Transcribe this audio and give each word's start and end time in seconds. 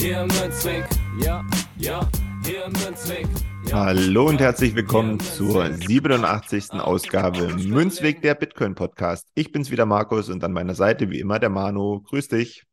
Hier 0.00 0.20
im 0.20 0.28
Münzweg, 0.28 0.84
ja, 1.20 1.44
ja, 1.76 2.08
hier 2.44 2.66
im 2.66 2.72
Münzweg. 2.72 3.26
Ja. 3.66 3.86
Hallo 3.86 4.28
und 4.28 4.40
herzlich 4.40 4.76
willkommen 4.76 5.18
zur 5.18 5.72
87. 5.72 6.74
Ausgabe 6.74 7.52
Münzweg 7.56 8.22
der 8.22 8.36
Bitcoin 8.36 8.76
Podcast. 8.76 9.26
Ich 9.34 9.50
bin's 9.50 9.72
wieder 9.72 9.86
Markus 9.86 10.28
und 10.28 10.44
an 10.44 10.52
meiner 10.52 10.76
Seite 10.76 11.10
wie 11.10 11.18
immer 11.18 11.40
der 11.40 11.50
Manu. 11.50 12.00
Grüß 12.02 12.28
dich. 12.28 12.64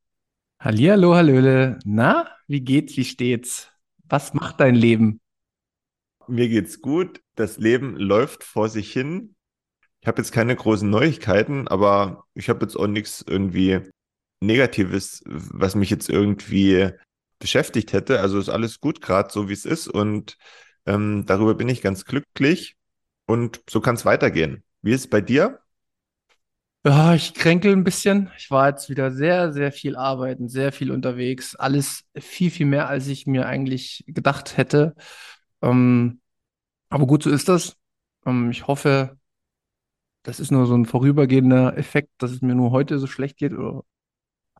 Hallihallo, 0.59 1.15
Hallöle. 1.15 1.79
Na, 1.83 2.27
wie 2.47 2.61
geht's, 2.61 2.95
wie 2.95 3.05
steht's? 3.05 3.71
Was 4.03 4.35
macht 4.35 4.59
dein 4.59 4.75
Leben? 4.75 5.19
Mir 6.27 6.47
geht's 6.47 6.79
gut. 6.79 7.21
Das 7.33 7.57
Leben 7.57 7.95
läuft 7.97 8.43
vor 8.43 8.69
sich 8.69 8.93
hin. 8.93 9.35
Ich 10.01 10.07
habe 10.07 10.21
jetzt 10.21 10.31
keine 10.31 10.55
großen 10.55 10.87
Neuigkeiten, 10.87 11.67
aber 11.67 12.25
ich 12.35 12.49
habe 12.49 12.63
jetzt 12.63 12.75
auch 12.75 12.87
nichts 12.87 13.25
irgendwie 13.27 13.81
Negatives, 14.41 15.23
was 15.25 15.73
mich 15.73 15.89
jetzt 15.89 16.07
irgendwie 16.09 16.91
beschäftigt 17.45 17.93
hätte. 17.93 18.21
Also 18.21 18.39
ist 18.39 18.49
alles 18.49 18.79
gut 18.79 19.01
gerade 19.01 19.31
so, 19.31 19.47
wie 19.49 19.53
es 19.53 19.65
ist. 19.65 19.87
Und 19.87 20.35
ähm, 20.87 21.27
darüber 21.27 21.53
bin 21.53 21.69
ich 21.69 21.83
ganz 21.83 22.03
glücklich. 22.03 22.75
Und 23.27 23.61
so 23.69 23.81
kann 23.81 23.93
es 23.93 24.03
weitergehen. 24.03 24.63
Wie 24.81 24.93
ist 24.93 25.01
es 25.01 25.09
bei 25.11 25.21
dir? 25.21 25.59
Ja, 26.83 27.13
ich 27.13 27.35
kränkel 27.35 27.71
ein 27.71 27.83
bisschen. 27.83 28.31
Ich 28.35 28.49
war 28.49 28.69
jetzt 28.69 28.89
wieder 28.89 29.11
sehr, 29.11 29.53
sehr 29.53 29.71
viel 29.71 29.95
arbeiten, 29.95 30.49
sehr 30.49 30.71
viel 30.71 30.89
unterwegs. 30.89 31.55
Alles 31.55 32.05
viel, 32.17 32.49
viel 32.49 32.65
mehr, 32.65 32.89
als 32.89 33.05
ich 33.07 33.27
mir 33.27 33.45
eigentlich 33.45 34.03
gedacht 34.07 34.57
hätte. 34.57 34.95
Ähm, 35.61 36.21
aber 36.89 37.05
gut, 37.05 37.21
so 37.21 37.29
ist 37.29 37.47
das. 37.47 37.77
Ähm, 38.25 38.49
ich 38.49 38.65
hoffe, 38.65 39.19
das 40.23 40.39
ist 40.39 40.51
nur 40.51 40.65
so 40.65 40.75
ein 40.75 40.85
vorübergehender 40.87 41.77
Effekt, 41.77 42.09
dass 42.17 42.31
es 42.31 42.41
mir 42.41 42.55
nur 42.55 42.71
heute 42.71 42.97
so 42.97 43.05
schlecht 43.05 43.37
geht. 43.37 43.53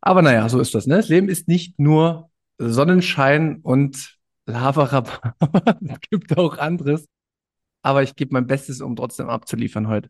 Aber 0.01 0.21
naja, 0.21 0.47
so 0.49 0.59
ist 0.59 0.75
das. 0.75 0.85
Ne? 0.85 0.97
Das 0.97 1.09
Leben 1.09 1.29
ist 1.29 1.47
nicht 1.47 1.79
nur 1.79 2.29
Sonnenschein 2.57 3.59
und 3.61 4.17
Lava 4.45 5.03
es 5.81 5.99
gibt 6.09 6.37
auch 6.37 6.57
anderes. 6.57 7.07
Aber 7.81 8.03
ich 8.03 8.15
gebe 8.15 8.33
mein 8.33 8.47
Bestes, 8.47 8.81
um 8.81 8.95
trotzdem 8.95 9.29
abzuliefern 9.29 9.87
heute. 9.87 10.09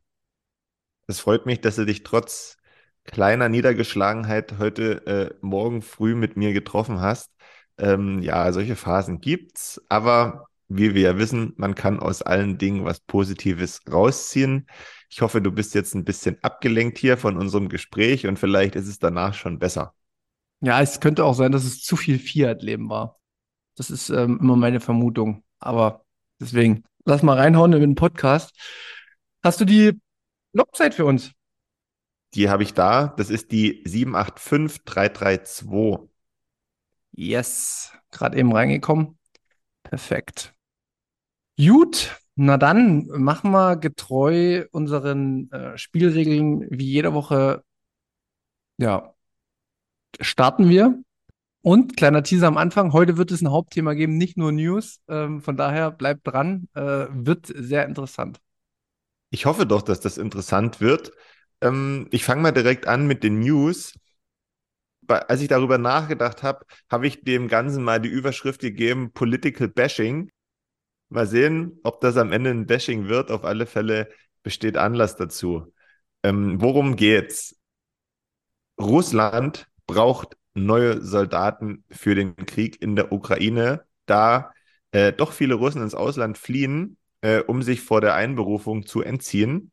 Es 1.07 1.19
freut 1.19 1.45
mich, 1.45 1.61
dass 1.61 1.75
du 1.75 1.85
dich 1.85 2.03
trotz 2.03 2.57
kleiner 3.03 3.49
Niedergeschlagenheit 3.49 4.57
heute 4.57 5.05
äh, 5.05 5.35
morgen 5.41 5.81
früh 5.81 6.15
mit 6.15 6.37
mir 6.37 6.53
getroffen 6.53 7.01
hast. 7.01 7.31
Ähm, 7.77 8.21
ja, 8.21 8.51
solche 8.51 8.75
Phasen 8.75 9.19
gibt's, 9.19 9.81
aber 9.89 10.47
wie 10.67 10.95
wir 10.95 11.01
ja 11.01 11.17
wissen, 11.17 11.53
man 11.57 11.75
kann 11.75 11.99
aus 11.99 12.21
allen 12.21 12.57
Dingen 12.57 12.85
was 12.85 12.99
Positives 12.99 13.81
rausziehen. 13.91 14.67
Ich 15.09 15.21
hoffe, 15.21 15.41
du 15.41 15.51
bist 15.51 15.75
jetzt 15.75 15.93
ein 15.93 16.05
bisschen 16.05 16.37
abgelenkt 16.41 16.97
hier 16.97 17.17
von 17.17 17.37
unserem 17.37 17.69
Gespräch 17.69 18.25
und 18.25 18.39
vielleicht 18.39 18.75
ist 18.75 18.87
es 18.87 18.97
danach 18.97 19.33
schon 19.33 19.59
besser. 19.59 19.93
Ja, 20.61 20.81
es 20.81 20.99
könnte 20.99 21.25
auch 21.25 21.33
sein, 21.33 21.51
dass 21.51 21.63
es 21.63 21.81
zu 21.81 21.95
viel 21.95 22.19
Fiat-Leben 22.19 22.89
war. 22.89 23.19
Das 23.75 23.89
ist 23.89 24.09
ähm, 24.09 24.39
immer 24.41 24.55
meine 24.55 24.79
Vermutung. 24.79 25.43
Aber 25.59 26.05
deswegen, 26.39 26.83
lass 27.05 27.23
mal 27.23 27.37
reinhauen 27.37 27.73
in 27.73 27.81
den 27.81 27.95
Podcast. 27.95 28.55
Hast 29.43 29.61
du 29.61 29.65
die 29.65 29.99
Logzeit 30.53 30.93
für 30.93 31.05
uns? 31.05 31.31
Die 32.33 32.49
habe 32.49 32.63
ich 32.63 32.73
da. 32.73 33.13
Das 33.17 33.29
ist 33.29 33.51
die 33.51 33.83
785332. 33.85 36.09
Yes, 37.11 37.93
gerade 38.11 38.37
eben 38.37 38.51
reingekommen. 38.51 39.17
Perfekt. 39.83 40.53
Gut, 41.57 42.19
na 42.35 42.57
dann 42.57 43.07
machen 43.07 43.51
wir 43.51 43.77
getreu 43.77 44.65
unseren 44.71 45.49
äh, 45.51 45.77
Spielregeln 45.77 46.67
wie 46.69 46.85
jede 46.85 47.13
Woche. 47.13 47.63
Ja, 48.77 49.14
starten 50.21 50.69
wir. 50.69 51.01
Und 51.61 51.97
kleiner 51.97 52.21
Teaser 52.21 52.47
am 52.47 52.57
Anfang, 52.57 52.93
heute 52.93 53.17
wird 53.17 53.31
es 53.31 53.41
ein 53.41 53.49
Hauptthema 53.49 53.93
geben, 53.93 54.17
nicht 54.17 54.37
nur 54.37 54.51
News. 54.51 54.99
Ähm, 55.07 55.41
von 55.41 55.57
daher 55.57 55.89
bleibt 55.89 56.27
dran, 56.27 56.67
äh, 56.75 57.07
wird 57.09 57.47
sehr 57.47 57.87
interessant. 57.87 58.39
Ich 59.31 59.47
hoffe 59.47 59.65
doch, 59.65 59.81
dass 59.81 59.99
das 59.99 60.19
interessant 60.19 60.79
wird. 60.79 61.11
Ähm, 61.61 62.07
ich 62.11 62.23
fange 62.23 62.43
mal 62.43 62.51
direkt 62.51 62.87
an 62.87 63.07
mit 63.07 63.23
den 63.23 63.39
News. 63.39 63.95
Als 65.07 65.41
ich 65.41 65.47
darüber 65.47 65.77
nachgedacht 65.77 66.43
habe, 66.43 66.65
habe 66.89 67.07
ich 67.07 67.23
dem 67.23 67.47
Ganzen 67.47 67.83
mal 67.83 67.99
die 67.99 68.09
Überschrift 68.09 68.61
gegeben, 68.61 69.11
Political 69.11 69.67
Bashing. 69.67 70.31
Mal 71.09 71.25
sehen, 71.25 71.79
ob 71.83 71.99
das 72.01 72.17
am 72.17 72.31
Ende 72.31 72.51
ein 72.51 72.67
Bashing 72.67 73.07
wird. 73.07 73.31
Auf 73.31 73.43
alle 73.43 73.65
Fälle 73.65 74.09
besteht 74.43 74.77
Anlass 74.77 75.15
dazu. 75.15 75.73
Ähm, 76.23 76.61
worum 76.61 76.95
geht's? 76.95 77.55
Russland 78.79 79.67
braucht 79.87 80.37
neue 80.53 81.01
Soldaten 81.01 81.83
für 81.91 82.15
den 82.15 82.35
Krieg 82.35 82.81
in 82.81 82.95
der 82.95 83.11
Ukraine, 83.11 83.85
da 84.05 84.53
äh, 84.91 85.11
doch 85.11 85.31
viele 85.31 85.55
Russen 85.55 85.81
ins 85.81 85.95
Ausland 85.95 86.37
fliehen 86.37 86.97
äh, 87.25 87.39
um 87.39 87.63
sich 87.63 87.81
vor 87.81 88.01
der 88.01 88.13
Einberufung 88.13 88.85
zu 88.85 89.01
entziehen. 89.01 89.71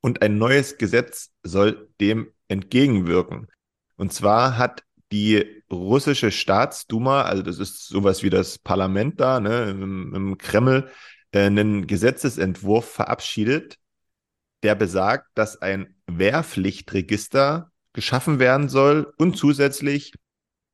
Und 0.00 0.22
ein 0.22 0.38
neues 0.38 0.78
Gesetz 0.78 1.32
soll 1.42 1.90
dem 2.00 2.28
entgegenwirken. 2.46 3.48
Und 3.96 4.12
zwar 4.12 4.56
hat 4.58 4.84
die 5.10 5.44
russische 5.72 6.30
Staatsduma, 6.30 7.22
also 7.22 7.42
das 7.42 7.58
ist 7.58 7.88
sowas 7.88 8.22
wie 8.22 8.30
das 8.30 8.58
Parlament 8.58 9.18
da, 9.18 9.40
ne, 9.40 9.70
im, 9.70 10.14
im 10.14 10.38
Kreml, 10.38 10.88
äh, 11.32 11.46
einen 11.46 11.88
Gesetzesentwurf 11.88 12.88
verabschiedet, 12.88 13.78
der 14.62 14.76
besagt, 14.76 15.26
dass 15.34 15.60
ein 15.60 15.96
Wehrpflichtregister 16.06 17.72
geschaffen 17.98 18.38
werden 18.38 18.68
soll 18.68 19.12
und 19.18 19.36
zusätzlich 19.36 20.12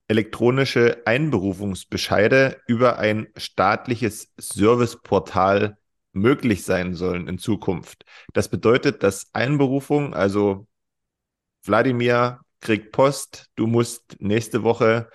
elektronische 0.09 1.07
Einberufungsbescheide 1.07 2.61
über 2.67 2.99
ein 2.99 3.29
staatliches 3.35 4.35
Serviceportal 4.37 5.79
möglich 6.13 6.65
sein 6.65 6.95
sollen 6.95 7.27
in 7.27 7.39
Zukunft. 7.39 8.05
Das 8.35 8.51
bedeutet, 8.51 9.03
dass 9.03 9.31
Einberufung, 9.33 10.13
also 10.13 10.67
Wladimir 11.63 12.41
kriegt 12.61 12.93
Post, 12.93 13.47
du 13.57 13.67
musst 13.67 14.17
nächste 14.21 14.63
Woche 14.63 15.09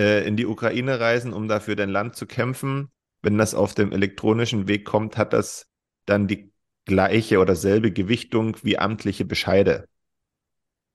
äh, 0.00 0.26
in 0.26 0.38
die 0.38 0.46
Ukraine 0.46 0.98
reisen, 0.98 1.34
um 1.34 1.46
dafür 1.46 1.76
dein 1.76 1.90
Land 1.90 2.16
zu 2.16 2.24
kämpfen. 2.24 2.90
Wenn 3.20 3.36
das 3.36 3.54
auf 3.54 3.74
dem 3.74 3.92
elektronischen 3.92 4.66
Weg 4.66 4.86
kommt, 4.86 5.18
hat 5.18 5.34
das 5.34 5.66
dann 6.06 6.26
die 6.26 6.54
gleiche 6.86 7.38
oder 7.38 7.54
selbe 7.54 7.92
Gewichtung 7.92 8.56
wie 8.62 8.78
amtliche 8.78 9.26
Bescheide. 9.26 9.88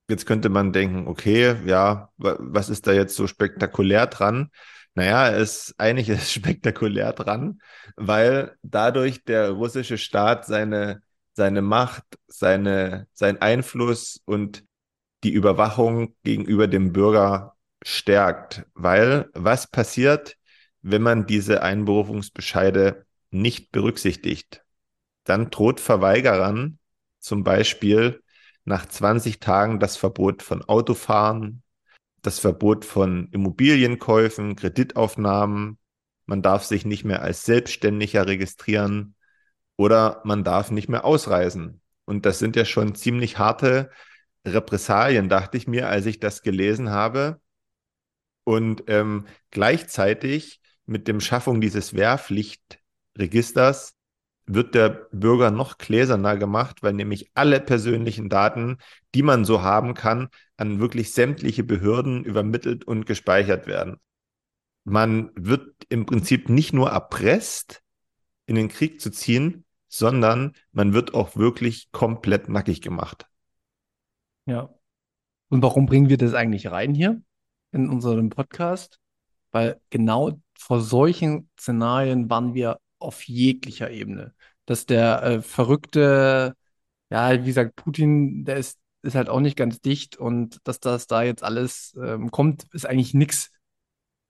Jetzt 0.09 0.25
könnte 0.25 0.49
man 0.49 0.73
denken, 0.73 1.07
okay, 1.07 1.55
ja, 1.65 2.09
was 2.17 2.69
ist 2.69 2.87
da 2.87 2.93
jetzt 2.93 3.15
so 3.15 3.27
spektakulär 3.27 4.07
dran? 4.07 4.49
Naja, 4.95 5.29
es 5.31 5.69
ist 5.69 5.79
einiges 5.79 6.31
spektakulär 6.33 7.13
dran, 7.13 7.61
weil 7.95 8.55
dadurch 8.63 9.23
der 9.23 9.51
russische 9.51 9.97
Staat 9.97 10.45
seine, 10.45 11.01
seine 11.33 11.61
Macht, 11.61 12.03
seine, 12.27 13.07
sein 13.13 13.41
Einfluss 13.41 14.21
und 14.25 14.63
die 15.23 15.31
Überwachung 15.31 16.15
gegenüber 16.23 16.67
dem 16.67 16.91
Bürger 16.93 17.55
stärkt. 17.83 18.65
Weil 18.73 19.29
was 19.33 19.67
passiert, 19.67 20.37
wenn 20.81 21.01
man 21.01 21.25
diese 21.27 21.63
Einberufungsbescheide 21.63 23.05
nicht 23.31 23.71
berücksichtigt? 23.71 24.63
Dann 25.23 25.49
droht 25.49 25.79
Verweigerern 25.79 26.79
zum 27.19 27.43
Beispiel 27.43 28.22
nach 28.65 28.87
20 28.87 29.39
Tagen 29.39 29.79
das 29.79 29.97
Verbot 29.97 30.41
von 30.41 30.63
Autofahren, 30.63 31.63
das 32.21 32.39
Verbot 32.39 32.85
von 32.85 33.27
Immobilienkäufen, 33.31 34.55
Kreditaufnahmen. 34.55 35.77
Man 36.25 36.41
darf 36.41 36.63
sich 36.63 36.85
nicht 36.85 37.03
mehr 37.03 37.21
als 37.21 37.45
Selbstständiger 37.45 38.27
registrieren 38.27 39.15
oder 39.75 40.21
man 40.23 40.43
darf 40.43 40.71
nicht 40.71 40.89
mehr 40.89 41.05
ausreisen. 41.05 41.81
Und 42.05 42.25
das 42.25 42.39
sind 42.39 42.55
ja 42.55 42.65
schon 42.65 42.95
ziemlich 42.95 43.37
harte 43.37 43.89
Repressalien, 44.45 45.29
dachte 45.29 45.57
ich 45.57 45.67
mir, 45.67 45.89
als 45.89 46.05
ich 46.05 46.19
das 46.19 46.41
gelesen 46.41 46.89
habe. 46.89 47.41
Und 48.45 48.83
ähm, 48.87 49.25
gleichzeitig 49.51 50.61
mit 50.85 51.07
dem 51.07 51.21
Schaffung 51.21 51.61
dieses 51.61 51.93
Wehrpflichtregisters 51.93 53.95
wird 54.45 54.75
der 54.75 55.07
Bürger 55.11 55.51
noch 55.51 55.77
gläserner 55.77 56.37
gemacht, 56.37 56.83
weil 56.83 56.93
nämlich 56.93 57.31
alle 57.33 57.59
persönlichen 57.59 58.29
Daten, 58.29 58.77
die 59.15 59.23
man 59.23 59.45
so 59.45 59.61
haben 59.61 59.93
kann, 59.93 60.29
an 60.57 60.79
wirklich 60.79 61.13
sämtliche 61.13 61.63
Behörden 61.63 62.23
übermittelt 62.23 62.83
und 62.85 63.05
gespeichert 63.05 63.67
werden. 63.67 63.97
Man 64.83 65.31
wird 65.35 65.85
im 65.89 66.05
Prinzip 66.05 66.49
nicht 66.49 66.73
nur 66.73 66.89
erpresst, 66.89 67.81
in 68.45 68.55
den 68.55 68.67
Krieg 68.67 68.99
zu 68.99 69.11
ziehen, 69.11 69.63
sondern 69.87 70.53
man 70.71 70.93
wird 70.93 71.13
auch 71.13 71.35
wirklich 71.35 71.91
komplett 71.91 72.49
nackig 72.49 72.81
gemacht. 72.81 73.27
Ja. 74.45 74.73
Und 75.49 75.61
warum 75.61 75.85
bringen 75.85 76.09
wir 76.09 76.17
das 76.17 76.33
eigentlich 76.33 76.71
rein 76.71 76.93
hier 76.93 77.21
in 77.71 77.89
unserem 77.89 78.29
Podcast? 78.29 78.99
Weil 79.51 79.79
genau 79.89 80.41
vor 80.57 80.81
solchen 80.81 81.49
Szenarien 81.59 82.29
waren 82.29 82.53
wir 82.53 82.79
auf 83.03 83.23
jeglicher 83.23 83.91
Ebene. 83.91 84.33
Dass 84.65 84.85
der 84.85 85.23
äh, 85.23 85.41
verrückte, 85.41 86.55
ja, 87.09 87.41
wie 87.41 87.45
gesagt, 87.47 87.75
Putin, 87.75 88.45
der 88.45 88.57
ist, 88.57 88.79
ist 89.03 89.15
halt 89.15 89.29
auch 89.29 89.41
nicht 89.41 89.57
ganz 89.57 89.81
dicht 89.81 90.17
und 90.17 90.59
dass 90.63 90.79
das 90.79 91.07
da 91.07 91.23
jetzt 91.23 91.43
alles 91.43 91.95
ähm, 92.01 92.31
kommt, 92.31 92.65
ist 92.73 92.85
eigentlich 92.85 93.13
nichts 93.13 93.51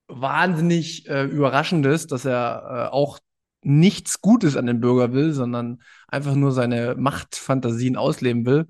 wahnsinnig 0.08 1.08
äh, 1.10 1.24
Überraschendes, 1.26 2.08
dass 2.08 2.26
er 2.26 2.90
äh, 2.90 2.94
auch 2.94 3.20
nichts 3.62 4.22
Gutes 4.22 4.58
an 4.58 4.66
den 4.66 4.82
Bürger 4.82 5.14
will, 5.14 5.34
sondern 5.34 5.82
einfach 6.08 6.36
nur 6.36 6.52
seine 6.52 6.96
Machtfantasien 6.96 7.96
ausleben 7.96 8.46
will 8.46 8.68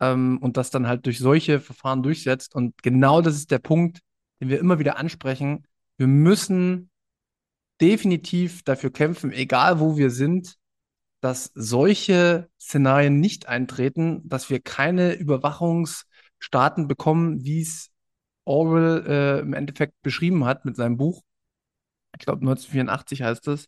ähm, 0.00 0.38
und 0.38 0.56
das 0.56 0.70
dann 0.70 0.86
halt 0.88 1.06
durch 1.06 1.18
solche 1.18 1.60
Verfahren 1.60 2.02
durchsetzt. 2.02 2.54
Und 2.54 2.82
genau 2.82 3.20
das 3.22 3.36
ist 3.36 3.50
der 3.50 3.58
Punkt, 3.58 4.00
den 4.40 4.48
wir 4.48 4.58
immer 4.58 4.78
wieder 4.78 4.98
ansprechen. 4.98 5.66
Wir 5.96 6.06
müssen 6.06 6.90
definitiv 7.80 8.62
dafür 8.62 8.90
kämpfen, 8.92 9.32
egal 9.32 9.80
wo 9.80 9.96
wir 9.96 10.10
sind, 10.10 10.56
dass 11.20 11.50
solche 11.54 12.48
Szenarien 12.60 13.20
nicht 13.20 13.48
eintreten, 13.48 14.22
dass 14.28 14.50
wir 14.50 14.60
keine 14.60 15.14
Überwachungsstaaten 15.14 16.88
bekommen, 16.88 17.44
wie 17.44 17.62
es 17.62 17.90
Orwell 18.44 19.04
äh, 19.06 19.40
im 19.40 19.52
Endeffekt 19.54 19.94
beschrieben 20.02 20.44
hat 20.44 20.64
mit 20.64 20.76
seinem 20.76 20.96
Buch. 20.96 21.22
Ich 22.18 22.24
glaube 22.24 22.40
1984 22.42 23.22
heißt 23.22 23.48
es. 23.48 23.66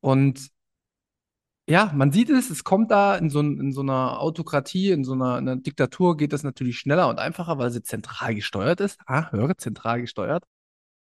Und 0.00 0.50
ja, 1.68 1.92
man 1.94 2.10
sieht 2.12 2.30
es, 2.30 2.50
es 2.50 2.64
kommt 2.64 2.90
da 2.90 3.16
in 3.16 3.30
so, 3.30 3.40
in 3.40 3.72
so 3.72 3.80
einer 3.80 4.20
Autokratie, 4.20 4.90
in 4.90 5.04
so 5.04 5.12
einer, 5.12 5.38
in 5.38 5.48
einer, 5.48 5.60
Diktatur 5.60 6.16
geht 6.16 6.32
das 6.32 6.42
natürlich 6.42 6.78
schneller 6.78 7.08
und 7.08 7.18
einfacher, 7.18 7.58
weil 7.58 7.70
sie 7.70 7.82
zentral 7.82 8.34
gesteuert 8.34 8.80
ist. 8.80 8.98
Ah, 9.06 9.30
höre, 9.30 9.56
zentral 9.56 10.00
gesteuert. 10.00 10.44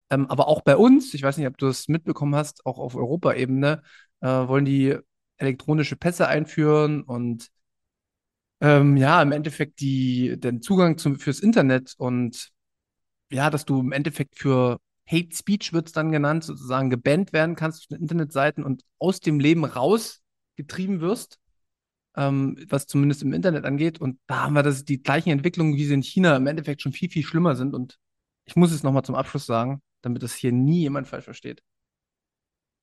Ähm, 0.10 0.28
aber 0.28 0.48
auch 0.48 0.62
bei 0.62 0.78
uns, 0.78 1.14
ich 1.14 1.24
weiß 1.24 1.38
nicht, 1.38 1.48
ob 1.48 1.58
du 1.58 1.68
es 1.68 1.88
mitbekommen 1.88 2.36
hast, 2.36 2.66
auch 2.66 2.80
auf 2.80 2.96
Europaebene, 2.96 3.82
äh, 4.22 4.28
wollen 4.28 4.66
die 4.66 4.98
elektronische 5.38 5.96
Pässe 5.96 6.28
einführen 6.28 7.04
und 7.04 7.50
ähm, 8.62 8.98
ja, 8.98 9.22
im 9.22 9.32
Endeffekt 9.32 9.80
die, 9.82 10.40
den 10.40 10.62
Zugang 10.62 10.98
zum, 10.98 11.20
fürs 11.20 11.40
Internet 11.40 11.94
und 11.98 12.50
ja, 13.32 13.50
dass 13.50 13.66
du 13.66 13.80
im 13.82 13.92
Endeffekt 13.92 14.38
für 14.38 14.80
Hate 15.10 15.36
Speech 15.36 15.74
wird 15.74 15.88
es 15.88 15.94
dann 15.94 16.12
genannt, 16.12 16.44
sozusagen 16.44 16.90
gebannt 16.90 17.34
werden 17.34 17.56
kannst 17.56 17.92
auf 17.92 18.00
Internetseiten 18.00 18.64
und 18.64 18.84
aus 19.00 19.20
dem 19.20 19.40
Leben 19.40 19.64
rausgetrieben 19.66 21.02
wirst, 21.02 21.40
ähm, 22.16 22.58
was 22.70 22.88
zumindest 22.88 23.24
im 23.24 23.34
Internet 23.34 23.66
angeht. 23.66 24.00
Und 24.02 24.20
da 24.28 24.44
haben 24.44 24.54
wir 24.54 24.64
das, 24.64 24.86
die 24.86 25.02
gleichen 25.02 25.30
Entwicklungen, 25.30 25.76
wie 25.76 25.86
sie 25.86 25.94
in 25.94 26.04
China 26.04 26.36
im 26.36 26.48
Endeffekt 26.48 26.82
schon 26.82 26.94
viel, 26.94 27.10
viel 27.10 27.24
schlimmer 27.24 27.56
sind. 27.56 27.74
Und 27.74 27.98
ich 28.46 28.56
muss 28.56 28.72
es 28.72 28.84
nochmal 28.84 29.04
zum 29.04 29.16
Abschluss 29.16 29.46
sagen, 29.46 29.82
damit 30.02 30.24
das 30.24 30.34
hier 30.36 30.52
nie 30.52 30.82
jemand 30.82 31.08
falsch 31.08 31.26
versteht. 31.26 31.64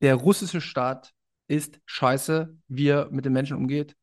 Der 0.00 0.14
russische 0.16 0.60
Staat 0.60 1.12
ist 1.46 1.80
scheiße, 1.86 2.56
wie 2.68 2.88
er 2.88 3.10
mit 3.10 3.24
den 3.24 3.32
Menschen 3.32 3.56
umgeht. 3.56 3.96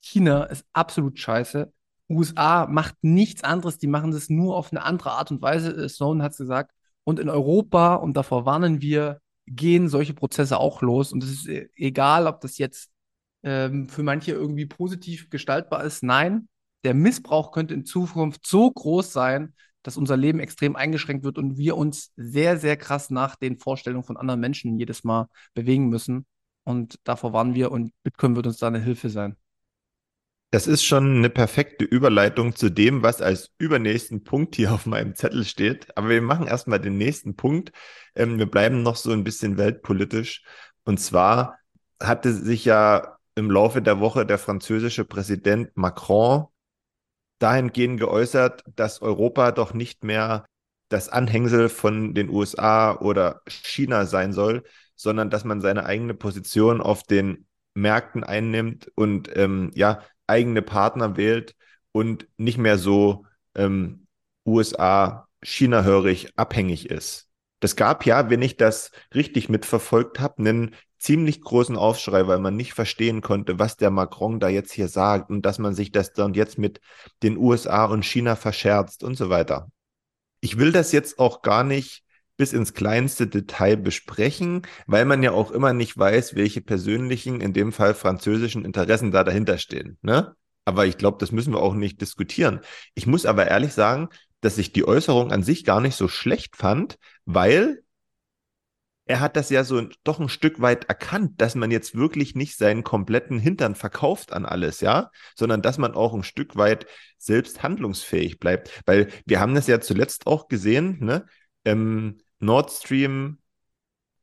China 0.00 0.44
ist 0.44 0.66
absolut 0.72 1.18
scheiße. 1.18 1.72
USA 2.08 2.66
macht 2.66 2.96
nichts 3.02 3.44
anderes, 3.44 3.78
die 3.78 3.86
machen 3.86 4.12
das 4.12 4.30
nur 4.30 4.56
auf 4.56 4.72
eine 4.72 4.82
andere 4.82 5.12
Art 5.12 5.30
und 5.30 5.42
Weise. 5.42 5.88
Snowden 5.88 6.22
hat 6.22 6.32
es 6.32 6.38
gesagt. 6.38 6.72
Und 7.04 7.18
in 7.18 7.28
Europa, 7.28 7.94
und 7.96 8.16
davor 8.16 8.46
warnen 8.46 8.80
wir, 8.80 9.20
gehen 9.46 9.88
solche 9.88 10.14
Prozesse 10.14 10.58
auch 10.58 10.82
los. 10.82 11.12
Und 11.12 11.22
es 11.24 11.30
ist 11.30 11.48
e-, 11.48 11.68
egal, 11.74 12.26
ob 12.26 12.40
das 12.40 12.58
jetzt 12.58 12.90
ähm, 13.42 13.88
für 13.88 14.02
manche 14.02 14.32
irgendwie 14.32 14.66
positiv 14.66 15.30
gestaltbar 15.30 15.84
ist. 15.84 16.02
Nein, 16.02 16.48
der 16.84 16.94
Missbrauch 16.94 17.52
könnte 17.52 17.74
in 17.74 17.84
Zukunft 17.84 18.46
so 18.46 18.70
groß 18.70 19.12
sein, 19.12 19.54
dass 19.82 19.96
unser 19.96 20.16
Leben 20.16 20.40
extrem 20.40 20.76
eingeschränkt 20.76 21.24
wird 21.24 21.38
und 21.38 21.56
wir 21.56 21.76
uns 21.76 22.12
sehr, 22.16 22.58
sehr 22.58 22.76
krass 22.76 23.10
nach 23.10 23.36
den 23.36 23.58
Vorstellungen 23.58 24.04
von 24.04 24.16
anderen 24.16 24.40
Menschen 24.40 24.78
jedes 24.78 25.04
Mal 25.04 25.28
bewegen 25.54 25.88
müssen. 25.88 26.26
Und 26.64 26.96
davor 27.04 27.32
warnen 27.32 27.54
wir 27.54 27.72
und 27.72 27.92
Bitcoin 28.02 28.36
wird 28.36 28.46
uns 28.46 28.58
da 28.58 28.66
eine 28.66 28.80
Hilfe 28.80 29.08
sein. 29.08 29.36
Das 30.50 30.66
ist 30.66 30.82
schon 30.82 31.16
eine 31.16 31.28
perfekte 31.28 31.84
Überleitung 31.84 32.56
zu 32.56 32.70
dem, 32.70 33.02
was 33.02 33.20
als 33.20 33.52
übernächsten 33.58 34.24
Punkt 34.24 34.56
hier 34.56 34.72
auf 34.72 34.86
meinem 34.86 35.14
Zettel 35.14 35.44
steht. 35.44 35.94
Aber 35.96 36.08
wir 36.08 36.22
machen 36.22 36.46
erstmal 36.46 36.80
den 36.80 36.96
nächsten 36.96 37.36
Punkt. 37.36 37.72
Ähm, 38.14 38.38
wir 38.38 38.46
bleiben 38.46 38.82
noch 38.82 38.96
so 38.96 39.12
ein 39.12 39.24
bisschen 39.24 39.58
weltpolitisch. 39.58 40.42
Und 40.84 41.00
zwar 41.00 41.58
hatte 42.00 42.32
sich 42.32 42.64
ja 42.64 43.18
im 43.34 43.50
Laufe 43.50 43.82
der 43.82 44.00
Woche 44.00 44.24
der 44.24 44.38
französische 44.38 45.04
Präsident 45.04 45.76
Macron 45.76 46.46
dahingehend 47.38 48.00
geäußert, 48.00 48.64
dass 48.76 49.02
Europa 49.02 49.52
doch 49.52 49.74
nicht 49.74 50.04
mehr 50.04 50.46
das 50.88 51.08
Anhängsel 51.08 51.68
von 51.68 52.14
den 52.14 52.30
USA 52.30 52.96
oder 52.96 53.42
China 53.46 54.06
sein 54.06 54.32
soll, 54.32 54.64
sondern 54.96 55.30
dass 55.30 55.44
man 55.44 55.60
seine 55.60 55.84
eigene 55.84 56.14
Position 56.14 56.80
auf 56.80 57.02
den 57.02 57.46
Märkten 57.74 58.24
einnimmt 58.24 58.90
und 58.94 59.30
ähm, 59.36 59.70
ja 59.74 60.02
eigene 60.26 60.62
Partner 60.62 61.16
wählt 61.16 61.54
und 61.92 62.28
nicht 62.36 62.58
mehr 62.58 62.78
so 62.78 63.26
ähm, 63.54 64.06
USA, 64.46 65.28
China-hörig 65.42 66.32
abhängig 66.36 66.90
ist. 66.90 67.27
Das 67.60 67.76
gab 67.76 68.06
ja, 68.06 68.30
wenn 68.30 68.42
ich 68.42 68.56
das 68.56 68.90
richtig 69.14 69.48
mitverfolgt 69.48 70.20
habe, 70.20 70.38
einen 70.38 70.76
ziemlich 70.98 71.40
großen 71.40 71.76
Aufschrei, 71.76 72.26
weil 72.26 72.38
man 72.38 72.56
nicht 72.56 72.72
verstehen 72.72 73.20
konnte, 73.20 73.58
was 73.58 73.76
der 73.76 73.90
Macron 73.90 74.40
da 74.40 74.48
jetzt 74.48 74.72
hier 74.72 74.88
sagt 74.88 75.30
und 75.30 75.42
dass 75.42 75.58
man 75.58 75.74
sich 75.74 75.92
das 75.92 76.12
dann 76.12 76.34
jetzt 76.34 76.58
mit 76.58 76.80
den 77.22 77.36
USA 77.36 77.84
und 77.86 78.04
China 78.04 78.36
verscherzt 78.36 79.04
und 79.04 79.16
so 79.16 79.30
weiter. 79.30 79.70
Ich 80.40 80.58
will 80.58 80.72
das 80.72 80.92
jetzt 80.92 81.18
auch 81.18 81.42
gar 81.42 81.64
nicht 81.64 82.04
bis 82.36 82.52
ins 82.52 82.72
kleinste 82.72 83.26
Detail 83.26 83.76
besprechen, 83.76 84.62
weil 84.86 85.04
man 85.04 85.22
ja 85.22 85.32
auch 85.32 85.50
immer 85.50 85.72
nicht 85.72 85.98
weiß, 85.98 86.36
welche 86.36 86.60
persönlichen, 86.60 87.40
in 87.40 87.52
dem 87.52 87.72
Fall 87.72 87.94
französischen 87.94 88.64
Interessen 88.64 89.10
da 89.10 89.24
dahinter 89.24 89.58
stehen. 89.58 89.98
Ne? 90.02 90.34
Aber 90.64 90.86
ich 90.86 90.98
glaube, 90.98 91.18
das 91.18 91.32
müssen 91.32 91.52
wir 91.52 91.60
auch 91.60 91.74
nicht 91.74 92.00
diskutieren. 92.00 92.60
Ich 92.94 93.06
muss 93.06 93.26
aber 93.26 93.48
ehrlich 93.48 93.72
sagen, 93.72 94.08
dass 94.40 94.58
ich 94.58 94.72
die 94.72 94.86
Äußerung 94.86 95.32
an 95.32 95.42
sich 95.42 95.64
gar 95.64 95.80
nicht 95.80 95.96
so 95.96 96.08
schlecht 96.08 96.56
fand, 96.56 96.98
weil 97.24 97.82
er 99.08 99.20
hat 99.20 99.36
das 99.36 99.48
ja 99.48 99.64
so 99.64 99.82
doch 100.04 100.20
ein 100.20 100.28
Stück 100.28 100.60
weit 100.60 100.84
erkannt, 100.84 101.40
dass 101.40 101.54
man 101.54 101.70
jetzt 101.70 101.96
wirklich 101.96 102.34
nicht 102.34 102.58
seinen 102.58 102.84
kompletten 102.84 103.38
Hintern 103.38 103.74
verkauft 103.74 104.34
an 104.34 104.44
alles, 104.44 104.80
ja, 104.82 105.10
sondern 105.34 105.62
dass 105.62 105.78
man 105.78 105.94
auch 105.94 106.12
ein 106.12 106.22
Stück 106.22 106.56
weit 106.56 106.86
selbst 107.16 107.62
handlungsfähig 107.62 108.38
bleibt. 108.38 108.82
Weil 108.84 109.08
wir 109.24 109.40
haben 109.40 109.54
das 109.54 109.66
ja 109.66 109.80
zuletzt 109.80 110.26
auch 110.26 110.48
gesehen, 110.48 110.98
ne? 111.00 111.26
Ähm, 111.64 112.18
Nord 112.38 112.70
Stream, 112.70 113.38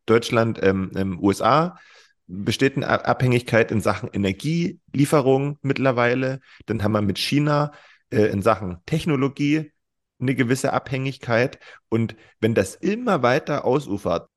Deutschland, 0.05 0.60
ähm, 0.62 0.91
ähm, 0.95 1.19
USA, 1.19 1.79
besteht 2.27 2.75
eine 2.77 2.88
Abhängigkeit 2.88 3.72
in 3.72 3.81
Sachen 3.81 4.10
Energielieferung 4.13 5.57
mittlerweile. 5.63 6.39
Dann 6.67 6.84
haben 6.84 6.93
wir 6.93 7.01
mit 7.01 7.17
China 7.17 7.72
äh, 8.12 8.25
in 8.25 8.43
Sachen 8.43 8.77
Technologie 8.86 9.72
eine 10.19 10.36
gewisse 10.36 10.74
Abhängigkeit. 10.74 11.60
Und 11.89 12.15
wenn 12.39 12.55
das 12.55 12.75
immer 12.75 13.22
weiter 13.22 13.65
ausufert, 13.65 14.29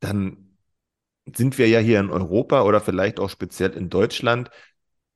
dann 0.00 0.56
sind 1.36 1.58
wir 1.58 1.68
ja 1.68 1.78
hier 1.78 2.00
in 2.00 2.10
Europa 2.10 2.62
oder 2.62 2.80
vielleicht 2.80 3.20
auch 3.20 3.30
speziell 3.30 3.72
in 3.72 3.90
Deutschland 3.90 4.50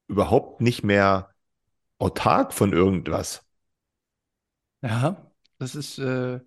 überhaupt 0.07 0.61
nicht 0.61 0.85
mehr 0.85 1.35
autark 1.99 2.53
von 2.53 2.73
irgendwas. 2.73 3.45
Ja, 4.83 5.31
das 5.59 5.75
ist 5.75 5.99
äh, 5.99 6.41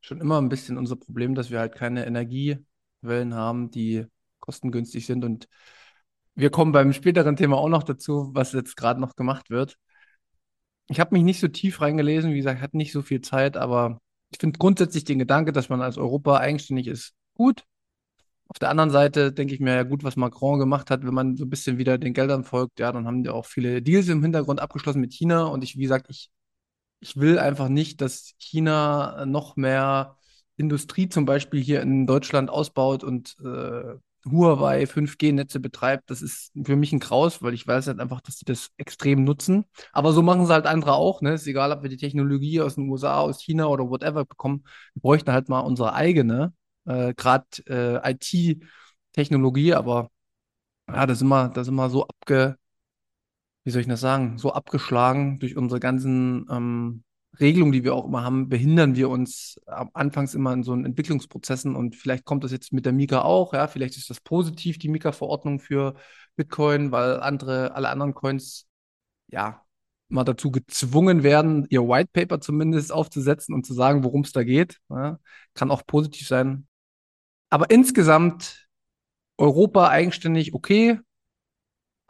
schon 0.00 0.20
immer 0.20 0.40
ein 0.40 0.48
bisschen 0.48 0.76
unser 0.76 0.96
Problem, 0.96 1.34
dass 1.34 1.50
wir 1.50 1.58
halt 1.58 1.74
keine 1.74 2.06
Energiequellen 2.06 3.34
haben, 3.34 3.70
die 3.70 4.06
kostengünstig 4.40 5.06
sind. 5.06 5.24
Und 5.24 5.48
wir 6.34 6.50
kommen 6.50 6.72
beim 6.72 6.92
späteren 6.92 7.36
Thema 7.36 7.56
auch 7.56 7.68
noch 7.68 7.82
dazu, 7.82 8.30
was 8.34 8.52
jetzt 8.52 8.76
gerade 8.76 9.00
noch 9.00 9.16
gemacht 9.16 9.48
wird. 9.48 9.78
Ich 10.92 11.00
habe 11.00 11.14
mich 11.14 11.24
nicht 11.24 11.40
so 11.40 11.48
tief 11.48 11.80
reingelesen, 11.80 12.32
wie 12.32 12.36
gesagt, 12.36 12.60
hatte 12.60 12.76
nicht 12.76 12.92
so 12.92 13.02
viel 13.02 13.20
Zeit, 13.20 13.56
aber 13.56 13.98
ich 14.30 14.38
finde 14.38 14.58
grundsätzlich 14.58 15.04
den 15.04 15.18
Gedanke, 15.18 15.52
dass 15.52 15.68
man 15.68 15.82
als 15.82 15.98
Europa 15.98 16.38
eigenständig 16.38 16.86
ist, 16.86 17.14
gut. 17.34 17.64
Auf 18.48 18.58
der 18.58 18.70
anderen 18.70 18.90
Seite 18.90 19.32
denke 19.32 19.54
ich 19.54 19.60
mir, 19.60 19.74
ja 19.74 19.82
gut, 19.84 20.04
was 20.04 20.16
Macron 20.16 20.58
gemacht 20.58 20.90
hat, 20.90 21.04
wenn 21.04 21.14
man 21.14 21.36
so 21.36 21.44
ein 21.44 21.50
bisschen 21.50 21.78
wieder 21.78 21.98
den 21.98 22.12
Geldern 22.14 22.44
folgt, 22.44 22.80
ja, 22.80 22.92
dann 22.92 23.06
haben 23.06 23.22
die 23.24 23.30
auch 23.30 23.46
viele 23.46 23.82
Deals 23.82 24.08
im 24.08 24.22
Hintergrund 24.22 24.60
abgeschlossen 24.60 25.00
mit 25.00 25.14
China. 25.14 25.44
Und 25.46 25.64
ich, 25.64 25.76
wie 25.76 25.82
gesagt, 25.82 26.06
ich 26.10 26.30
ich 27.02 27.16
will 27.16 27.38
einfach 27.38 27.68
nicht, 27.68 28.00
dass 28.00 28.34
China 28.38 29.26
noch 29.26 29.56
mehr 29.56 30.16
Industrie 30.56 31.08
zum 31.08 31.24
Beispiel 31.26 31.60
hier 31.60 31.82
in 31.82 32.06
Deutschland 32.06 32.48
ausbaut 32.48 33.02
und 33.02 33.36
äh, 33.44 33.94
Huawei 34.30 34.86
5G-Netze 34.86 35.60
betreibt, 35.60 36.10
das 36.10 36.22
ist 36.22 36.52
für 36.64 36.76
mich 36.76 36.92
ein 36.92 37.00
Graus, 37.00 37.42
weil 37.42 37.54
ich 37.54 37.66
weiß 37.66 37.88
halt 37.88 38.00
einfach, 38.00 38.20
dass 38.20 38.38
sie 38.38 38.44
das 38.44 38.70
extrem 38.76 39.24
nutzen. 39.24 39.64
Aber 39.92 40.12
so 40.12 40.22
machen 40.22 40.42
es 40.42 40.50
halt 40.50 40.66
andere 40.66 40.94
auch. 40.94 41.22
Ne? 41.22 41.34
Ist 41.34 41.46
egal, 41.46 41.72
ob 41.72 41.82
wir 41.82 41.90
die 41.90 41.96
Technologie 41.96 42.60
aus 42.60 42.76
den 42.76 42.88
USA, 42.88 43.20
aus 43.20 43.42
China 43.42 43.66
oder 43.66 43.88
whatever 43.88 44.24
bekommen. 44.24 44.64
Wir 44.94 45.02
bräuchten 45.02 45.32
halt 45.32 45.48
mal 45.48 45.60
unsere 45.60 45.94
eigene, 45.94 46.52
äh, 46.86 47.14
gerade 47.14 47.46
äh, 47.66 48.12
IT-Technologie. 48.12 49.74
Aber 49.74 50.10
ja, 50.88 51.06
da 51.06 51.14
sind 51.14 51.28
wir, 51.28 51.48
da 51.50 51.64
sind 51.64 51.74
wir 51.74 51.90
so 51.90 52.06
abge, 52.06 52.56
wie 53.64 53.70
soll 53.70 53.82
ich 53.82 53.88
das 53.88 54.00
sagen, 54.00 54.38
so 54.38 54.52
abgeschlagen 54.52 55.38
durch 55.38 55.56
unsere 55.56 55.80
ganzen 55.80 56.46
ähm, 56.50 57.04
Regelungen, 57.40 57.72
die 57.72 57.84
wir 57.84 57.94
auch 57.94 58.06
immer 58.06 58.22
haben, 58.22 58.48
behindern 58.48 58.94
wir 58.96 59.08
uns 59.08 59.60
am 59.66 59.90
anfangs 59.94 60.34
immer 60.34 60.52
in 60.52 60.62
so 60.62 60.72
einen 60.72 60.84
Entwicklungsprozessen 60.84 61.74
und 61.76 61.96
vielleicht 61.96 62.24
kommt 62.24 62.44
das 62.44 62.52
jetzt 62.52 62.72
mit 62.72 62.84
der 62.84 62.92
Mika 62.92 63.22
auch, 63.22 63.54
ja, 63.54 63.66
vielleicht 63.68 63.96
ist 63.96 64.10
das 64.10 64.20
positiv, 64.20 64.78
die 64.78 64.88
Mika-Verordnung 64.88 65.58
für 65.58 65.94
Bitcoin, 66.36 66.92
weil 66.92 67.20
andere, 67.20 67.74
alle 67.74 67.88
anderen 67.88 68.14
Coins, 68.14 68.66
ja, 69.28 69.62
mal 70.08 70.24
dazu 70.24 70.50
gezwungen 70.50 71.22
werden, 71.22 71.66
ihr 71.70 71.82
White 71.88 72.10
Paper 72.12 72.40
zumindest 72.40 72.92
aufzusetzen 72.92 73.54
und 73.54 73.64
zu 73.66 73.72
sagen, 73.74 74.04
worum 74.04 74.22
es 74.22 74.32
da 74.32 74.44
geht. 74.44 74.78
Ja, 74.90 75.18
kann 75.54 75.70
auch 75.70 75.86
positiv 75.86 76.28
sein. 76.28 76.66
Aber 77.48 77.70
insgesamt 77.70 78.68
Europa 79.38 79.88
eigenständig 79.88 80.54
okay, 80.54 80.98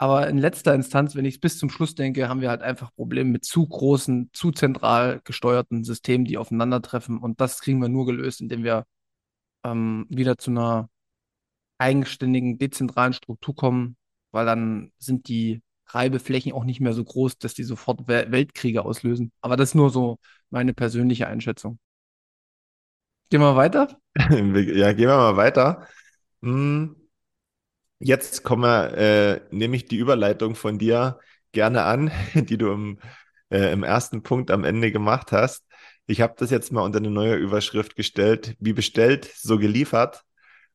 aber 0.03 0.27
in 0.27 0.37
letzter 0.37 0.75
Instanz, 0.75 1.15
wenn 1.15 1.23
ich 1.23 1.35
es 1.35 1.39
bis 1.39 1.57
zum 1.57 1.69
Schluss 1.69 1.95
denke, 1.95 2.27
haben 2.27 2.41
wir 2.41 2.49
halt 2.49 2.61
einfach 2.61 2.93
Probleme 2.93 3.29
mit 3.29 3.45
zu 3.45 3.65
großen, 3.65 4.29
zu 4.33 4.51
zentral 4.51 5.21
gesteuerten 5.23 5.85
Systemen, 5.85 6.25
die 6.25 6.37
aufeinandertreffen. 6.37 7.17
Und 7.19 7.39
das 7.39 7.61
kriegen 7.61 7.81
wir 7.81 7.87
nur 7.87 8.05
gelöst, 8.05 8.41
indem 8.41 8.65
wir 8.65 8.83
ähm, 9.63 10.05
wieder 10.09 10.37
zu 10.37 10.51
einer 10.51 10.89
eigenständigen, 11.77 12.57
dezentralen 12.57 13.13
Struktur 13.13 13.55
kommen, 13.55 13.95
weil 14.31 14.45
dann 14.45 14.91
sind 14.97 15.29
die 15.29 15.61
Reibeflächen 15.87 16.51
auch 16.51 16.65
nicht 16.65 16.81
mehr 16.81 16.91
so 16.91 17.05
groß, 17.05 17.37
dass 17.37 17.53
die 17.53 17.63
sofort 17.63 18.05
Weltkriege 18.05 18.83
auslösen. 18.83 19.31
Aber 19.39 19.55
das 19.55 19.69
ist 19.69 19.75
nur 19.75 19.89
so 19.89 20.19
meine 20.49 20.73
persönliche 20.73 21.27
Einschätzung. 21.27 21.79
Gehen 23.29 23.39
wir 23.39 23.55
weiter? 23.55 23.87
ja, 24.17 24.91
gehen 24.91 25.07
wir 25.07 25.15
mal 25.15 25.37
weiter. 25.37 25.87
Hm. 26.41 27.02
Jetzt 28.05 28.43
kommen 28.43 28.63
wir, 28.63 28.97
äh, 28.97 29.41
nehme 29.51 29.77
ich 29.77 29.85
die 29.85 29.95
Überleitung 29.95 30.55
von 30.55 30.77
dir 30.77 31.19
gerne 31.53 31.83
an, 31.83 32.11
die 32.33 32.57
du 32.57 32.71
im, 32.71 32.99
äh, 33.49 33.71
im 33.71 33.83
ersten 33.83 34.23
Punkt 34.23 34.51
am 34.51 34.65
Ende 34.65 34.91
gemacht 34.91 35.31
hast. 35.31 35.63
Ich 36.05 36.19
habe 36.19 36.33
das 36.37 36.51
jetzt 36.51 36.73
mal 36.73 36.81
unter 36.81 36.97
eine 36.99 37.09
neue 37.09 37.35
Überschrift 37.35 37.95
gestellt, 37.95 38.57
wie 38.59 38.73
bestellt, 38.73 39.31
so 39.37 39.57
geliefert. 39.57 40.23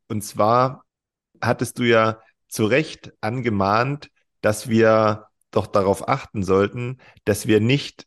Und 0.09 0.23
zwar 0.23 0.87
hattest 1.43 1.79
du 1.79 1.83
ja 1.83 2.19
zu 2.49 2.65
Recht 2.65 3.13
angemahnt, 3.21 4.09
dass 4.41 4.71
wir 4.71 5.27
doch 5.51 5.67
darauf 5.67 6.09
achten 6.09 6.43
sollten, 6.43 6.97
dass 7.27 7.47
wir 7.47 7.61
nicht 7.61 8.07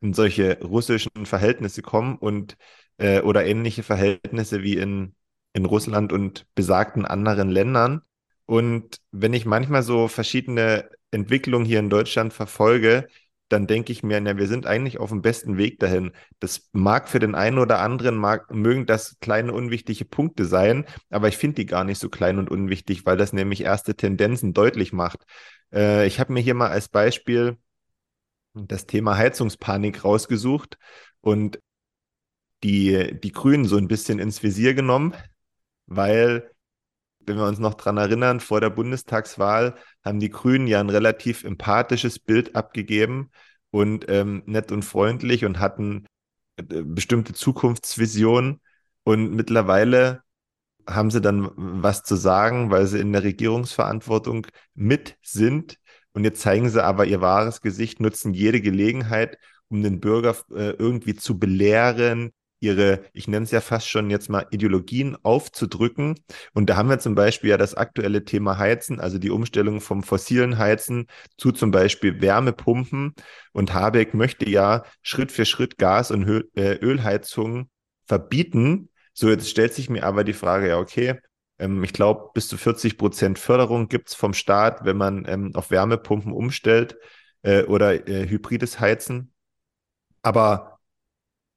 in 0.00 0.12
solche 0.12 0.58
russischen 0.60 1.24
Verhältnisse 1.24 1.82
kommen 1.82 2.16
und 2.18 2.56
äh, 2.98 3.20
oder 3.20 3.44
ähnliche 3.46 3.84
Verhältnisse 3.84 4.62
wie 4.64 4.76
in, 4.76 5.14
in 5.52 5.66
Russland 5.66 6.12
und 6.12 6.46
besagten 6.56 7.04
anderen 7.06 7.50
Ländern, 7.50 8.02
und 8.50 8.96
wenn 9.12 9.32
ich 9.32 9.46
manchmal 9.46 9.84
so 9.84 10.08
verschiedene 10.08 10.90
Entwicklungen 11.12 11.64
hier 11.64 11.78
in 11.78 11.88
Deutschland 11.88 12.32
verfolge, 12.32 13.06
dann 13.48 13.68
denke 13.68 13.92
ich 13.92 14.02
mir, 14.02 14.20
na, 14.20 14.38
wir 14.38 14.48
sind 14.48 14.66
eigentlich 14.66 14.98
auf 14.98 15.10
dem 15.10 15.22
besten 15.22 15.56
Weg 15.56 15.78
dahin. 15.78 16.10
Das 16.40 16.68
mag 16.72 17.08
für 17.08 17.20
den 17.20 17.36
einen 17.36 17.58
oder 17.58 17.78
anderen, 17.78 18.16
mag, 18.16 18.52
mögen 18.52 18.86
das 18.86 19.16
kleine 19.20 19.52
unwichtige 19.52 20.04
Punkte 20.04 20.46
sein, 20.46 20.84
aber 21.10 21.28
ich 21.28 21.36
finde 21.36 21.54
die 21.62 21.66
gar 21.66 21.84
nicht 21.84 22.00
so 22.00 22.08
klein 22.08 22.40
und 22.40 22.50
unwichtig, 22.50 23.06
weil 23.06 23.16
das 23.16 23.32
nämlich 23.32 23.60
erste 23.60 23.94
Tendenzen 23.94 24.52
deutlich 24.52 24.92
macht. 24.92 25.22
Äh, 25.72 26.08
ich 26.08 26.18
habe 26.18 26.32
mir 26.32 26.40
hier 26.40 26.54
mal 26.54 26.70
als 26.70 26.88
Beispiel 26.88 27.56
das 28.54 28.84
Thema 28.84 29.16
Heizungspanik 29.16 30.04
rausgesucht 30.04 30.76
und 31.20 31.60
die, 32.64 33.16
die 33.20 33.30
Grünen 33.30 33.66
so 33.66 33.76
ein 33.76 33.86
bisschen 33.86 34.18
ins 34.18 34.42
Visier 34.42 34.74
genommen, 34.74 35.14
weil 35.86 36.50
wenn 37.26 37.36
wir 37.36 37.46
uns 37.46 37.58
noch 37.58 37.74
dran 37.74 37.96
erinnern, 37.96 38.40
vor 38.40 38.60
der 38.60 38.70
Bundestagswahl 38.70 39.76
haben 40.04 40.20
die 40.20 40.30
Grünen 40.30 40.66
ja 40.66 40.80
ein 40.80 40.90
relativ 40.90 41.44
empathisches 41.44 42.18
Bild 42.18 42.56
abgegeben 42.56 43.30
und 43.70 44.06
ähm, 44.08 44.42
nett 44.46 44.72
und 44.72 44.84
freundlich 44.84 45.44
und 45.44 45.58
hatten 45.60 46.06
äh, 46.56 46.82
bestimmte 46.82 47.32
Zukunftsvisionen. 47.32 48.60
Und 49.04 49.34
mittlerweile 49.34 50.22
haben 50.88 51.10
sie 51.10 51.20
dann 51.20 51.50
was 51.56 52.02
zu 52.02 52.16
sagen, 52.16 52.70
weil 52.70 52.86
sie 52.86 53.00
in 53.00 53.12
der 53.12 53.22
Regierungsverantwortung 53.22 54.46
mit 54.74 55.16
sind. 55.22 55.78
Und 56.12 56.24
jetzt 56.24 56.40
zeigen 56.40 56.68
sie 56.68 56.82
aber 56.84 57.06
ihr 57.06 57.20
wahres 57.20 57.60
Gesicht, 57.60 58.00
nutzen 58.00 58.34
jede 58.34 58.60
Gelegenheit, 58.60 59.38
um 59.68 59.82
den 59.82 60.00
Bürger 60.00 60.36
äh, 60.50 60.70
irgendwie 60.70 61.14
zu 61.14 61.38
belehren, 61.38 62.32
ihre, 62.60 63.04
ich 63.12 63.26
nenne 63.26 63.44
es 63.44 63.50
ja 63.50 63.60
fast 63.60 63.88
schon 63.88 64.10
jetzt 64.10 64.28
mal 64.28 64.46
Ideologien 64.50 65.16
aufzudrücken. 65.22 66.20
Und 66.52 66.70
da 66.70 66.76
haben 66.76 66.90
wir 66.90 66.98
zum 66.98 67.14
Beispiel 67.14 67.50
ja 67.50 67.56
das 67.56 67.74
aktuelle 67.74 68.24
Thema 68.24 68.58
Heizen, 68.58 69.00
also 69.00 69.18
die 69.18 69.30
Umstellung 69.30 69.80
vom 69.80 70.02
fossilen 70.02 70.58
Heizen 70.58 71.06
zu 71.38 71.52
zum 71.52 71.70
Beispiel 71.70 72.20
Wärmepumpen. 72.20 73.14
Und 73.52 73.74
Habeck 73.74 74.14
möchte 74.14 74.48
ja 74.48 74.84
Schritt 75.02 75.32
für 75.32 75.46
Schritt 75.46 75.78
Gas- 75.78 76.10
und 76.10 76.28
äh, 76.54 76.74
Ölheizungen 76.74 77.70
verbieten. 78.06 78.90
So, 79.14 79.28
jetzt 79.30 79.48
stellt 79.50 79.74
sich 79.74 79.90
mir 79.90 80.04
aber 80.04 80.22
die 80.24 80.32
Frage, 80.34 80.68
ja, 80.68 80.78
okay, 80.78 81.18
ähm, 81.58 81.84
ich 81.84 81.92
glaube, 81.92 82.30
bis 82.34 82.48
zu 82.48 82.56
40 82.56 82.98
Prozent 82.98 83.38
Förderung 83.38 83.88
gibt 83.88 84.08
es 84.08 84.14
vom 84.14 84.34
Staat, 84.34 84.84
wenn 84.84 84.96
man 84.96 85.24
ähm, 85.28 85.52
auf 85.54 85.70
Wärmepumpen 85.70 86.32
umstellt 86.32 86.96
äh, 87.42 87.62
oder 87.64 88.08
äh, 88.08 88.28
hybrides 88.28 88.80
Heizen. 88.80 89.32
Aber 90.22 90.69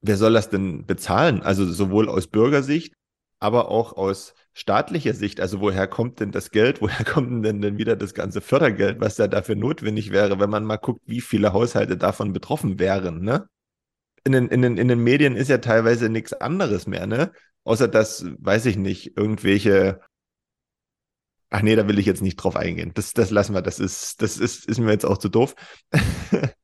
wer 0.04 0.18
soll 0.18 0.34
das 0.34 0.50
denn 0.50 0.86
bezahlen? 0.86 1.42
Also 1.42 1.66
sowohl 1.66 2.10
aus 2.10 2.28
Bürgersicht, 2.28 2.94
aber 3.40 3.70
auch 3.70 3.94
aus 3.94 4.36
staatlicher 4.54 5.14
Sicht. 5.14 5.40
Also 5.40 5.60
woher 5.62 5.88
kommt 5.88 6.20
denn 6.20 6.32
das 6.32 6.52
Geld? 6.52 6.82
Woher 6.82 7.04
kommt 7.06 7.44
denn 7.46 7.62
denn 7.62 7.78
wieder 7.78 7.96
das 7.96 8.14
ganze 8.14 8.42
Fördergeld, 8.42 9.00
was 9.00 9.16
da 9.16 9.28
dafür 9.28 9.56
notwendig 9.56 10.12
wäre, 10.12 10.40
wenn 10.40 10.50
man 10.50 10.66
mal 10.66 10.78
guckt, 10.78 11.02
wie 11.06 11.22
viele 11.22 11.54
Haushalte 11.54 11.98
davon 11.98 12.34
betroffen 12.34 12.80
wären, 12.80 13.22
ne? 13.22 13.48
In 14.26 14.32
den, 14.32 14.48
in 14.48 14.62
den, 14.62 14.78
in 14.78 14.88
den 14.88 15.00
Medien 15.04 15.36
ist 15.36 15.50
ja 15.50 15.58
teilweise 15.58 16.08
nichts 16.08 16.34
anderes 16.34 16.88
mehr, 16.88 17.08
ne? 17.08 17.32
Außer 17.66 17.88
dass, 17.88 18.26
weiß 18.40 18.66
ich 18.68 18.78
nicht, 18.78 19.18
irgendwelche 19.18 20.00
Ach 21.50 21.62
nee, 21.62 21.76
da 21.76 21.88
will 21.88 22.00
ich 22.00 22.08
jetzt 22.08 22.24
nicht 22.24 22.38
drauf 22.38 22.56
eingehen. 22.56 22.94
Das, 22.96 23.14
das 23.14 23.30
lassen 23.30 23.54
wir. 23.54 23.62
Das 23.62 23.80
ist, 23.80 24.24
das 24.24 24.40
ist, 24.40 24.66
ist 24.66 24.80
mir 24.80 24.92
jetzt 24.92 25.06
auch 25.06 25.20
zu 25.20 25.30
doof. 25.30 25.54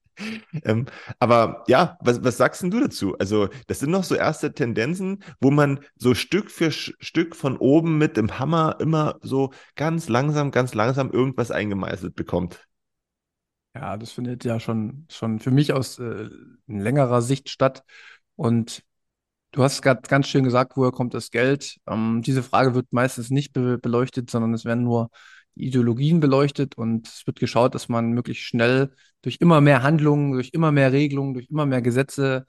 ähm, 0.63 0.85
aber 1.19 1.63
ja, 1.67 1.97
was, 2.01 2.23
was 2.23 2.37
sagst 2.37 2.61
denn 2.61 2.71
du 2.71 2.79
dazu? 2.79 3.15
Also, 3.17 3.49
das 3.67 3.79
sind 3.79 3.91
noch 3.91 4.03
so 4.03 4.15
erste 4.15 4.53
Tendenzen, 4.53 5.23
wo 5.39 5.51
man 5.51 5.79
so 5.95 6.15
Stück 6.15 6.51
für 6.51 6.71
Stück 6.71 7.35
von 7.35 7.57
oben 7.57 7.97
mit 7.97 8.17
dem 8.17 8.39
Hammer 8.39 8.77
immer 8.79 9.17
so 9.21 9.51
ganz 9.75 10.09
langsam, 10.09 10.51
ganz 10.51 10.73
langsam 10.73 11.11
irgendwas 11.11 11.51
eingemeißelt 11.51 12.15
bekommt. 12.15 12.67
Ja, 13.75 13.97
das 13.97 14.11
findet 14.11 14.43
ja 14.45 14.59
schon, 14.59 15.05
schon 15.09 15.39
für 15.39 15.51
mich 15.51 15.73
aus 15.73 15.99
äh, 15.99 16.27
längerer 16.67 17.21
Sicht 17.21 17.49
statt. 17.49 17.83
Und 18.35 18.83
du 19.51 19.63
hast 19.63 19.81
gerade 19.81 20.01
ganz 20.07 20.27
schön 20.27 20.43
gesagt, 20.43 20.75
woher 20.75 20.91
kommt 20.91 21.13
das 21.13 21.31
Geld? 21.31 21.77
Ähm, 21.87 22.21
diese 22.23 22.43
Frage 22.43 22.73
wird 22.73 22.91
meistens 22.91 23.29
nicht 23.29 23.53
be 23.53 23.77
beleuchtet, 23.77 24.29
sondern 24.29 24.53
es 24.53 24.65
werden 24.65 24.83
nur 24.83 25.09
Ideologien 25.59 26.19
beleuchtet 26.19 26.77
und 26.77 27.07
es 27.07 27.27
wird 27.27 27.39
geschaut, 27.39 27.75
dass 27.75 27.89
man 27.89 28.11
möglichst 28.11 28.43
schnell 28.43 28.93
durch 29.21 29.37
immer 29.39 29.61
mehr 29.61 29.83
Handlungen, 29.83 30.33
durch 30.33 30.51
immer 30.53 30.71
mehr 30.71 30.91
Regelungen, 30.91 31.33
durch 31.33 31.49
immer 31.49 31.65
mehr 31.65 31.81
Gesetze 31.81 32.47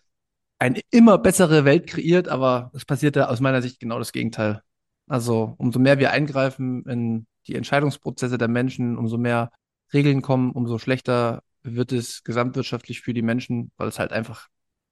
eine 0.59 0.81
immer 0.91 1.19
bessere 1.19 1.65
Welt 1.65 1.87
kreiert, 1.87 2.29
aber 2.29 2.71
es 2.75 2.85
passiert 2.85 3.17
da 3.17 3.27
aus 3.29 3.41
meiner 3.41 3.63
Sicht 3.63 3.81
genau 3.81 3.99
das 3.99 4.13
Gegenteil. 4.13 4.63
Also 5.09 5.55
umso 5.59 5.79
mehr 5.79 5.99
wir 5.99 6.13
eingreifen 6.13 6.85
in 6.87 7.27
die 7.47 7.57
Entscheidungsprozesse 7.57 8.39
der 8.39 8.49
Menschen, 8.49 8.99
umso 8.99 9.19
mehr 9.19 9.51
Regeln 9.93 10.23
kommen, 10.23 10.53
umso 10.53 10.79
schlechter 10.79 11.43
wird 11.63 11.93
es 11.93 12.23
gesamtwirtschaftlich 12.23 13.01
für 13.01 13.15
die 13.15 13.23
Menschen, 13.23 13.73
weil 13.77 13.89
es 13.89 13.99
halt 13.99 14.13
einfach 14.13 14.49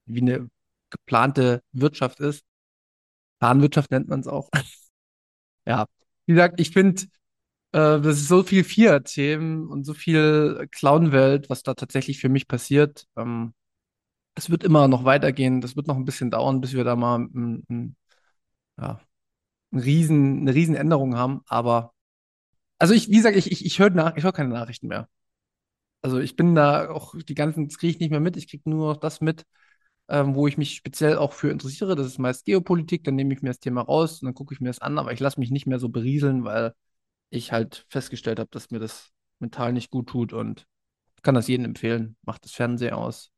wie 0.07 0.21
eine 0.23 0.49
geplante 0.91 1.63
Wirtschaft 1.73 2.21
ist. 2.21 2.45
Planwirtschaft 3.39 3.91
nennt 3.91 4.09
man 4.09 4.21
es 4.21 4.27
auch. 4.27 4.49
ja, 5.67 5.87
wie 6.27 6.33
gesagt, 6.33 6.61
ich 6.61 6.71
finde, 6.73 7.03
äh, 7.73 8.01
das 8.01 8.19
ist 8.19 8.29
so 8.29 8.43
viel 8.43 8.65
Fiat-Themen 8.65 9.69
und 9.69 9.85
so 9.85 9.95
viel 9.95 10.69
Clown-Welt, 10.73 11.51
was 11.51 11.63
da 11.63 11.75
tatsächlich 11.75 12.21
für 12.21 12.29
mich 12.29 12.49
passiert. 12.49 13.07
Ähm, 13.17 13.55
es 14.35 14.51
wird 14.51 14.65
immer 14.65 14.89
noch 14.89 15.05
weitergehen. 15.05 15.61
Das 15.61 15.77
wird 15.77 15.87
noch 15.89 15.97
ein 15.97 16.05
bisschen 16.05 16.31
dauern, 16.31 16.61
bis 16.61 16.75
wir 16.75 16.85
da 16.85 16.97
mal 16.97 17.21
ein, 17.21 17.65
ein, 17.71 17.97
ja, 18.79 19.01
ein 19.73 19.81
riesen, 19.81 20.41
eine 20.43 20.55
riesen 20.55 20.77
Änderung 20.77 21.17
haben. 21.17 21.43
Aber 21.49 21.95
also 22.79 22.95
ich, 22.95 23.09
wie 23.11 23.17
gesagt, 23.17 23.37
ich, 23.37 23.51
ich, 23.53 23.65
ich 23.67 23.79
höre 23.81 23.91
nach, 23.91 24.17
ich 24.17 24.25
keine 24.35 24.51
Nachrichten 24.51 24.89
mehr. 24.89 25.09
Also 26.03 26.19
ich 26.21 26.37
bin 26.37 26.55
da 26.55 26.91
auch 26.91 27.15
die 27.17 27.35
ganzen, 27.35 27.69
das 27.69 27.79
kriege 27.79 27.93
ich 27.93 28.01
nicht 28.01 28.11
mehr 28.11 28.21
mit. 28.21 28.37
Ich 28.37 28.49
kriege 28.49 28.69
nur 28.71 28.95
noch 28.95 29.01
das 29.01 29.21
mit, 29.21 29.45
ähm, 30.09 30.35
wo 30.35 30.49
ich 30.49 30.59
mich 30.59 30.77
speziell 30.77 31.19
auch 31.19 31.33
für 31.35 31.51
interessiere. 31.51 31.97
Das 31.97 32.07
ist 32.07 32.19
meist 32.19 32.45
Geopolitik. 32.47 33.05
Dann 33.05 33.17
nehme 33.17 33.35
ich 33.35 33.43
mir 33.43 33.51
das 33.51 33.61
Thema 33.61 33.83
raus 33.83 34.23
und 34.23 34.27
dann 34.27 34.35
gucke 34.35 34.55
ich 34.55 34.61
mir 34.61 34.69
das 34.69 34.81
an. 34.81 34.99
Aber 34.99 35.13
ich 35.13 35.21
lasse 35.21 35.41
mich 35.41 35.51
nicht 35.51 35.67
mehr 35.67 35.79
so 35.81 35.89
berieseln, 35.91 36.45
weil 36.45 36.75
ich 37.31 37.53
halt 37.53 37.87
festgestellt 37.89 38.39
habe, 38.39 38.51
dass 38.51 38.71
mir 38.71 38.79
das 38.79 39.13
mental 39.39 39.73
nicht 39.73 39.91
gut 39.91 40.09
tut 40.09 40.33
und 40.33 40.67
kann 41.23 41.35
das 41.35 41.49
jedem 41.49 41.67
empfehlen. 41.67 42.17
Macht 42.23 42.45
das 42.45 42.53
Fernsehen 42.53 42.95
aus. 42.95 43.33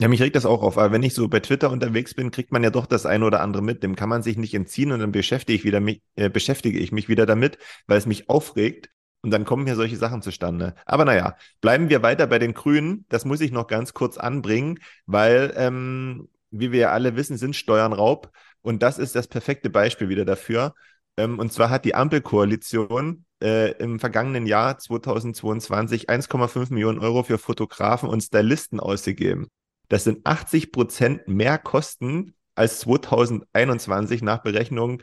Ja, 0.00 0.08
mich 0.08 0.20
regt 0.20 0.34
das 0.34 0.44
auch 0.44 0.62
auf, 0.62 0.76
aber 0.76 0.90
wenn 0.92 1.04
ich 1.04 1.14
so 1.14 1.28
bei 1.28 1.38
Twitter 1.38 1.70
unterwegs 1.70 2.14
bin, 2.14 2.32
kriegt 2.32 2.50
man 2.50 2.64
ja 2.64 2.70
doch 2.70 2.86
das 2.86 3.06
eine 3.06 3.24
oder 3.24 3.40
andere 3.40 3.62
mit. 3.62 3.82
Dem 3.84 3.94
kann 3.94 4.08
man 4.08 4.24
sich 4.24 4.36
nicht 4.36 4.52
entziehen 4.52 4.90
und 4.90 4.98
dann 5.00 5.12
beschäftige 5.12 5.56
ich, 5.56 5.64
wieder 5.64 5.78
mich, 5.80 6.02
äh, 6.16 6.28
beschäftige 6.28 6.80
ich 6.80 6.90
mich 6.90 7.08
wieder 7.08 7.26
damit, 7.26 7.58
weil 7.86 7.98
es 7.98 8.06
mich 8.06 8.28
aufregt 8.28 8.90
und 9.22 9.30
dann 9.30 9.44
kommen 9.44 9.66
hier 9.66 9.76
solche 9.76 9.96
Sachen 9.96 10.20
zustande. 10.20 10.74
Aber 10.84 11.04
naja, 11.04 11.36
bleiben 11.60 11.88
wir 11.90 12.02
weiter 12.02 12.26
bei 12.26 12.40
den 12.40 12.54
Grünen. 12.54 13.06
Das 13.08 13.24
muss 13.24 13.40
ich 13.40 13.52
noch 13.52 13.68
ganz 13.68 13.94
kurz 13.94 14.18
anbringen, 14.18 14.80
weil, 15.06 15.54
ähm, 15.56 16.28
wie 16.50 16.72
wir 16.72 16.80
ja 16.80 16.90
alle 16.90 17.14
wissen, 17.16 17.36
sind 17.36 17.54
Steuern 17.54 17.92
Raub 17.92 18.32
und 18.62 18.82
das 18.82 18.98
ist 18.98 19.14
das 19.14 19.28
perfekte 19.28 19.70
Beispiel 19.70 20.08
wieder 20.08 20.24
dafür. 20.24 20.74
Ähm, 21.16 21.38
und 21.38 21.52
zwar 21.52 21.70
hat 21.70 21.84
die 21.84 21.94
Ampelkoalition 21.94 23.24
äh, 23.42 23.72
im 23.78 24.00
vergangenen 24.00 24.46
Jahr 24.46 24.78
2022 24.78 26.08
1,5 26.08 26.72
Millionen 26.72 26.98
Euro 26.98 27.22
für 27.22 27.38
Fotografen 27.38 28.08
und 28.08 28.22
Stylisten 28.22 28.80
ausgegeben. 28.80 29.48
Das 29.88 30.04
sind 30.04 30.26
80 30.26 30.72
Prozent 30.72 31.28
mehr 31.28 31.58
Kosten 31.58 32.34
als 32.54 32.80
2021 32.80 34.22
nach 34.22 34.42
Berechnung 34.42 35.02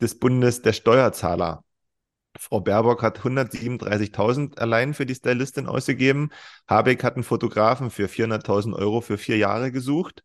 des 0.00 0.18
Bundes 0.18 0.62
der 0.62 0.72
Steuerzahler. 0.72 1.64
Frau 2.38 2.60
Baerbock 2.60 3.02
hat 3.02 3.20
137.000 3.20 4.58
allein 4.58 4.94
für 4.94 5.04
die 5.04 5.14
Stylistin 5.14 5.66
ausgegeben. 5.66 6.30
Habeck 6.66 7.04
hat 7.04 7.14
einen 7.14 7.24
Fotografen 7.24 7.90
für 7.90 8.06
400.000 8.06 8.74
Euro 8.74 9.02
für 9.02 9.18
vier 9.18 9.36
Jahre 9.36 9.70
gesucht. 9.70 10.24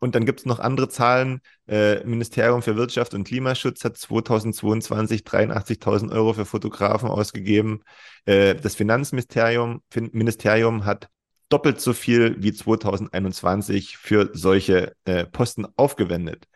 Und 0.00 0.14
dann 0.14 0.26
gibt 0.26 0.40
es 0.40 0.46
noch 0.46 0.60
andere 0.60 0.88
Zahlen. 0.88 1.40
Äh, 1.66 2.04
Ministerium 2.04 2.62
für 2.62 2.76
Wirtschaft 2.76 3.14
und 3.14 3.24
Klimaschutz 3.24 3.84
hat 3.84 3.96
2022 3.96 5.22
83.000 5.22 6.12
Euro 6.12 6.34
für 6.34 6.46
Fotografen 6.46 7.08
ausgegeben. 7.08 7.82
Äh, 8.24 8.54
das 8.54 8.74
Finanzministerium 8.76 9.82
fin 9.90 10.10
Ministerium 10.12 10.84
hat 10.84 11.08
doppelt 11.48 11.80
so 11.80 11.92
viel 11.92 12.36
wie 12.42 12.52
2021 12.52 13.96
für 13.96 14.30
solche 14.34 14.94
äh, 15.04 15.24
Posten 15.26 15.66
aufgewendet. 15.76 16.46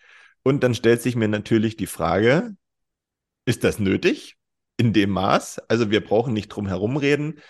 Und 0.42 0.62
dann 0.62 0.74
stellt 0.74 1.02
sich 1.02 1.16
mir 1.16 1.28
natürlich 1.28 1.76
die 1.76 1.86
Frage, 1.86 2.56
ist 3.44 3.64
das 3.64 3.78
nötig 3.78 4.36
in 4.76 4.92
dem 4.92 5.10
Maß? 5.10 5.58
Also 5.68 5.90
wir 5.90 6.04
brauchen 6.04 6.32
nicht 6.32 6.48
drum 6.48 6.66
herum 6.66 6.96
reden, 6.96 7.40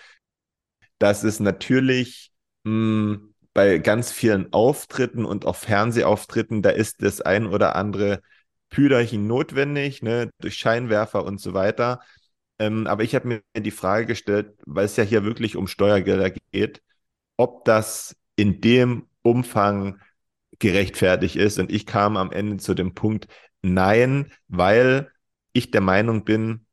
dass 0.99 1.23
es 1.23 1.39
natürlich 1.39 2.31
mh, 2.63 2.71
hm, 2.71 3.32
bei 3.53 3.77
ganz 3.79 4.11
vielen 4.11 4.51
Auftritten 4.53 5.25
und 5.25 5.45
auch 5.45 5.55
Fernsehauftritten, 5.55 6.61
da 6.61 6.69
ist 6.71 7.01
das 7.03 7.21
ein 7.21 7.47
oder 7.47 7.75
andere 7.75 8.21
Püderchen 8.69 9.27
notwendig, 9.27 10.01
ne, 10.01 10.31
durch 10.39 10.55
Scheinwerfer 10.55 11.23
und 11.25 11.39
so 11.39 11.53
weiter. 11.53 12.01
Ähm, 12.59 12.87
aber 12.87 13.03
ich 13.03 13.15
habe 13.15 13.27
mir 13.27 13.41
die 13.57 13.71
Frage 13.71 14.05
gestellt, 14.07 14.55
weil 14.65 14.85
es 14.85 14.95
ja 14.97 15.03
hier 15.03 15.23
wirklich 15.23 15.55
um 15.55 15.67
Steuergelder 15.67 16.31
geht, 16.51 16.81
ob 17.37 17.65
das 17.65 18.15
in 18.35 18.61
dem 18.61 19.07
Umfang 19.21 20.01
gerechtfertigt 20.59 21.35
ist. 21.35 21.59
Und 21.59 21.71
ich 21.71 21.85
kam 21.85 22.17
am 22.17 22.31
Ende 22.31 22.57
zu 22.57 22.73
dem 22.73 22.93
Punkt, 22.95 23.27
nein, 23.61 24.31
weil 24.47 25.11
ich 25.53 25.71
der 25.71 25.81
Meinung 25.81 26.25
bin, 26.25 26.65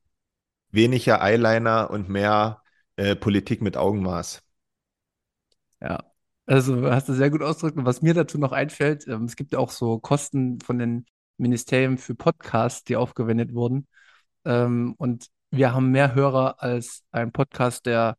weniger 0.70 1.22
Eyeliner 1.22 1.90
und 1.90 2.08
mehr 2.08 2.62
äh, 2.96 3.16
Politik 3.16 3.62
mit 3.62 3.76
Augenmaß. 3.76 4.42
Ja, 5.80 6.09
also 6.50 6.90
hast 6.90 7.08
du 7.08 7.12
sehr 7.14 7.30
gut 7.30 7.42
ausgedrückt. 7.42 7.78
Und 7.78 7.84
was 7.86 8.02
mir 8.02 8.14
dazu 8.14 8.38
noch 8.38 8.52
einfällt, 8.52 9.06
ähm, 9.06 9.24
es 9.24 9.36
gibt 9.36 9.52
ja 9.52 9.58
auch 9.60 9.70
so 9.70 9.98
Kosten 10.00 10.60
von 10.60 10.78
den 10.78 11.06
Ministerien 11.38 11.96
für 11.98 12.14
Podcasts, 12.16 12.84
die 12.84 12.96
aufgewendet 12.96 13.54
wurden. 13.54 13.86
Ähm, 14.44 14.94
und 14.98 15.28
wir 15.50 15.72
haben 15.74 15.90
mehr 15.92 16.14
Hörer 16.14 16.62
als 16.62 17.04
ein 17.12 17.32
Podcast, 17.32 17.86
der 17.86 18.16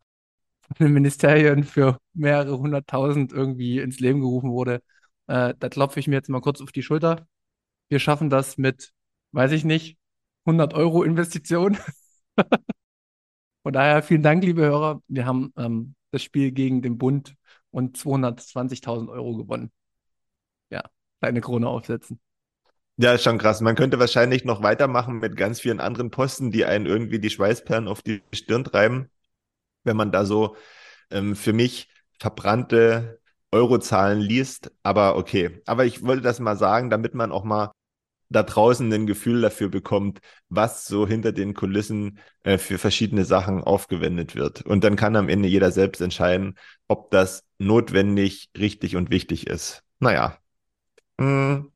von 0.61 0.75
den 0.79 0.93
Ministerien 0.93 1.63
für 1.65 1.97
mehrere 2.13 2.57
hunderttausend 2.57 3.33
irgendwie 3.33 3.79
ins 3.79 3.99
Leben 3.99 4.21
gerufen 4.21 4.51
wurde. 4.51 4.81
Äh, 5.27 5.53
da 5.59 5.69
klopfe 5.69 5.99
ich 5.99 6.07
mir 6.07 6.15
jetzt 6.15 6.29
mal 6.29 6.41
kurz 6.41 6.61
auf 6.61 6.71
die 6.71 6.83
Schulter. 6.83 7.27
Wir 7.89 7.99
schaffen 7.99 8.29
das 8.29 8.57
mit, 8.57 8.91
weiß 9.33 9.51
ich 9.51 9.65
nicht, 9.65 9.97
100 10.45 10.73
Euro 10.73 11.03
Investition. 11.03 11.77
Von 13.63 13.73
daher 13.73 14.03
vielen 14.03 14.23
Dank, 14.23 14.43
liebe 14.43 14.61
Hörer. 14.61 15.01
Wir 15.07 15.25
haben 15.25 15.53
ähm, 15.57 15.95
das 16.11 16.23
Spiel 16.23 16.51
gegen 16.51 16.81
den 16.81 16.97
Bund 16.97 17.35
und 17.71 17.97
220.000 17.97 19.09
Euro 19.09 19.35
gewonnen. 19.35 19.71
Ja, 20.69 20.83
kleine 21.19 21.41
Krone 21.41 21.67
aufsetzen. 21.67 22.19
Ja, 22.97 23.13
ist 23.13 23.23
schon 23.23 23.37
krass. 23.37 23.61
Man 23.61 23.75
könnte 23.75 23.99
wahrscheinlich 23.99 24.45
noch 24.45 24.61
weitermachen 24.61 25.17
mit 25.19 25.35
ganz 25.35 25.59
vielen 25.59 25.79
anderen 25.79 26.11
Posten, 26.11 26.51
die 26.51 26.65
einen 26.65 26.85
irgendwie 26.85 27.19
die 27.19 27.29
Schweißperlen 27.29 27.87
auf 27.87 28.01
die 28.01 28.21
Stirn 28.31 28.63
treiben 28.63 29.09
wenn 29.83 29.97
man 29.97 30.11
da 30.11 30.25
so 30.25 30.55
ähm, 31.09 31.35
für 31.35 31.53
mich 31.53 31.89
verbrannte 32.19 33.19
Eurozahlen 33.51 34.19
liest. 34.19 34.71
Aber 34.83 35.17
okay. 35.17 35.61
Aber 35.65 35.85
ich 35.85 36.03
wollte 36.03 36.21
das 36.21 36.39
mal 36.39 36.57
sagen, 36.57 36.89
damit 36.89 37.13
man 37.13 37.31
auch 37.31 37.43
mal 37.43 37.71
da 38.31 38.43
draußen 38.43 38.91
ein 38.93 39.07
Gefühl 39.07 39.41
dafür 39.41 39.69
bekommt, 39.69 40.19
was 40.49 40.85
so 40.87 41.05
hinter 41.05 41.33
den 41.33 41.53
Kulissen 41.53 42.19
äh, 42.43 42.57
für 42.57 42.77
verschiedene 42.77 43.25
Sachen 43.25 43.61
aufgewendet 43.63 44.35
wird. 44.35 44.61
Und 44.63 44.83
dann 44.83 44.95
kann 44.95 45.15
am 45.15 45.29
Ende 45.29 45.49
jeder 45.49 45.71
selbst 45.71 46.01
entscheiden, 46.01 46.57
ob 46.87 47.11
das 47.11 47.43
notwendig, 47.59 48.49
richtig 48.57 48.95
und 48.95 49.09
wichtig 49.09 49.47
ist. 49.47 49.83
Naja. 49.99 50.37
Hm. 51.19 51.71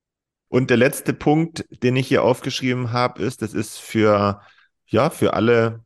Und 0.47 0.69
der 0.69 0.77
letzte 0.77 1.13
Punkt, 1.13 1.65
den 1.83 1.97
ich 1.97 2.07
hier 2.07 2.23
aufgeschrieben 2.23 2.93
habe, 2.93 3.21
ist, 3.21 3.41
das 3.41 3.53
ist 3.53 3.77
für, 3.77 4.41
ja, 4.87 5.09
für 5.09 5.33
alle 5.33 5.83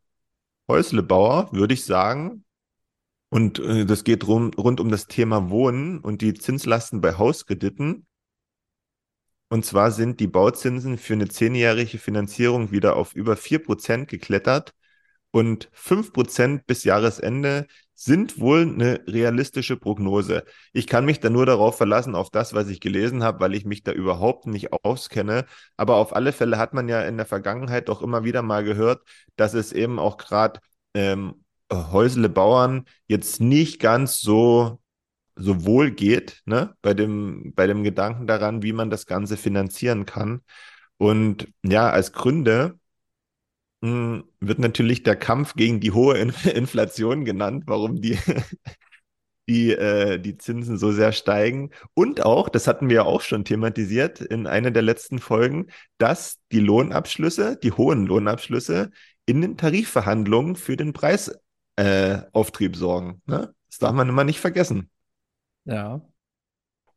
Häuslebauer, 0.67 1.51
würde 1.51 1.73
ich 1.73 1.85
sagen. 1.85 2.43
Und 3.29 3.57
äh, 3.59 3.85
das 3.85 4.03
geht 4.03 4.27
rum, 4.27 4.51
rund 4.55 4.79
um 4.79 4.89
das 4.89 5.07
Thema 5.07 5.49
Wohnen 5.49 5.99
und 5.99 6.21
die 6.21 6.35
Zinslasten 6.35 7.01
bei 7.01 7.17
Hauskrediten. 7.17 8.05
Und 9.49 9.65
zwar 9.65 9.91
sind 9.91 10.19
die 10.19 10.27
Bauzinsen 10.27 10.97
für 10.97 11.13
eine 11.13 11.27
zehnjährige 11.27 11.97
Finanzierung 11.97 12.71
wieder 12.71 12.95
auf 12.95 13.15
über 13.15 13.35
4% 13.35 14.07
geklettert 14.07 14.73
und 15.31 15.69
5% 15.73 16.65
bis 16.67 16.83
Jahresende 16.83 17.67
sind 17.93 18.39
wohl 18.39 18.61
eine 18.61 19.01
realistische 19.07 19.75
Prognose. 19.75 20.45
Ich 20.71 20.87
kann 20.87 21.05
mich 21.05 21.19
da 21.19 21.29
nur 21.29 21.45
darauf 21.45 21.77
verlassen, 21.77 22.15
auf 22.15 22.29
das, 22.29 22.53
was 22.53 22.69
ich 22.69 22.79
gelesen 22.79 23.23
habe, 23.23 23.41
weil 23.41 23.55
ich 23.55 23.65
mich 23.65 23.83
da 23.83 23.91
überhaupt 23.91 24.47
nicht 24.47 24.71
auskenne. 24.83 25.45
Aber 25.77 25.95
auf 25.95 26.15
alle 26.15 26.31
Fälle 26.31 26.57
hat 26.57 26.73
man 26.73 26.87
ja 26.87 27.01
in 27.01 27.17
der 27.17 27.25
Vergangenheit 27.25 27.89
doch 27.89 28.01
immer 28.01 28.23
wieder 28.23 28.41
mal 28.41 28.63
gehört, 28.63 29.01
dass 29.35 29.53
es 29.53 29.73
eben 29.73 29.99
auch 29.99 30.17
gerade 30.17 30.59
ähm, 30.93 31.43
Häusle 31.71 32.29
Bauern 32.29 32.85
jetzt 33.07 33.41
nicht 33.41 33.79
ganz 33.79 34.19
so, 34.21 34.79
so 35.39 35.65
wohl 35.65 35.91
geht, 35.91 36.41
ne? 36.45 36.75
bei, 36.81 36.93
dem, 36.93 37.53
bei 37.55 37.67
dem 37.67 37.83
Gedanken 37.83 38.27
daran, 38.27 38.61
wie 38.63 38.73
man 38.73 38.89
das 38.89 39.05
Ganze 39.05 39.37
finanzieren 39.37 40.05
kann. 40.05 40.41
Und 40.97 41.47
ja, 41.63 41.89
als 41.89 42.11
Gründe 42.13 42.79
hm, 43.81 44.25
wird 44.39 44.59
natürlich 44.59 45.03
der 45.03 45.15
Kampf 45.15 45.55
gegen 45.55 45.79
die 45.79 45.91
hohe 45.91 46.17
Inflation 46.53 47.25
genannt, 47.25 47.63
warum 47.67 48.01
die, 48.01 48.17
die, 49.49 49.71
äh, 49.71 50.19
die 50.19 50.37
Zinsen 50.37 50.77
so 50.77 50.91
sehr 50.91 51.13
steigen. 51.13 51.71
Und 51.93 52.25
auch, 52.25 52.49
das 52.49 52.67
hatten 52.67 52.89
wir 52.89 52.97
ja 52.97 53.03
auch 53.03 53.21
schon 53.21 53.45
thematisiert 53.45 54.21
in 54.21 54.45
einer 54.47 54.71
der 54.71 54.83
letzten 54.83 55.19
Folgen, 55.19 55.67
dass 55.97 56.39
die 56.51 56.59
Lohnabschlüsse, 56.59 57.57
die 57.61 57.71
hohen 57.71 58.05
Lohnabschlüsse 58.05 58.91
in 59.25 59.41
den 59.41 59.57
Tarifverhandlungen 59.57 60.55
für 60.55 60.75
den 60.75 60.91
Preisauftrieb 60.91 62.75
äh, 62.75 62.77
sorgen. 62.77 63.21
Ne? 63.25 63.53
Das 63.69 63.77
darf 63.79 63.93
man 63.93 64.09
immer 64.09 64.23
nicht 64.23 64.39
vergessen. 64.39 64.89
Ja. 65.69 66.01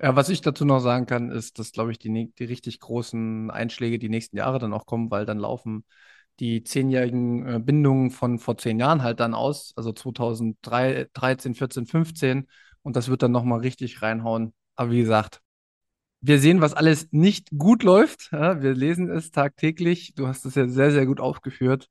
Ja, 0.01 0.17
was 0.17 0.29
ich 0.29 0.41
dazu 0.43 0.65
noch 0.65 0.81
sagen 0.81 1.07
kann, 1.07 1.31
ist, 1.31 1.59
dass, 1.59 1.73
glaube 1.73 1.93
ich, 1.93 1.99
die, 1.99 2.33
die 2.39 2.45
richtig 2.45 2.81
großen 2.81 3.51
Einschläge 3.51 3.99
die 3.99 4.09
nächsten 4.09 4.37
Jahre 4.37 4.59
dann 4.59 4.73
auch 4.73 4.87
kommen, 4.87 5.11
weil 5.11 5.27
dann 5.27 5.39
laufen 5.39 5.85
die 6.41 6.65
zehnjährigen 6.65 7.47
äh, 7.49 7.61
Bindungen 7.61 8.11
von 8.11 8.39
vor 8.39 8.59
zehn 8.59 8.81
Jahren 8.81 9.03
halt 9.03 9.21
dann 9.21 9.35
aus, 9.35 9.73
also 9.77 9.93
2013, 9.93 11.55
14, 11.55 11.87
15 11.87 12.49
und 12.83 12.97
das 12.97 13.09
wird 13.09 13.23
dann 13.23 13.33
nochmal 13.33 13.61
richtig 13.61 14.03
reinhauen. 14.03 14.55
Aber 14.77 14.91
wie 14.93 15.01
gesagt, 15.01 15.43
wir 16.21 16.41
sehen, 16.41 16.61
was 16.61 16.75
alles 16.75 17.09
nicht 17.13 17.51
gut 17.59 17.83
läuft. 17.85 18.31
Ja, 18.33 18.63
wir 18.63 18.75
lesen 18.75 19.11
es 19.11 19.31
tagtäglich. 19.33 20.15
Du 20.15 20.29
hast 20.29 20.45
es 20.47 20.55
ja 20.57 20.69
sehr, 20.69 20.93
sehr 20.93 21.07
gut 21.07 21.21
aufgeführt. 21.21 21.89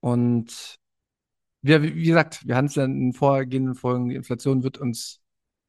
Und 0.00 0.76
wir, 1.62 1.82
wie 1.82 2.04
gesagt, 2.04 2.46
wir 2.46 2.56
hatten 2.56 2.66
es 2.66 2.74
ja 2.74 2.84
in 2.84 2.98
den 3.00 3.12
vorhergehenden 3.12 3.74
Folgen, 3.74 4.08
die 4.08 4.16
Inflation 4.16 4.62
wird 4.62 4.78
uns, 4.78 5.20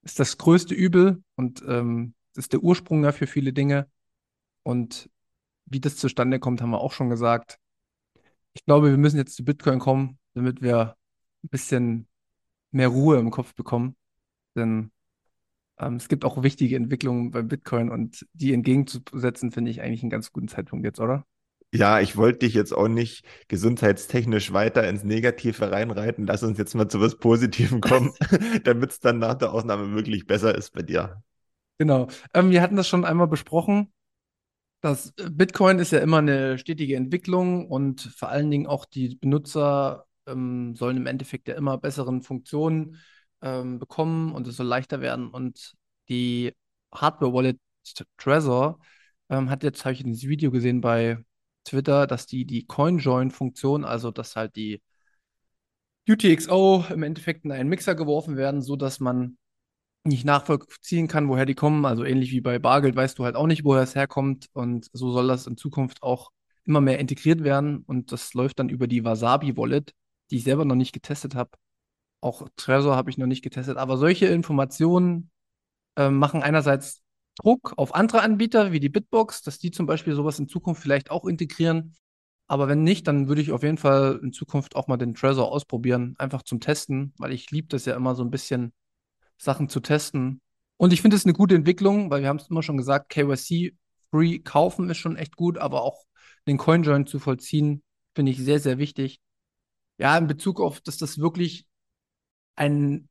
ist 0.04 0.20
das 0.20 0.38
größte 0.38 0.74
Übel 0.74 1.24
und 1.36 1.64
ähm, 1.68 2.14
ist 2.36 2.54
der 2.54 2.64
Ursprung 2.64 3.04
ja 3.04 3.12
für 3.12 3.28
viele 3.28 3.54
Dinge. 3.54 3.90
Und 4.64 5.10
wie 5.66 5.80
das 5.80 5.98
zustande 5.98 6.40
kommt, 6.40 6.62
haben 6.62 6.72
wir 6.72 6.82
auch 6.82 6.94
schon 6.94 7.10
gesagt 7.10 7.60
ich 8.54 8.66
glaube, 8.66 8.90
wir 8.92 8.98
müssen 8.98 9.18
jetzt 9.18 9.36
zu 9.36 9.44
Bitcoin 9.44 9.80
kommen, 9.80 10.20
damit 10.34 10.62
wir 10.62 10.98
ein 11.44 11.50
bisschen 11.50 12.08
mehr 12.72 12.90
Ruhe 12.90 13.20
im 13.20 13.32
Kopf 13.32 13.56
bekommen. 13.56 13.96
Denn 14.56 14.92
ähm, 15.80 15.96
es 15.96 16.08
gibt 16.10 16.26
auch 16.26 16.44
wichtige 16.44 16.76
Entwicklungen 16.76 17.32
bei 17.32 17.42
Bitcoin 17.42 17.90
und 17.90 18.26
die 18.34 18.54
entgegenzusetzen, 18.54 19.52
finde 19.52 19.72
ich 19.72 19.82
eigentlich 19.82 20.04
einen 20.04 20.10
ganz 20.10 20.32
guten 20.32 20.48
Zeitpunkt 20.48 20.86
jetzt, 20.86 21.00
oder? 21.00 21.26
Ja, 21.74 22.02
ich 22.02 22.18
wollte 22.18 22.40
dich 22.40 22.54
jetzt 22.54 22.74
auch 22.74 22.90
nicht 22.90 23.26
gesundheitstechnisch 23.48 24.52
weiter 24.52 24.88
ins 24.88 25.06
Negative 25.06 25.72
reinreiten. 25.72 26.28
Lass 26.28 26.44
uns 26.44 26.58
jetzt 26.58 26.76
mal 26.76 26.90
zu 26.90 27.00
was 27.00 27.16
Positivem 27.16 27.80
kommen, 27.82 28.12
damit 28.66 28.92
es 28.92 29.00
dann 29.00 29.20
nach 29.20 29.36
der 29.36 29.54
Ausnahme 29.54 29.96
wirklich 29.96 30.28
besser 30.28 30.54
ist 30.54 30.74
bei 30.74 30.82
dir. 30.82 31.24
Genau. 31.78 32.08
Ähm, 32.34 32.52
wir 32.52 32.62
hatten 32.62 32.76
das 32.76 32.90
schon 32.90 33.06
einmal 33.06 33.28
besprochen. 33.28 33.92
Das 34.82 35.14
äh, 35.18 35.30
Bitcoin 35.32 35.80
ist 35.80 35.92
ja 35.92 36.00
immer 36.00 36.18
eine 36.18 36.58
stetige 36.58 36.98
Entwicklung 36.98 37.68
und 37.68 38.02
vor 38.02 38.30
allen 38.30 38.52
Dingen 38.52 38.68
auch 38.68 38.84
die 38.84 39.16
Benutzer 39.16 40.06
ähm, 40.28 40.76
sollen 40.76 40.98
im 40.98 41.08
Endeffekt 41.08 41.48
ja 41.48 41.56
immer 41.56 41.78
besseren 41.78 42.22
Funktionen 42.22 42.98
ähm, 43.42 43.80
bekommen 43.80 44.34
und 44.34 44.46
es 44.48 44.58
soll 44.58 44.68
leichter 44.68 45.00
werden. 45.00 45.30
Und 45.30 45.76
die 46.10 46.54
Hardware-Wallet 46.94 47.60
Trezor 48.18 48.80
ähm, 49.30 49.50
hat 49.50 49.64
jetzt, 49.64 49.86
habe 49.86 49.94
ich 49.94 50.02
in 50.02 50.12
diesem 50.12 50.30
Video 50.30 50.52
gesehen 50.52 50.82
bei 50.82 51.24
Twitter, 51.64 52.08
dass 52.08 52.28
die 52.28 52.46
die 52.46 52.66
CoinJoin-Funktion, 52.66 53.86
also 53.86 54.12
dass 54.12 54.36
halt 54.36 54.56
die 54.56 54.82
UTXO 56.10 56.86
im 56.90 57.04
Endeffekt 57.04 57.46
in 57.46 57.52
einen 57.52 57.70
Mixer 57.70 57.96
geworfen 57.96 58.38
werden, 58.38 58.62
sodass 58.62 59.00
man 59.00 59.38
nicht 60.04 60.26
nachvollziehen 60.26 61.08
kann, 61.08 61.30
woher 61.30 61.46
die 61.46 61.56
kommen. 61.56 61.86
Also 61.86 62.04
ähnlich 62.04 62.32
wie 62.32 62.42
bei 62.42 62.60
Bargeld 62.60 62.96
weißt 62.96 63.20
du 63.20 63.26
halt 63.26 63.36
auch 63.36 63.48
nicht, 63.48 63.64
woher 63.64 63.84
es 63.84 63.96
herkommt. 63.96 64.48
Und 64.54 64.90
so 64.94 65.12
soll 65.12 65.28
das 65.28 65.48
in 65.48 65.58
Zukunft 65.58 66.02
auch 66.02 66.32
immer 66.64 66.82
mehr 66.82 67.00
integriert 67.00 67.44
werden. 67.44 67.84
Und 67.86 68.12
das 68.12 68.34
läuft 68.34 68.60
dann 68.60 68.70
über 68.70 68.88
die 68.88 69.04
Wasabi-Wallet, 69.04 69.94
die 70.32 70.38
ich 70.38 70.44
selber 70.44 70.66
noch 70.66 70.76
nicht 70.76 70.94
getestet 70.94 71.36
habe. 71.36 71.52
Auch 72.20 72.48
Trezor 72.56 72.96
habe 72.96 73.10
ich 73.10 73.18
noch 73.18 73.28
nicht 73.28 73.44
getestet. 73.44 73.78
Aber 73.78 73.98
solche 73.98 74.28
Informationen 74.28 75.30
äh, 75.98 76.10
machen 76.10 76.44
einerseits 76.44 77.02
Druck 77.42 77.74
auf 77.78 77.96
andere 77.96 78.22
Anbieter 78.22 78.72
wie 78.72 78.80
die 78.80 78.90
Bitbox, 78.90 79.42
dass 79.42 79.58
die 79.58 79.72
zum 79.72 79.86
Beispiel 79.86 80.14
sowas 80.14 80.40
in 80.40 80.48
Zukunft 80.48 80.82
vielleicht 80.82 81.10
auch 81.12 81.26
integrieren. 81.26 81.96
Aber 82.48 82.68
wenn 82.68 82.84
nicht, 82.84 83.08
dann 83.08 83.28
würde 83.28 83.42
ich 83.42 83.52
auf 83.52 83.64
jeden 83.64 83.78
Fall 83.78 84.20
in 84.22 84.34
Zukunft 84.34 84.76
auch 84.76 84.88
mal 84.88 84.98
den 84.98 85.16
Trezor 85.16 85.52
ausprobieren, 85.52 86.16
einfach 86.18 86.44
zum 86.44 86.60
Testen, 86.60 87.14
weil 87.18 87.32
ich 87.32 87.50
liebe 87.50 87.68
das 87.70 87.86
ja 87.86 87.96
immer 87.96 88.14
so 88.14 88.24
ein 88.24 88.32
bisschen, 88.32 88.74
Sachen 89.42 89.70
zu 89.70 89.80
testen. 89.80 90.42
Und 90.78 90.94
ich 90.94 91.02
finde 91.02 91.18
es 91.18 91.26
eine 91.26 91.34
gute 91.34 91.56
Entwicklung, 91.56 92.12
weil 92.12 92.22
wir 92.22 92.30
haben 92.30 92.38
es 92.38 92.50
immer 92.50 92.64
schon 92.64 92.78
gesagt, 92.78 93.10
KYC-free 93.10 94.40
kaufen 94.40 94.90
ist 94.90 94.98
schon 94.98 95.16
echt 95.16 95.36
gut, 95.36 95.58
aber 95.58 95.82
auch 95.82 96.06
den 96.48 96.58
CoinJoin 96.58 97.08
zu 97.08 97.20
vollziehen, 97.20 97.84
finde 98.16 98.32
ich 98.32 98.38
sehr, 98.38 98.60
sehr 98.60 98.78
wichtig. 98.78 99.20
Ja, 99.98 100.18
in 100.18 100.28
Bezug 100.28 100.60
auf, 100.60 100.82
dass 100.82 100.98
das 100.98 101.20
wirklich 101.20 101.66
ein 102.56 103.10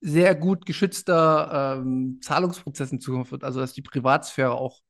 sehr 0.00 0.34
gut 0.34 0.66
geschützter 0.66 1.78
ähm, 1.80 2.20
Zahlungsprozess 2.22 2.92
in 2.92 3.00
Zukunft 3.00 3.32
wird, 3.32 3.44
also 3.44 3.60
dass 3.60 3.72
die 3.72 3.82
Privatsphäre 3.82 4.52
auch 4.52 4.80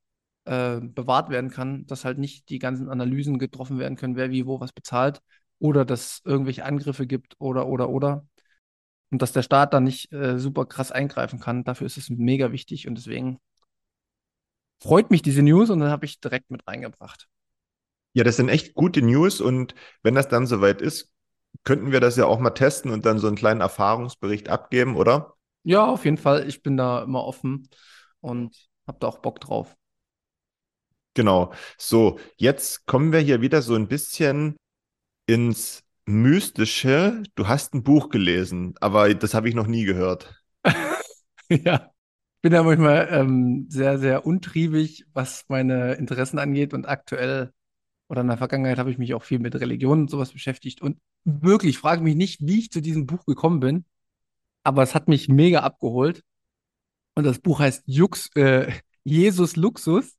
äh, 0.44 0.81
bewahrt 0.81 1.31
werden 1.31 1.51
kann, 1.51 1.87
dass 1.87 2.05
halt 2.05 2.18
nicht 2.18 2.49
die 2.51 2.59
ganzen 2.59 2.88
Analysen 2.88 3.38
getroffen 3.38 3.79
werden 3.79 3.97
können, 3.97 4.16
wer 4.16 4.31
wie 4.31 4.47
wo 4.47 4.61
was 4.61 4.73
bezahlt 4.73 5.21
oder 5.59 5.85
dass 5.85 6.21
irgendwelche 6.25 6.64
Angriffe 6.64 7.07
gibt 7.07 7.37
oder 7.38 7.66
oder 7.66 7.88
oder 7.88 8.27
und 9.11 9.23
dass 9.23 9.33
der 9.33 9.42
Staat 9.42 9.73
da 9.73 9.81
nicht 9.81 10.12
äh, 10.12 10.38
super 10.38 10.66
krass 10.66 10.92
eingreifen 10.92 11.40
kann. 11.40 11.64
Dafür 11.64 11.87
ist 11.87 11.97
es 11.97 12.11
mega 12.11 12.53
wichtig 12.53 12.87
und 12.87 12.97
deswegen 12.97 13.38
freut 14.83 15.11
mich 15.11 15.23
diese 15.23 15.42
News 15.42 15.71
und 15.71 15.81
dann 15.81 15.90
habe 15.90 16.07
ich 16.07 16.21
direkt 16.21 16.51
mit 16.51 16.66
reingebracht. 16.66 17.29
Ja, 18.12 18.25
das 18.25 18.37
sind 18.37 18.49
echt 18.49 18.75
gute 18.75 19.03
News 19.03 19.40
und 19.40 19.75
wenn 20.03 20.14
das 20.14 20.29
dann 20.29 20.47
soweit 20.47 20.83
ist, 20.83 21.11
könnten 21.65 21.93
wir 21.93 22.01
das 22.01 22.17
ja 22.17 22.27
auch 22.27 22.39
mal 22.39 22.51
testen 22.51 22.91
und 22.91 23.07
dann 23.07 23.19
so 23.19 23.27
einen 23.27 23.37
kleinen 23.37 23.61
Erfahrungsbericht 23.61 24.49
abgeben, 24.49 24.97
oder? 24.97 25.35
Ja, 25.65 25.87
auf 25.87 26.05
jeden 26.05 26.19
Fall. 26.19 26.49
Ich 26.49 26.63
bin 26.63 26.77
da 26.77 27.03
immer 27.03 27.25
offen 27.25 27.69
und 28.21 28.57
habe 28.87 28.99
da 29.01 29.09
auch 29.09 29.19
Bock 29.19 29.41
drauf. 29.41 29.77
Genau. 31.15 31.53
So, 31.77 32.19
jetzt 32.37 32.87
kommen 32.87 33.13
wir 33.13 33.21
hier 33.21 33.41
wieder 33.41 33.61
so 33.61 33.75
ein 33.75 33.89
bisschen 33.89 34.57
ins 35.27 35.83
Mystische. 36.07 37.23
Du 37.35 37.49
hast 37.49 37.75
ein 37.75 37.83
Buch 37.83 38.09
gelesen, 38.09 38.75
aber 38.81 39.13
das 39.15 39.35
habe 39.35 39.49
ich 39.49 39.55
noch 39.55 39.67
nie 39.67 39.85
gehört. 39.85 40.43
ja, 41.51 41.91
ich 42.37 42.43
bin 42.43 42.53
ja 42.53 42.63
manchmal 42.63 43.09
ähm, 43.11 43.67
sehr, 43.69 43.99
sehr 43.99 44.25
untriebig, 44.25 45.07
was 45.13 45.45
meine 45.49 45.95
Interessen 45.95 46.39
angeht 46.39 46.73
und 46.73 46.87
aktuell 46.87 47.53
oder 48.09 48.23
in 48.23 48.29
der 48.29 48.38
Vergangenheit 48.38 48.79
habe 48.79 48.90
ich 48.90 48.99
mich 48.99 49.14
auch 49.14 49.23
viel 49.23 49.38
mit 49.38 49.55
Religion 49.55 50.01
und 50.01 50.11
sowas 50.11 50.33
beschäftigt 50.33 50.81
und 50.81 50.99
wirklich, 51.25 51.79
frage 51.79 52.03
mich 52.03 52.16
nicht, 52.16 52.40
wie 52.47 52.59
ich 52.59 52.71
zu 52.71 52.81
diesem 52.81 53.07
Buch 53.07 53.25
gekommen 53.27 53.61
bin, 53.61 53.85
aber 54.64 54.83
es 54.83 54.94
hat 54.94 55.09
mich 55.09 55.29
mega 55.29 55.61
abgeholt. 55.61 56.23
Und 57.14 57.25
das 57.25 57.38
Buch 57.38 57.61
heißt 57.61 57.83
Jux, 57.87 58.31
äh, 58.37 58.73
Jesus 59.05 59.57
Luxus. 59.57 60.14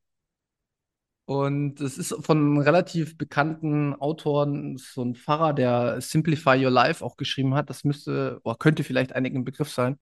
Und 1.25 1.79
es 1.79 1.99
ist 1.99 2.15
von 2.21 2.59
relativ 2.59 3.15
bekannten 3.15 3.93
Autoren, 3.93 4.77
so 4.77 5.03
ein 5.03 5.13
Pfarrer, 5.13 5.53
der 5.53 6.01
Simplify 6.01 6.63
Your 6.63 6.71
Life 6.71 7.05
auch 7.05 7.17
geschrieben 7.17 7.53
hat. 7.53 7.69
Das 7.69 7.83
müsste, 7.83 8.41
oder 8.43 8.55
könnte 8.55 8.83
vielleicht 8.83 9.13
einigen 9.13 9.37
ein 9.37 9.45
Begriff 9.45 9.71
sein. 9.71 9.99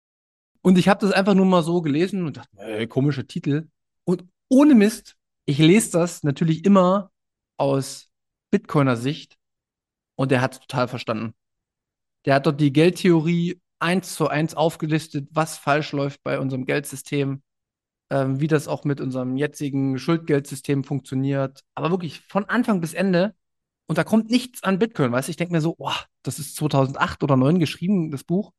Und 0.62 0.78
ich 0.78 0.88
habe 0.88 1.02
das 1.06 1.12
einfach 1.12 1.34
nur 1.34 1.46
mal 1.46 1.64
so 1.64 1.82
gelesen 1.82 2.26
und 2.26 2.38
dachte, 2.38 2.58
ey, 2.58 2.88
komischer 2.88 3.28
Titel. 3.28 3.68
Und 4.06 4.24
ohne 4.48 4.74
Mist, 4.74 5.18
ich 5.46 5.58
lese 5.58 5.92
das 5.92 6.24
natürlich 6.24 6.64
immer 6.64 7.12
aus 7.58 8.10
Bitcoiner 8.52 8.96
Sicht 8.96 9.38
und 10.16 10.32
der 10.32 10.42
hat 10.42 10.54
es 10.54 10.60
total 10.62 10.88
verstanden. 10.88 11.34
Der 12.26 12.36
hat 12.36 12.46
dort 12.46 12.60
die 12.60 12.74
Geldtheorie 12.74 13.62
eins 13.80 14.16
zu 14.16 14.28
eins 14.28 14.56
aufgelistet, 14.56 15.30
was 15.32 15.58
falsch 15.58 15.92
läuft 15.92 16.24
bei 16.24 16.40
unserem 16.40 16.66
Geldsystem, 16.66 17.42
ähm, 18.10 18.40
wie 18.40 18.48
das 18.48 18.68
auch 18.68 18.84
mit 18.84 19.02
unserem 19.02 19.38
jetzigen 19.38 19.98
Schuldgeldsystem 20.00 20.84
funktioniert. 20.84 21.64
Aber 21.76 21.92
wirklich 21.92 22.22
von 22.22 22.46
Anfang 22.46 22.82
bis 22.82 22.94
Ende. 22.94 23.36
Und 23.88 23.98
da 23.98 24.04
kommt 24.04 24.30
nichts 24.30 24.64
an 24.64 24.80
Bitcoin, 24.80 25.12
weißt 25.12 25.28
du? 25.28 25.32
Ich 25.32 25.38
denke 25.38 25.54
mir 25.54 25.62
so, 25.62 25.76
oh, 25.78 25.92
das 26.24 26.40
ist 26.40 26.56
2008 26.58 27.24
oder 27.24 27.36
2009 27.36 27.60
geschrieben, 27.60 28.12
das 28.12 28.24
Buch. 28.24 28.52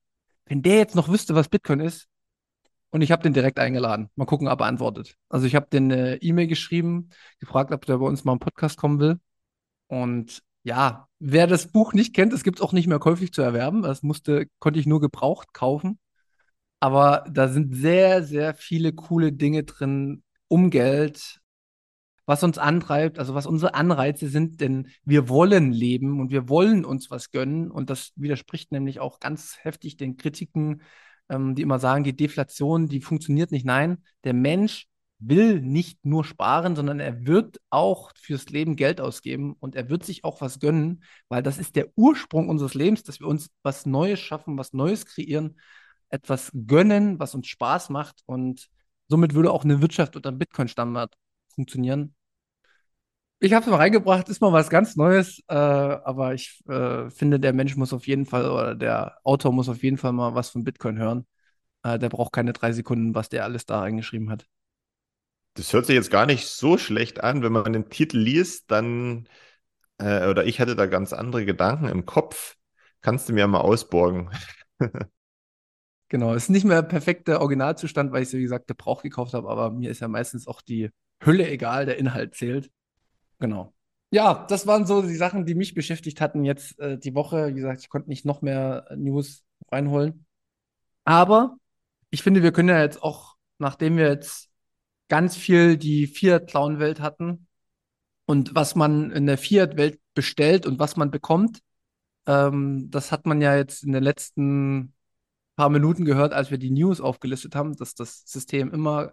Wenn 0.47 0.63
der 0.63 0.77
jetzt 0.77 0.95
noch 0.95 1.09
wüsste, 1.09 1.35
was 1.35 1.51
Bitcoin 1.51 1.81
ist, 1.81 2.09
und 2.91 3.03
ich 3.03 3.13
habe 3.13 3.23
den 3.23 3.35
direkt 3.35 3.59
eingeladen. 3.59 4.11
Mal 4.17 4.25
gucken, 4.25 4.49
ob 4.49 4.61
er 4.61 4.67
antwortet. 4.67 5.17
Also 5.29 5.47
ich 5.47 5.55
habe 5.55 5.67
den 5.71 5.93
eine 5.93 6.23
E-Mail 6.23 6.47
geschrieben, 6.47 7.11
gefragt, 7.39 7.73
ob 7.73 7.85
der 7.87 7.99
bei 7.99 8.07
uns 8.07 8.25
mal 8.25 8.33
im 8.33 8.39
Podcast 8.39 8.79
kommen 8.79 8.99
will. 8.99 9.21
Und 9.89 10.43
ja, 10.63 11.09
wer 11.19 11.47
das 11.47 11.71
Buch 11.73 11.93
nicht 11.93 12.15
kennt, 12.15 12.33
es 12.33 12.45
gibt 12.45 12.59
es 12.59 12.63
auch 12.63 12.73
nicht 12.73 12.87
mehr 12.87 12.99
käuflich 12.99 13.33
zu 13.33 13.43
erwerben. 13.43 13.83
Das 13.83 14.03
musste, 14.03 14.49
konnte 14.59 14.81
ich 14.81 14.87
nur 14.87 15.01
gebraucht 15.01 15.53
kaufen. 15.53 15.99
Aber 16.81 17.25
da 17.31 17.49
sind 17.49 17.75
sehr, 17.75 18.23
sehr 18.23 18.55
viele 18.55 18.93
coole 18.93 19.33
Dinge 19.33 19.65
drin 19.65 20.23
um 20.49 20.71
Geld, 20.71 21.41
was 22.27 22.45
uns 22.45 22.59
antreibt, 22.59 23.19
also 23.19 23.35
was 23.35 23.47
unsere 23.47 23.75
Anreize 23.75 24.29
sind, 24.29 24.61
denn 24.61 24.89
wir 25.05 25.29
wollen 25.29 25.73
leben 25.73 26.21
und 26.21 26.31
wir 26.31 26.49
wollen 26.49 26.85
uns 26.85 27.11
was 27.11 27.31
gönnen. 27.31 27.71
Und 27.71 27.91
das 27.91 28.13
widerspricht 28.17 28.71
nämlich 28.71 29.01
auch 29.01 29.19
ganz 29.19 29.59
heftig 29.63 29.97
den 29.97 30.17
Kritiken, 30.17 30.83
ähm, 31.29 31.55
die 31.55 31.63
immer 31.63 31.79
sagen, 31.79 32.05
die 32.05 32.17
Deflation, 32.17 32.89
die 32.89 33.01
funktioniert 33.01 33.51
nicht. 33.53 33.67
Nein, 33.67 34.05
der 34.25 34.35
Mensch 34.35 34.89
will 35.19 35.61
nicht 35.61 36.05
nur 36.05 36.25
sparen, 36.25 36.77
sondern 36.77 37.01
er 37.01 37.27
wird 37.27 37.59
auch 37.71 38.13
fürs 38.17 38.51
Leben 38.51 38.77
Geld 38.77 39.01
ausgeben 39.01 39.57
und 39.59 39.75
er 39.75 39.91
wird 39.91 40.05
sich 40.05 40.25
auch 40.25 40.41
was 40.41 40.61
gönnen, 40.61 41.03
weil 41.29 41.43
das 41.43 41.59
ist 41.59 41.77
der 41.77 41.89
Ursprung 41.97 42.49
unseres 42.49 42.75
Lebens, 42.75 43.03
dass 43.03 43.21
wir 43.21 43.27
uns 43.27 43.51
was 43.63 43.85
Neues 43.85 44.21
schaffen, 44.21 44.59
was 44.59 44.73
Neues 44.73 45.07
kreieren, 45.07 45.59
etwas 46.09 46.53
gönnen, 46.67 47.19
was 47.19 47.35
uns 47.35 47.49
Spaß 47.49 47.91
macht 47.91 48.23
und 48.27 48.69
somit 49.09 49.35
würde 49.35 49.51
auch 49.51 49.65
eine 49.65 49.81
Wirtschaft 49.83 50.17
unter 50.17 50.33
Bitcoin-Standard 50.33 51.15
funktionieren. 51.49 52.15
Ich 53.41 53.53
habe 53.53 53.65
es 53.65 53.71
mal 53.71 53.77
reingebracht, 53.77 54.29
ist 54.29 54.41
mal 54.41 54.53
was 54.53 54.69
ganz 54.69 54.97
Neues, 54.97 55.41
äh, 55.49 55.55
aber 55.55 56.35
ich 56.35 56.61
äh, 56.69 57.09
finde, 57.11 57.39
der 57.39 57.53
Mensch 57.53 57.77
muss 57.77 57.93
auf 57.93 58.09
jeden 58.09 58.27
Fall 58.27 58.51
oder 58.51 58.75
der 58.75 59.19
Autor 59.23 59.53
muss 59.53 59.69
auf 59.69 59.83
jeden 59.85 59.97
Fall 59.97 60.13
mal 60.13 60.35
was 60.35 60.51
von 60.51 60.65
Bitcoin 60.65 60.99
hören. 60.99 61.25
Äh, 61.85 62.01
der 62.01 62.09
braucht 62.09 62.33
keine 62.33 62.53
drei 62.53 62.73
Sekunden, 62.73 63.15
was 63.15 63.29
der 63.29 63.45
alles 63.45 63.65
da 63.65 63.81
reingeschrieben 63.81 64.31
hat. 64.31 64.47
Das 65.55 65.73
hört 65.73 65.87
sich 65.87 65.95
jetzt 65.95 66.11
gar 66.11 66.27
nicht 66.27 66.49
so 66.49 66.79
schlecht 66.79 67.23
an, 67.23 67.43
wenn 67.43 67.53
man 67.53 67.73
den 67.73 67.91
Titel 67.91 68.19
liest, 68.19 68.71
dann, 68.73 69.29
äh, 69.99 70.29
oder 70.29 70.45
ich 70.45 70.61
hatte 70.61 70.75
da 70.75 70.87
ganz 70.87 71.13
andere 71.13 71.45
Gedanken 71.45 71.89
im 71.89 72.07
Kopf. 72.07 72.57
Kannst 73.03 73.29
du 73.29 73.33
mir 73.33 73.47
mal 73.47 73.61
ausborgen? 73.61 74.31
genau, 76.09 76.35
ist 76.35 76.49
nicht 76.49 76.65
mehr 76.65 76.83
perfekter 76.83 77.41
Originalzustand, 77.41 78.11
weil 78.11 78.25
ich, 78.25 78.33
wie 78.33 78.43
gesagt, 78.43 78.69
der 78.69 78.75
Brauch 78.75 79.03
gekauft 79.03 79.35
habe, 79.35 79.49
aber 79.49 79.71
mir 79.71 79.91
ist 79.91 80.01
ja 80.01 80.09
meistens 80.09 80.49
auch 80.49 80.61
die 80.61 80.91
Hülle 81.23 81.49
egal, 81.49 81.87
der 81.87 81.99
Inhalt 81.99 82.35
zählt. 82.35 82.71
Genau. 83.39 83.73
Ja, 84.11 84.47
das 84.49 84.67
waren 84.67 84.87
so 84.87 85.03
die 85.03 85.17
Sachen, 85.17 85.45
die 85.45 85.55
mich 85.55 85.75
beschäftigt 85.75 86.21
hatten 86.21 86.45
jetzt 86.45 86.79
äh, 86.79 86.99
die 86.99 87.15
Woche. 87.15 87.49
Wie 87.49 87.55
gesagt, 87.55 87.83
ich 87.83 87.91
konnte 87.91 88.09
nicht 88.09 88.25
noch 88.25 88.41
mehr 88.41 88.87
News 88.97 89.45
reinholen. 89.71 90.27
Aber 91.05 91.57
ich 92.11 92.23
finde, 92.23 92.43
wir 92.43 92.53
können 92.53 92.71
ja 92.71 92.83
jetzt 92.83 93.03
auch, 93.03 93.37
nachdem 93.59 93.97
wir 93.97 94.09
jetzt 94.09 94.49
ganz 95.09 95.37
viel 95.37 95.77
die 95.77 96.07
Fiat-Clown-Welt 96.07 97.01
hatten 97.01 97.47
und 98.27 98.55
was 98.55 98.75
man 98.75 99.11
in 99.11 99.27
der 99.27 99.39
Fiat-Welt 99.39 100.01
bestellt 100.15 100.67
und 100.67 100.79
was 100.79 100.97
man 100.97 101.11
bekommt, 101.11 101.61
ähm, 102.27 102.91
das 102.91 103.13
hat 103.13 103.27
man 103.27 103.41
ja 103.41 103.57
jetzt 103.57 103.85
in 103.85 103.93
den 103.93 104.03
letzten 104.03 104.95
paar 105.57 105.71
Minuten 105.71 106.05
gehört, 106.05 106.33
als 106.33 106.51
wir 106.51 106.59
die 106.59 106.71
News 106.71 107.01
aufgelistet 107.01 107.55
haben, 107.55 107.77
dass 107.77 107.95
das 107.95 108.23
System 108.27 108.73
immer 108.73 109.13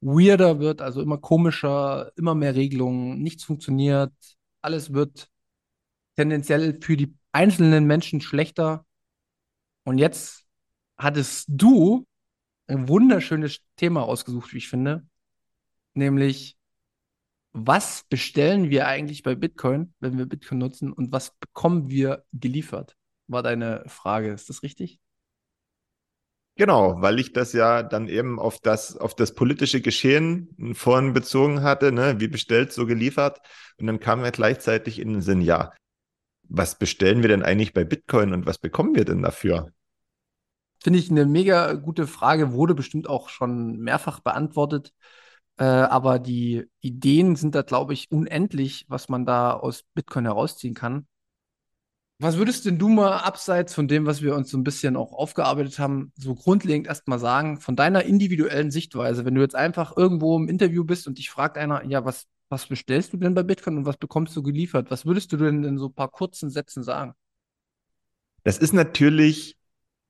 weirder 0.00 0.60
wird, 0.60 0.82
also 0.82 1.00
immer 1.00 1.18
komischer, 1.18 2.12
immer 2.16 2.34
mehr 2.34 2.54
Regelungen, 2.54 3.22
nichts 3.22 3.44
funktioniert, 3.44 4.12
alles 4.60 4.92
wird 4.92 5.28
tendenziell 6.16 6.80
für 6.80 6.96
die 6.96 7.14
einzelnen 7.32 7.86
Menschen 7.86 8.20
schlechter. 8.20 8.86
Und 9.84 9.98
jetzt 9.98 10.44
hattest 10.96 11.46
du 11.48 12.06
ein 12.66 12.88
wunderschönes 12.88 13.60
Thema 13.76 14.02
ausgesucht, 14.02 14.52
wie 14.52 14.58
ich 14.58 14.68
finde, 14.68 15.06
nämlich 15.94 16.56
was 17.52 18.04
bestellen 18.08 18.68
wir 18.70 18.88
eigentlich 18.88 19.22
bei 19.22 19.34
Bitcoin, 19.36 19.94
wenn 20.00 20.18
wir 20.18 20.26
Bitcoin 20.26 20.58
nutzen 20.58 20.92
und 20.92 21.12
was 21.12 21.30
bekommen 21.38 21.88
wir 21.88 22.24
geliefert? 22.32 22.96
War 23.28 23.42
deine 23.42 23.84
Frage, 23.86 24.32
ist 24.32 24.48
das 24.48 24.62
richtig? 24.62 25.00
Genau, 26.56 27.00
weil 27.00 27.18
ich 27.18 27.32
das 27.32 27.52
ja 27.52 27.82
dann 27.82 28.06
eben 28.08 28.38
auf 28.38 28.60
das, 28.60 28.96
auf 28.96 29.16
das 29.16 29.34
politische 29.34 29.80
Geschehen 29.80 30.74
vorhin 30.74 31.12
bezogen 31.12 31.62
hatte, 31.62 31.90
ne, 31.90 32.20
wie 32.20 32.28
bestellt, 32.28 32.72
so 32.72 32.86
geliefert. 32.86 33.40
Und 33.78 33.88
dann 33.88 33.98
kam 33.98 34.20
mir 34.20 34.30
gleichzeitig 34.30 35.00
in 35.00 35.08
den 35.14 35.20
Sinn, 35.20 35.40
ja, 35.40 35.72
was 36.48 36.78
bestellen 36.78 37.22
wir 37.22 37.28
denn 37.28 37.42
eigentlich 37.42 37.72
bei 37.72 37.84
Bitcoin 37.84 38.32
und 38.32 38.46
was 38.46 38.58
bekommen 38.58 38.94
wir 38.94 39.04
denn 39.04 39.22
dafür? 39.22 39.72
Finde 40.80 40.98
ich 40.98 41.10
eine 41.10 41.26
mega 41.26 41.72
gute 41.72 42.06
Frage, 42.06 42.52
wurde 42.52 42.74
bestimmt 42.74 43.08
auch 43.08 43.30
schon 43.30 43.78
mehrfach 43.78 44.20
beantwortet. 44.20 44.92
Äh, 45.56 45.64
aber 45.64 46.18
die 46.18 46.66
Ideen 46.80 47.36
sind 47.36 47.54
da, 47.54 47.62
glaube 47.62 47.94
ich, 47.94 48.10
unendlich, 48.12 48.84
was 48.88 49.08
man 49.08 49.24
da 49.24 49.54
aus 49.54 49.84
Bitcoin 49.94 50.26
herausziehen 50.26 50.74
kann. 50.74 51.06
Was 52.18 52.36
würdest 52.36 52.64
denn 52.64 52.78
du 52.78 52.88
mal 52.88 53.18
abseits 53.18 53.74
von 53.74 53.88
dem, 53.88 54.06
was 54.06 54.22
wir 54.22 54.36
uns 54.36 54.50
so 54.50 54.56
ein 54.56 54.62
bisschen 54.64 54.96
auch 54.96 55.12
aufgearbeitet 55.12 55.78
haben, 55.80 56.12
so 56.16 56.34
grundlegend 56.34 56.86
erstmal 56.86 57.18
sagen, 57.18 57.60
von 57.60 57.74
deiner 57.74 58.04
individuellen 58.04 58.70
Sichtweise, 58.70 59.24
wenn 59.24 59.34
du 59.34 59.40
jetzt 59.40 59.56
einfach 59.56 59.96
irgendwo 59.96 60.36
im 60.36 60.48
Interview 60.48 60.84
bist 60.84 61.08
und 61.08 61.18
dich 61.18 61.30
fragt 61.30 61.58
einer, 61.58 61.84
ja, 61.84 62.04
was, 62.04 62.26
was 62.48 62.66
bestellst 62.66 63.12
du 63.12 63.16
denn 63.16 63.34
bei 63.34 63.42
Bitcoin 63.42 63.78
und 63.78 63.86
was 63.86 63.96
bekommst 63.96 64.36
du 64.36 64.42
geliefert? 64.42 64.90
Was 64.90 65.06
würdest 65.06 65.32
du 65.32 65.36
denn 65.36 65.64
in 65.64 65.76
so 65.76 65.86
ein 65.86 65.94
paar 65.94 66.10
kurzen 66.10 66.50
Sätzen 66.50 66.84
sagen? 66.84 67.14
Das 68.44 68.58
ist 68.58 68.74
natürlich 68.74 69.56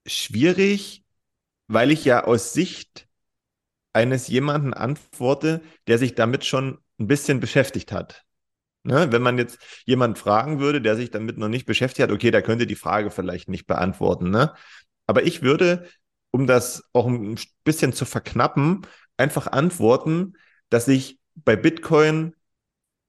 schwierig, 0.07 1.05
weil 1.69 1.90
ich 1.90 2.05
ja 2.05 2.25
aus 2.25 2.53
Sicht 2.53 3.09
eines 3.95 4.29
jemanden 4.29 4.75
antworte, 4.75 5.62
der 5.87 5.99
sich 5.99 6.14
damit 6.14 6.45
schon 6.45 6.79
ein 6.99 7.07
bisschen 7.07 7.40
beschäftigt 7.40 7.93
hat. 7.93 8.24
Ne? 8.85 9.11
Wenn 9.11 9.23
man 9.23 9.38
jetzt 9.38 9.59
jemand 9.87 10.18
fragen 10.18 10.61
würde, 10.61 10.81
der 10.81 10.94
sich 10.97 11.11
damit 11.11 11.38
noch 11.38 11.49
nicht 11.49 11.66
beschäftigt 11.66 12.09
hat, 12.09 12.14
okay, 12.14 12.31
der 12.31 12.42
könnte 12.42 12.66
die 12.66 12.75
Frage 12.75 13.11
vielleicht 13.11 13.49
nicht 13.49 13.66
beantworten. 13.66 14.31
Ne? 14.31 14.53
Aber 15.07 15.25
ich 15.25 15.42
würde, 15.42 15.88
um 16.31 16.47
das 16.47 16.85
auch 16.92 17.07
ein 17.07 17.38
bisschen 17.64 17.92
zu 17.92 18.05
verknappen, 18.05 18.87
einfach 19.16 19.47
antworten, 19.47 20.35
dass 20.68 20.87
ich 20.87 21.18
bei 21.35 21.57
Bitcoin 21.57 22.35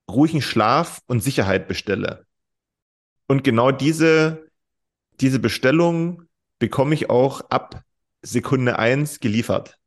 ruhigen 0.10 0.42
Schlaf 0.42 1.02
und 1.08 1.22
Sicherheit 1.22 1.68
bestelle. 1.68 2.26
Und 3.28 3.44
genau 3.44 3.72
diese, 3.72 4.50
diese 5.20 5.40
Bestellung 5.40 6.24
bekomme 6.60 6.94
ich 6.94 7.10
auch 7.10 7.42
ab 7.50 7.84
Sekunde 8.22 8.80
eins 8.80 9.20
geliefert. 9.20 9.78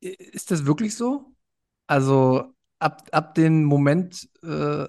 Ist 0.00 0.50
das 0.50 0.66
wirklich 0.66 0.96
so? 0.96 1.34
Also 1.86 2.54
ab, 2.80 3.08
ab 3.12 3.34
dem 3.34 3.64
Moment, 3.64 4.28
äh, 4.42 4.86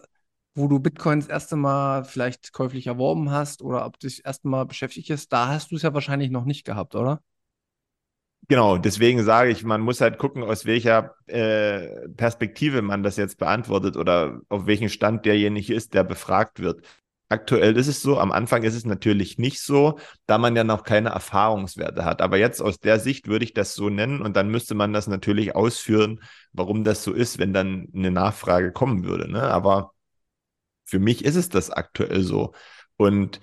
wo 0.56 0.68
du 0.68 0.80
Bitcoin 0.80 1.20
das 1.20 1.30
erste 1.30 1.56
Mal 1.56 2.04
vielleicht 2.04 2.54
käuflich 2.54 2.88
erworben 2.88 3.32
hast 3.32 3.62
oder 3.62 3.86
ob 3.86 4.00
du 4.00 4.08
dich 4.08 4.26
erste 4.26 4.48
Mal 4.48 4.66
beschäftigt 4.66 5.10
hast, 5.12 5.30
da 5.30 5.48
hast 5.48 5.72
du 5.72 5.76
es 5.76 5.84
ja 5.84 5.94
wahrscheinlich 5.94 6.32
noch 6.32 6.46
nicht 6.46 6.66
gehabt, 6.66 6.96
oder? 6.96 7.22
Genau, 8.48 8.78
deswegen 8.78 9.24
sage 9.24 9.52
ich, 9.52 9.64
man 9.64 9.80
muss 9.80 10.02
halt 10.02 10.18
gucken, 10.18 10.44
aus 10.44 10.66
welcher 10.66 11.16
äh, 11.28 12.10
Perspektive 12.10 12.82
man 12.82 13.02
das 13.04 13.16
jetzt 13.16 13.38
beantwortet 13.38 13.96
oder 13.96 14.42
auf 14.50 14.66
welchen 14.66 14.90
Stand 14.90 15.26
derjenige 15.26 15.74
ist, 15.74 15.94
der 15.94 16.04
befragt 16.04 16.60
wird. 16.60 16.86
Aktuell 17.32 17.78
ist 17.78 17.88
es 17.88 18.02
so, 18.02 18.20
am 18.20 18.32
Anfang 18.34 18.64
ist 18.64 18.76
es 18.76 18.86
natürlich 18.86 19.38
nicht 19.38 19.62
so, 19.62 19.98
da 20.26 20.38
man 20.38 20.56
ja 20.56 20.66
noch 20.66 20.84
keine 20.84 21.10
Erfahrungswerte 21.10 22.04
hat. 22.04 22.22
Aber 22.22 22.38
jetzt 22.38 22.62
aus 22.62 22.80
der 22.80 23.00
Sicht 23.00 23.28
würde 23.28 23.46
ich 23.46 23.54
das 23.54 23.74
so 23.74 23.90
nennen 23.90 24.22
und 24.22 24.36
dann 24.36 24.50
müsste 24.50 24.76
man 24.76 24.92
das 24.92 25.08
natürlich 25.08 25.56
ausführen, 25.56 26.20
warum 26.52 26.84
das 26.84 27.04
so 27.04 27.14
ist, 27.14 27.40
wenn 27.40 27.54
dann 27.54 27.88
eine 27.96 28.12
Nachfrage 28.12 28.74
kommen 28.74 29.06
würde. 29.06 29.32
Ne? 29.32 29.44
Aber 29.44 29.94
für 30.84 31.00
mich 31.00 31.24
ist 31.24 31.38
es 31.38 31.48
das 31.48 31.70
aktuell 31.70 32.22
so. 32.22 32.54
Und 32.98 33.40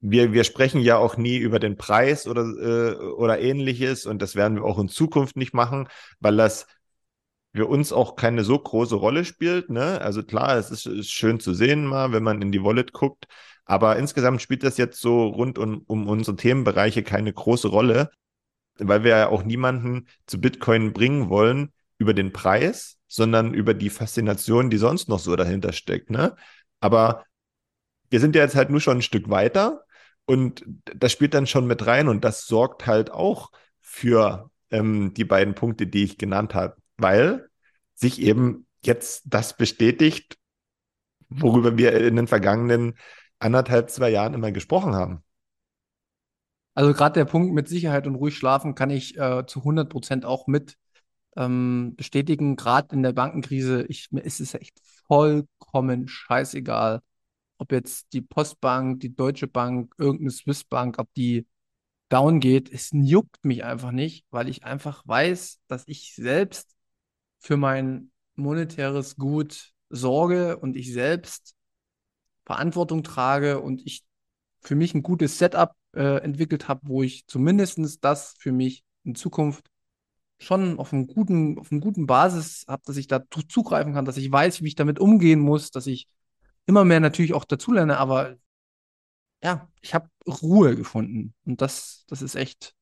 wir, 0.00 0.34
wir 0.34 0.44
sprechen 0.44 0.82
ja 0.82 0.98
auch 0.98 1.16
nie 1.16 1.38
über 1.38 1.58
den 1.58 1.78
Preis 1.78 2.26
oder, 2.26 2.42
äh, 2.42 2.96
oder 2.96 3.40
ähnliches 3.40 4.04
und 4.04 4.20
das 4.20 4.34
werden 4.34 4.56
wir 4.56 4.64
auch 4.64 4.78
in 4.78 4.88
Zukunft 4.88 5.36
nicht 5.36 5.54
machen, 5.54 5.88
weil 6.20 6.36
das 6.36 6.66
für 7.54 7.66
uns 7.66 7.92
auch 7.92 8.16
keine 8.16 8.42
so 8.42 8.58
große 8.58 8.96
Rolle 8.96 9.24
spielt. 9.24 9.70
Ne? 9.70 10.00
Also 10.00 10.24
klar, 10.24 10.56
es 10.56 10.70
ist, 10.70 10.86
ist, 10.86 11.10
schön 11.12 11.38
zu 11.38 11.54
sehen 11.54 11.86
mal, 11.86 12.12
wenn 12.12 12.24
man 12.24 12.42
in 12.42 12.50
die 12.50 12.64
Wallet 12.64 12.92
guckt, 12.92 13.26
aber 13.64 13.96
insgesamt 13.96 14.42
spielt 14.42 14.64
das 14.64 14.76
jetzt 14.76 15.00
so 15.00 15.28
rund 15.28 15.58
um, 15.58 15.82
um 15.86 16.08
unsere 16.08 16.36
Themenbereiche 16.36 17.04
keine 17.04 17.32
große 17.32 17.68
Rolle, 17.68 18.10
weil 18.78 19.04
wir 19.04 19.10
ja 19.16 19.28
auch 19.28 19.44
niemanden 19.44 20.08
zu 20.26 20.40
Bitcoin 20.40 20.92
bringen 20.92 21.28
wollen 21.28 21.72
über 21.96 22.12
den 22.12 22.32
Preis, 22.32 22.98
sondern 23.06 23.54
über 23.54 23.72
die 23.72 23.90
Faszination, 23.90 24.68
die 24.68 24.78
sonst 24.78 25.08
noch 25.08 25.20
so 25.20 25.36
dahinter 25.36 25.72
steckt. 25.72 26.10
Ne? 26.10 26.34
Aber 26.80 27.24
wir 28.10 28.18
sind 28.18 28.34
ja 28.34 28.42
jetzt 28.42 28.56
halt 28.56 28.70
nur 28.70 28.80
schon 28.80 28.98
ein 28.98 29.02
Stück 29.02 29.30
weiter 29.30 29.84
und 30.26 30.64
das 30.84 31.12
spielt 31.12 31.34
dann 31.34 31.46
schon 31.46 31.68
mit 31.68 31.86
rein 31.86 32.08
und 32.08 32.24
das 32.24 32.46
sorgt 32.46 32.86
halt 32.86 33.12
auch 33.12 33.52
für 33.80 34.50
ähm, 34.70 35.14
die 35.14 35.24
beiden 35.24 35.54
Punkte, 35.54 35.86
die 35.86 36.02
ich 36.02 36.18
genannt 36.18 36.54
habe 36.54 36.76
weil 36.96 37.48
sich 37.94 38.20
eben 38.20 38.66
jetzt 38.82 39.22
das 39.26 39.56
bestätigt, 39.56 40.36
worüber 41.28 41.76
wir 41.76 41.94
in 41.94 42.16
den 42.16 42.26
vergangenen 42.26 42.94
anderthalb, 43.38 43.90
zwei 43.90 44.10
Jahren 44.10 44.34
immer 44.34 44.52
gesprochen 44.52 44.94
haben. 44.94 45.22
Also 46.74 46.92
gerade 46.92 47.14
der 47.14 47.24
Punkt 47.24 47.54
mit 47.54 47.68
Sicherheit 47.68 48.06
und 48.06 48.16
ruhig 48.16 48.36
schlafen 48.36 48.74
kann 48.74 48.90
ich 48.90 49.16
äh, 49.16 49.46
zu 49.46 49.60
100 49.60 49.88
Prozent 49.88 50.24
auch 50.24 50.46
mit 50.46 50.76
ähm, 51.36 51.94
bestätigen. 51.96 52.56
Gerade 52.56 52.94
in 52.94 53.02
der 53.02 53.12
Bankenkrise, 53.12 53.84
ich, 53.88 54.08
mir 54.10 54.22
ist 54.22 54.40
es 54.40 54.54
echt 54.54 54.80
vollkommen 55.06 56.08
scheißegal, 56.08 57.00
ob 57.58 57.72
jetzt 57.72 58.12
die 58.12 58.22
Postbank, 58.22 59.00
die 59.00 59.14
Deutsche 59.14 59.46
Bank, 59.46 59.94
irgendeine 59.98 60.30
Swissbank, 60.30 60.98
ob 60.98 61.12
die 61.14 61.46
down 62.08 62.40
geht. 62.40 62.72
Es 62.72 62.90
juckt 62.92 63.44
mich 63.44 63.64
einfach 63.64 63.92
nicht, 63.92 64.26
weil 64.30 64.48
ich 64.48 64.64
einfach 64.64 65.06
weiß, 65.06 65.60
dass 65.68 65.84
ich 65.86 66.14
selbst 66.14 66.73
für 67.44 67.58
mein 67.58 68.10
monetäres 68.36 69.16
Gut 69.16 69.74
sorge 69.90 70.56
und 70.56 70.76
ich 70.76 70.94
selbst 70.94 71.54
Verantwortung 72.46 73.02
trage 73.02 73.60
und 73.60 73.86
ich 73.86 74.02
für 74.62 74.74
mich 74.74 74.94
ein 74.94 75.02
gutes 75.02 75.38
Setup 75.38 75.74
äh, 75.92 76.22
entwickelt 76.22 76.68
habe, 76.68 76.80
wo 76.84 77.02
ich 77.02 77.26
zumindest 77.26 78.02
das 78.02 78.34
für 78.38 78.50
mich 78.50 78.82
in 79.04 79.14
Zukunft 79.14 79.66
schon 80.38 80.78
auf 80.78 80.94
einem 80.94 81.06
guten, 81.06 81.58
auf 81.58 81.70
einem 81.70 81.82
guten 81.82 82.06
Basis 82.06 82.64
habe, 82.66 82.82
dass 82.86 82.96
ich 82.96 83.08
da 83.08 83.22
zugreifen 83.48 83.92
kann, 83.92 84.06
dass 84.06 84.16
ich 84.16 84.32
weiß, 84.32 84.62
wie 84.62 84.68
ich 84.68 84.74
damit 84.74 84.98
umgehen 84.98 85.40
muss, 85.40 85.70
dass 85.70 85.86
ich 85.86 86.08
immer 86.64 86.86
mehr 86.86 87.00
natürlich 87.00 87.34
auch 87.34 87.44
dazulerne, 87.44 87.98
aber 87.98 88.36
ja, 89.42 89.68
ich 89.82 89.92
habe 89.92 90.08
Ruhe 90.26 90.76
gefunden 90.76 91.34
und 91.44 91.60
das, 91.60 92.04
das 92.08 92.22
ist 92.22 92.36
echt 92.36 92.74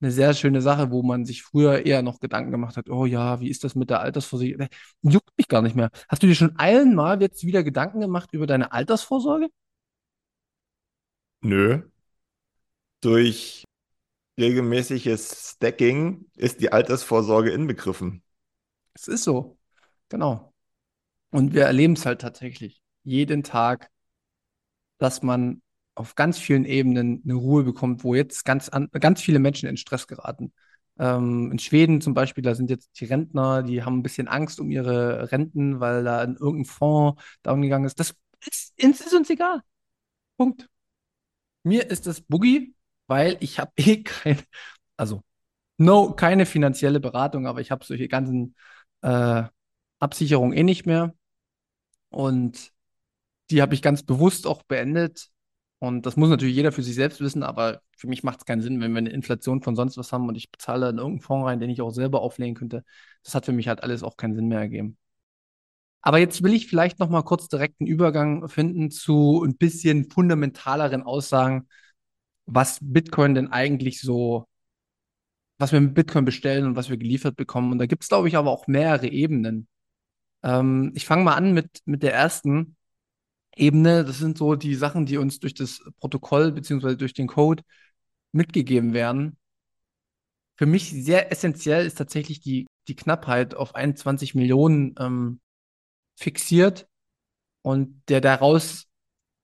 eine 0.00 0.10
sehr 0.12 0.34
schöne 0.34 0.62
Sache, 0.62 0.90
wo 0.90 1.02
man 1.02 1.24
sich 1.24 1.42
früher 1.42 1.84
eher 1.86 2.02
noch 2.02 2.20
Gedanken 2.20 2.50
gemacht 2.50 2.76
hat, 2.76 2.88
oh 2.90 3.06
ja, 3.06 3.40
wie 3.40 3.50
ist 3.50 3.64
das 3.64 3.74
mit 3.74 3.90
der 3.90 4.00
Altersvorsorge? 4.00 4.68
Juckt 5.02 5.30
mich 5.36 5.48
gar 5.48 5.62
nicht 5.62 5.76
mehr. 5.76 5.90
Hast 6.08 6.22
du 6.22 6.26
dir 6.26 6.34
schon 6.34 6.56
einmal 6.56 7.20
jetzt 7.20 7.44
wieder 7.44 7.62
Gedanken 7.62 8.00
gemacht 8.00 8.30
über 8.32 8.46
deine 8.46 8.72
Altersvorsorge? 8.72 9.48
Nö. 11.42 11.82
Durch 13.00 13.64
regelmäßiges 14.38 15.52
Stacking 15.54 16.26
ist 16.36 16.60
die 16.60 16.72
Altersvorsorge 16.72 17.50
inbegriffen. 17.50 18.22
Es 18.94 19.08
ist 19.08 19.24
so. 19.24 19.58
Genau. 20.08 20.54
Und 21.30 21.54
wir 21.54 21.64
erleben 21.64 21.94
es 21.94 22.06
halt 22.06 22.20
tatsächlich 22.20 22.82
jeden 23.04 23.42
Tag, 23.42 23.90
dass 24.98 25.22
man 25.22 25.62
auf 26.00 26.14
ganz 26.14 26.38
vielen 26.38 26.64
Ebenen 26.64 27.22
eine 27.24 27.34
Ruhe 27.34 27.62
bekommt, 27.62 28.04
wo 28.04 28.14
jetzt 28.14 28.44
ganz, 28.44 28.68
an, 28.70 28.88
ganz 28.92 29.20
viele 29.20 29.38
Menschen 29.38 29.68
in 29.68 29.76
Stress 29.76 30.06
geraten. 30.06 30.52
Ähm, 30.98 31.52
in 31.52 31.58
Schweden 31.58 32.00
zum 32.00 32.14
Beispiel, 32.14 32.42
da 32.42 32.54
sind 32.54 32.70
jetzt 32.70 32.98
die 33.00 33.04
Rentner, 33.04 33.62
die 33.62 33.82
haben 33.84 33.98
ein 33.98 34.02
bisschen 34.02 34.26
Angst 34.28 34.60
um 34.60 34.70
ihre 34.70 35.30
Renten, 35.30 35.78
weil 35.80 36.04
da 36.04 36.22
in 36.22 36.36
irgendein 36.36 36.64
Fonds 36.64 37.22
down 37.42 37.62
gegangen 37.62 37.84
ist. 37.84 38.00
Das 38.00 38.14
ist, 38.50 38.72
ist 38.78 39.14
uns 39.14 39.30
egal. 39.30 39.62
Punkt. 40.36 40.68
Mir 41.62 41.90
ist 41.90 42.06
das 42.06 42.22
Boogie, 42.22 42.74
weil 43.06 43.36
ich 43.40 43.58
habe 43.58 43.72
eh 43.76 44.02
kein, 44.02 44.40
also 44.96 45.22
no, 45.78 46.12
keine 46.14 46.46
finanzielle 46.46 47.00
Beratung, 47.00 47.46
aber 47.46 47.60
ich 47.60 47.70
habe 47.70 47.84
solche 47.84 48.08
ganzen 48.08 48.54
äh, 49.02 49.44
Absicherungen 49.98 50.56
eh 50.56 50.62
nicht 50.62 50.86
mehr. 50.86 51.14
Und 52.10 52.72
die 53.50 53.62
habe 53.62 53.74
ich 53.74 53.82
ganz 53.82 54.02
bewusst 54.02 54.46
auch 54.46 54.62
beendet, 54.62 55.30
und 55.80 56.04
das 56.04 56.16
muss 56.16 56.28
natürlich 56.28 56.54
jeder 56.54 56.72
für 56.72 56.82
sich 56.82 56.94
selbst 56.94 57.20
wissen, 57.20 57.42
aber 57.42 57.80
für 57.96 58.06
mich 58.06 58.22
macht 58.22 58.40
es 58.40 58.44
keinen 58.44 58.60
Sinn, 58.60 58.80
wenn 58.80 58.92
wir 58.92 58.98
eine 58.98 59.10
Inflation 59.10 59.62
von 59.62 59.74
sonst 59.76 59.96
was 59.96 60.12
haben 60.12 60.28
und 60.28 60.36
ich 60.36 60.50
bezahle 60.50 60.90
in 60.90 60.98
irgendeinen 60.98 61.20
Fonds 61.22 61.46
rein, 61.46 61.58
den 61.58 61.70
ich 61.70 61.80
auch 61.80 61.90
selber 61.90 62.20
auflegen 62.20 62.54
könnte. 62.54 62.84
Das 63.24 63.34
hat 63.34 63.46
für 63.46 63.52
mich 63.52 63.66
halt 63.66 63.82
alles 63.82 64.02
auch 64.02 64.18
keinen 64.18 64.34
Sinn 64.34 64.48
mehr 64.48 64.60
ergeben. 64.60 64.98
Aber 66.02 66.18
jetzt 66.18 66.42
will 66.42 66.54
ich 66.54 66.66
vielleicht 66.66 66.98
noch 66.98 67.08
mal 67.10 67.22
kurz 67.22 67.48
direkt 67.48 67.80
einen 67.80 67.88
Übergang 67.88 68.48
finden 68.48 68.90
zu 68.90 69.42
ein 69.44 69.56
bisschen 69.56 70.10
fundamentaleren 70.10 71.02
Aussagen, 71.02 71.68
was 72.46 72.78
Bitcoin 72.82 73.34
denn 73.34 73.48
eigentlich 73.52 74.00
so, 74.00 74.46
was 75.58 75.72
wir 75.72 75.80
mit 75.80 75.94
Bitcoin 75.94 76.24
bestellen 76.24 76.66
und 76.66 76.76
was 76.76 76.90
wir 76.90 76.96
geliefert 76.96 77.36
bekommen. 77.36 77.72
Und 77.72 77.78
da 77.78 77.86
gibt 77.86 78.02
es, 78.02 78.08
glaube 78.08 78.28
ich, 78.28 78.36
aber 78.36 78.50
auch 78.50 78.66
mehrere 78.66 79.08
Ebenen. 79.08 79.68
Ähm, 80.42 80.92
ich 80.94 81.06
fange 81.06 81.24
mal 81.24 81.34
an 81.36 81.52
mit, 81.54 81.80
mit 81.86 82.02
der 82.02 82.14
ersten 82.14 82.76
Ebene. 83.56 84.04
Das 84.04 84.18
sind 84.18 84.38
so 84.38 84.54
die 84.54 84.74
Sachen, 84.74 85.06
die 85.06 85.18
uns 85.18 85.40
durch 85.40 85.54
das 85.54 85.82
Protokoll 85.98 86.52
beziehungsweise 86.52 86.96
durch 86.96 87.14
den 87.14 87.26
Code 87.26 87.62
mitgegeben 88.32 88.92
werden. 88.92 89.36
Für 90.56 90.66
mich 90.66 90.90
sehr 90.90 91.32
essentiell 91.32 91.86
ist 91.86 91.96
tatsächlich 91.96 92.40
die, 92.40 92.66
die 92.86 92.96
Knappheit 92.96 93.54
auf 93.54 93.74
21 93.74 94.34
Millionen 94.34 94.94
ähm, 94.98 95.40
fixiert 96.16 96.86
und 97.62 98.02
der 98.08 98.20
daraus 98.20 98.86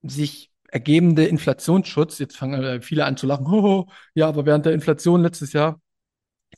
sich 0.03 0.53
ergebende 0.69 1.25
Inflationsschutz, 1.27 2.19
jetzt 2.19 2.37
fangen 2.37 2.83
viele 2.83 3.05
an 3.07 3.17
zu 3.17 3.27
lachen, 3.27 3.47
oh, 3.51 3.87
ja, 4.15 4.29
aber 4.29 4.47
während 4.47 4.67
der 4.67 4.75
Inflation 4.75 5.23
letztes 5.23 5.53
Jahr 5.53 5.81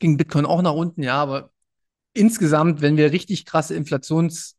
ging 0.00 0.16
Bitcoin 0.16 0.46
auch 0.46 0.62
nach 0.62 0.72
unten, 0.72 1.02
ja, 1.02 1.16
aber 1.16 1.52
insgesamt, 2.14 2.80
wenn 2.80 2.96
wir 2.96 3.12
richtig 3.12 3.44
krasse 3.44 3.74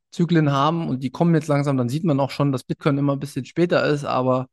Inflationszyklen 0.09 0.51
haben 0.51 0.89
und 0.89 1.03
die 1.03 1.09
kommen 1.09 1.35
jetzt 1.35 1.47
langsam, 1.47 1.77
dann 1.77 1.89
sieht 1.89 2.03
man 2.03 2.19
auch 2.19 2.31
schon, 2.31 2.51
dass 2.51 2.63
Bitcoin 2.63 2.97
immer 2.97 3.15
ein 3.15 3.19
bisschen 3.19 3.45
später 3.45 3.85
ist, 3.85 4.05
aber 4.05 4.47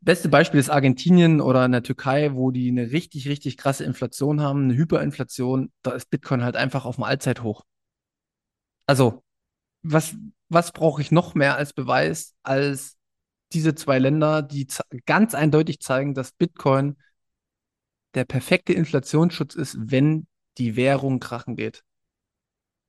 beste 0.00 0.28
Beispiel 0.28 0.60
ist 0.60 0.70
Argentinien 0.70 1.40
oder 1.40 1.64
in 1.64 1.72
der 1.72 1.82
Türkei, 1.82 2.34
wo 2.34 2.50
die 2.50 2.68
eine 2.68 2.90
richtig, 2.92 3.28
richtig 3.28 3.56
krasse 3.56 3.84
Inflation 3.84 4.40
haben, 4.40 4.64
eine 4.64 4.74
Hyperinflation, 4.74 5.72
da 5.82 5.92
ist 5.92 6.10
Bitcoin 6.10 6.42
halt 6.42 6.56
einfach 6.56 6.84
auf 6.84 6.96
dem 6.96 7.04
Allzeithoch. 7.04 7.62
Also 8.86 9.22
was, 9.82 10.14
was 10.48 10.72
brauche 10.72 11.02
ich 11.02 11.10
noch 11.10 11.34
mehr 11.34 11.56
als 11.56 11.72
Beweis 11.72 12.34
als 12.42 12.96
diese 13.52 13.74
zwei 13.74 13.98
Länder, 13.98 14.42
die 14.42 14.66
ganz 15.06 15.34
eindeutig 15.34 15.80
zeigen, 15.80 16.14
dass 16.14 16.32
Bitcoin 16.32 16.96
der 18.14 18.24
perfekte 18.24 18.72
Inflationsschutz 18.72 19.54
ist, 19.54 19.76
wenn 19.78 20.26
die 20.58 20.76
Währung 20.76 21.20
krachen 21.20 21.56
geht. 21.56 21.82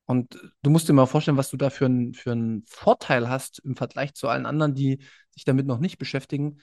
Und 0.05 0.37
du 0.61 0.69
musst 0.69 0.89
dir 0.89 0.93
mal 0.93 1.05
vorstellen, 1.05 1.37
was 1.37 1.49
du 1.49 1.57
da 1.57 1.69
für, 1.69 1.85
ein, 1.85 2.13
für 2.13 2.33
einen 2.33 2.63
Vorteil 2.67 3.29
hast 3.29 3.59
im 3.59 3.75
Vergleich 3.75 4.13
zu 4.13 4.27
allen 4.27 4.45
anderen, 4.45 4.73
die 4.75 4.99
sich 5.31 5.45
damit 5.45 5.65
noch 5.65 5.79
nicht 5.79 5.97
beschäftigen. 5.97 6.59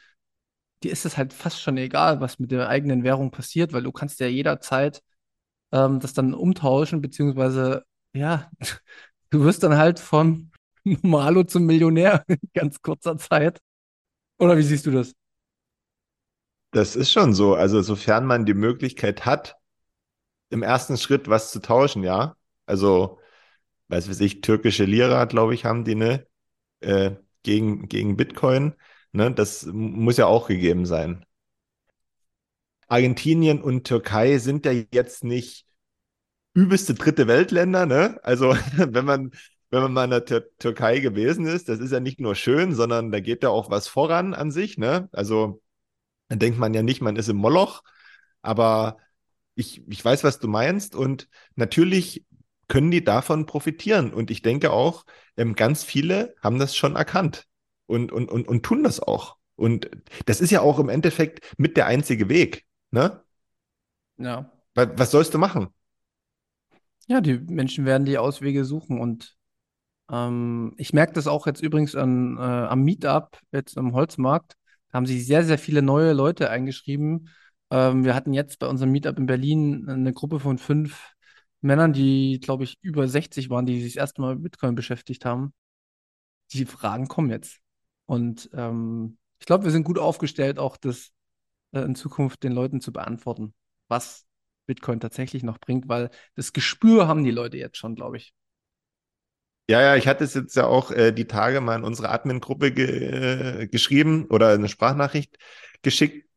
Dir 0.82 0.92
ist 0.92 1.06
es 1.06 1.16
halt 1.16 1.32
fast 1.32 1.60
schon 1.60 1.76
egal, 1.76 2.20
was 2.20 2.38
mit 2.38 2.50
der 2.50 2.68
eigenen 2.68 3.02
Währung 3.02 3.30
passiert, 3.30 3.72
weil 3.72 3.82
du 3.82 3.92
kannst 3.92 4.20
ja 4.20 4.26
jederzeit 4.26 5.02
ähm, 5.72 6.00
das 6.00 6.12
dann 6.12 6.34
umtauschen, 6.34 7.00
beziehungsweise 7.00 7.84
ja, 8.12 8.50
du 9.30 9.44
wirst 9.44 9.62
dann 9.62 9.76
halt 9.76 10.00
von 10.00 10.50
Normalo 10.84 11.44
zum 11.44 11.64
Millionär 11.66 12.24
in 12.28 12.38
ganz 12.54 12.82
kurzer 12.82 13.16
Zeit. 13.18 13.60
Oder 14.38 14.56
wie 14.56 14.62
siehst 14.62 14.86
du 14.86 14.90
das? 14.90 15.14
Das 16.72 16.96
ist 16.96 17.12
schon 17.12 17.34
so. 17.34 17.54
Also, 17.54 17.82
sofern 17.82 18.26
man 18.26 18.46
die 18.46 18.54
Möglichkeit 18.54 19.26
hat, 19.26 19.56
im 20.50 20.62
ersten 20.62 20.96
Schritt 20.96 21.28
was 21.28 21.50
zu 21.52 21.60
tauschen, 21.60 22.04
ja. 22.04 22.36
Also, 22.66 23.19
weiß 23.90 24.08
weiß 24.08 24.20
ich, 24.20 24.40
türkische 24.40 24.84
Lira, 24.84 25.24
glaube 25.26 25.54
ich, 25.54 25.64
haben 25.64 25.84
die, 25.84 25.94
ne? 25.94 26.26
Äh, 26.80 27.12
gegen, 27.42 27.88
gegen 27.88 28.16
Bitcoin. 28.16 28.74
Ne? 29.12 29.32
Das 29.32 29.66
muss 29.66 30.16
ja 30.16 30.26
auch 30.26 30.48
gegeben 30.48 30.86
sein. 30.86 31.24
Argentinien 32.88 33.62
und 33.62 33.84
Türkei 33.86 34.38
sind 34.38 34.66
ja 34.66 34.72
jetzt 34.92 35.24
nicht 35.24 35.66
übelste 36.54 36.94
dritte 36.94 37.28
Weltländer, 37.28 37.86
ne? 37.86 38.18
Also 38.22 38.50
wenn 38.76 39.04
man, 39.04 39.30
wenn 39.70 39.82
man 39.82 39.92
mal 39.92 40.04
in 40.04 40.10
der 40.10 40.24
Tür 40.24 40.44
Türkei 40.58 40.98
gewesen 40.98 41.46
ist, 41.46 41.68
das 41.68 41.78
ist 41.78 41.92
ja 41.92 42.00
nicht 42.00 42.20
nur 42.20 42.34
schön, 42.34 42.74
sondern 42.74 43.12
da 43.12 43.20
geht 43.20 43.42
ja 43.42 43.50
auch 43.50 43.70
was 43.70 43.86
voran 43.88 44.34
an 44.34 44.50
sich, 44.50 44.78
ne? 44.78 45.08
Also 45.12 45.62
dann 46.28 46.40
denkt 46.40 46.58
man 46.58 46.74
ja 46.74 46.82
nicht, 46.82 47.00
man 47.00 47.16
ist 47.16 47.28
im 47.28 47.36
Moloch, 47.36 47.82
aber 48.42 48.98
ich, 49.54 49.86
ich 49.88 50.04
weiß, 50.04 50.24
was 50.24 50.40
du 50.40 50.48
meinst 50.48 50.94
und 50.94 51.28
natürlich 51.56 52.24
können 52.70 52.90
die 52.90 53.04
davon 53.04 53.44
profitieren 53.44 54.14
und 54.14 54.30
ich 54.30 54.42
denke 54.42 54.70
auch, 54.70 55.04
ähm, 55.36 55.54
ganz 55.54 55.84
viele 55.84 56.34
haben 56.42 56.58
das 56.58 56.74
schon 56.76 56.96
erkannt 56.96 57.46
und, 57.86 58.12
und, 58.12 58.30
und, 58.30 58.48
und 58.48 58.62
tun 58.62 58.84
das 58.84 59.00
auch. 59.00 59.36
Und 59.56 59.90
das 60.24 60.40
ist 60.40 60.50
ja 60.50 60.62
auch 60.62 60.78
im 60.78 60.88
Endeffekt 60.88 61.52
mit 61.58 61.76
der 61.76 61.86
einzige 61.86 62.30
Weg, 62.30 62.64
ne? 62.92 63.22
Ja. 64.16 64.50
Was 64.74 65.10
sollst 65.10 65.34
du 65.34 65.38
machen? 65.38 65.68
Ja, 67.08 67.20
die 67.20 67.38
Menschen 67.38 67.84
werden 67.84 68.04
die 68.04 68.18
Auswege 68.18 68.64
suchen 68.64 69.00
und 69.00 69.36
ähm, 70.10 70.74
ich 70.76 70.92
merke 70.92 71.12
das 71.12 71.26
auch 71.26 71.46
jetzt 71.46 71.62
übrigens 71.62 71.96
an, 71.96 72.36
äh, 72.36 72.40
am 72.40 72.82
Meetup, 72.82 73.38
jetzt 73.52 73.76
am 73.78 73.94
Holzmarkt. 73.94 74.54
Da 74.90 74.96
haben 74.96 75.06
sich 75.06 75.26
sehr, 75.26 75.42
sehr 75.44 75.58
viele 75.58 75.82
neue 75.82 76.12
Leute 76.12 76.50
eingeschrieben. 76.50 77.28
Ähm, 77.70 78.04
wir 78.04 78.14
hatten 78.14 78.32
jetzt 78.32 78.60
bei 78.60 78.68
unserem 78.68 78.92
Meetup 78.92 79.18
in 79.18 79.26
Berlin 79.26 79.88
eine 79.88 80.12
Gruppe 80.12 80.38
von 80.38 80.58
fünf 80.58 81.14
Männern, 81.60 81.92
die, 81.92 82.40
glaube 82.40 82.64
ich, 82.64 82.78
über 82.82 83.06
60 83.06 83.50
waren, 83.50 83.66
die 83.66 83.80
sich 83.80 83.94
das 83.94 84.00
erste 84.00 84.22
Mal 84.22 84.34
mit 84.34 84.44
Bitcoin 84.44 84.74
beschäftigt 84.74 85.24
haben. 85.24 85.52
Die 86.52 86.64
Fragen 86.64 87.08
kommen 87.08 87.30
jetzt. 87.30 87.58
Und 88.06 88.50
ähm, 88.54 89.18
ich 89.38 89.46
glaube, 89.46 89.64
wir 89.64 89.70
sind 89.70 89.84
gut 89.84 89.98
aufgestellt, 89.98 90.58
auch 90.58 90.76
das 90.76 91.12
äh, 91.72 91.80
in 91.80 91.94
Zukunft 91.94 92.42
den 92.42 92.52
Leuten 92.52 92.80
zu 92.80 92.92
beantworten, 92.92 93.54
was 93.88 94.26
Bitcoin 94.66 95.00
tatsächlich 95.00 95.42
noch 95.42 95.58
bringt, 95.58 95.88
weil 95.88 96.10
das 96.34 96.52
Gespür 96.52 97.08
haben 97.08 97.24
die 97.24 97.30
Leute 97.30 97.56
jetzt 97.56 97.76
schon, 97.76 97.94
glaube 97.94 98.16
ich. 98.16 98.34
Ja, 99.68 99.80
ja, 99.80 99.96
ich 99.96 100.08
hatte 100.08 100.24
es 100.24 100.34
jetzt 100.34 100.56
ja 100.56 100.66
auch 100.66 100.90
äh, 100.90 101.12
die 101.12 101.26
Tage 101.26 101.60
mal 101.60 101.76
in 101.76 101.84
unsere 101.84 102.08
Admin-Gruppe 102.10 102.72
ge 102.72 103.62
äh, 103.62 103.66
geschrieben 103.68 104.26
oder 104.26 104.50
eine 104.50 104.68
Sprachnachricht 104.68 105.38
geschickt 105.82 106.28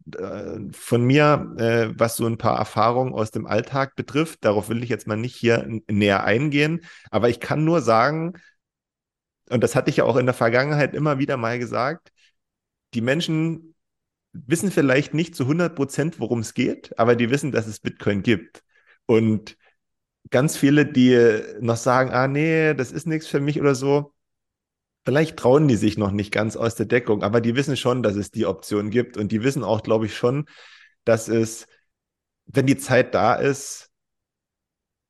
von 0.71 1.03
mir, 1.03 1.53
äh, 1.57 1.89
was 1.97 2.17
so 2.17 2.25
ein 2.25 2.37
paar 2.37 2.57
Erfahrungen 2.57 3.13
aus 3.13 3.31
dem 3.31 3.45
Alltag 3.45 3.95
betrifft. 3.95 4.43
Darauf 4.43 4.69
will 4.69 4.83
ich 4.83 4.89
jetzt 4.89 5.07
mal 5.07 5.15
nicht 5.17 5.35
hier 5.35 5.67
näher 5.87 6.23
eingehen, 6.23 6.81
aber 7.09 7.29
ich 7.29 7.39
kann 7.39 7.63
nur 7.63 7.81
sagen, 7.81 8.33
und 9.49 9.63
das 9.63 9.75
hatte 9.75 9.89
ich 9.89 9.97
ja 9.97 10.03
auch 10.05 10.17
in 10.17 10.25
der 10.25 10.35
Vergangenheit 10.35 10.93
immer 10.93 11.19
wieder 11.19 11.37
mal 11.37 11.59
gesagt, 11.59 12.11
die 12.93 13.01
Menschen 13.01 13.75
wissen 14.33 14.71
vielleicht 14.71 15.13
nicht 15.13 15.35
zu 15.35 15.45
100 15.45 15.75
Prozent, 15.75 16.19
worum 16.19 16.39
es 16.39 16.53
geht, 16.53 16.97
aber 16.99 17.15
die 17.15 17.29
wissen, 17.29 17.51
dass 17.51 17.67
es 17.67 17.79
Bitcoin 17.79 18.23
gibt. 18.23 18.63
Und 19.05 19.57
ganz 20.31 20.57
viele, 20.57 20.85
die 20.85 21.41
noch 21.61 21.77
sagen, 21.77 22.11
ah 22.11 22.27
nee, 22.27 22.73
das 22.73 22.91
ist 22.91 23.07
nichts 23.07 23.27
für 23.27 23.39
mich 23.39 23.59
oder 23.61 23.75
so, 23.75 24.12
vielleicht 25.05 25.37
trauen 25.37 25.67
die 25.67 25.75
sich 25.75 25.97
noch 25.97 26.11
nicht 26.11 26.31
ganz 26.31 26.55
aus 26.55 26.75
der 26.75 26.85
Deckung, 26.85 27.23
aber 27.23 27.41
die 27.41 27.55
wissen 27.55 27.77
schon, 27.77 28.03
dass 28.03 28.15
es 28.15 28.31
die 28.31 28.45
Option 28.45 28.89
gibt 28.89 29.17
und 29.17 29.31
die 29.31 29.43
wissen 29.43 29.63
auch, 29.63 29.83
glaube 29.83 30.05
ich, 30.05 30.15
schon, 30.15 30.45
dass 31.03 31.27
es, 31.27 31.67
wenn 32.45 32.65
die 32.65 32.77
Zeit 32.77 33.13
da 33.13 33.35
ist, 33.35 33.89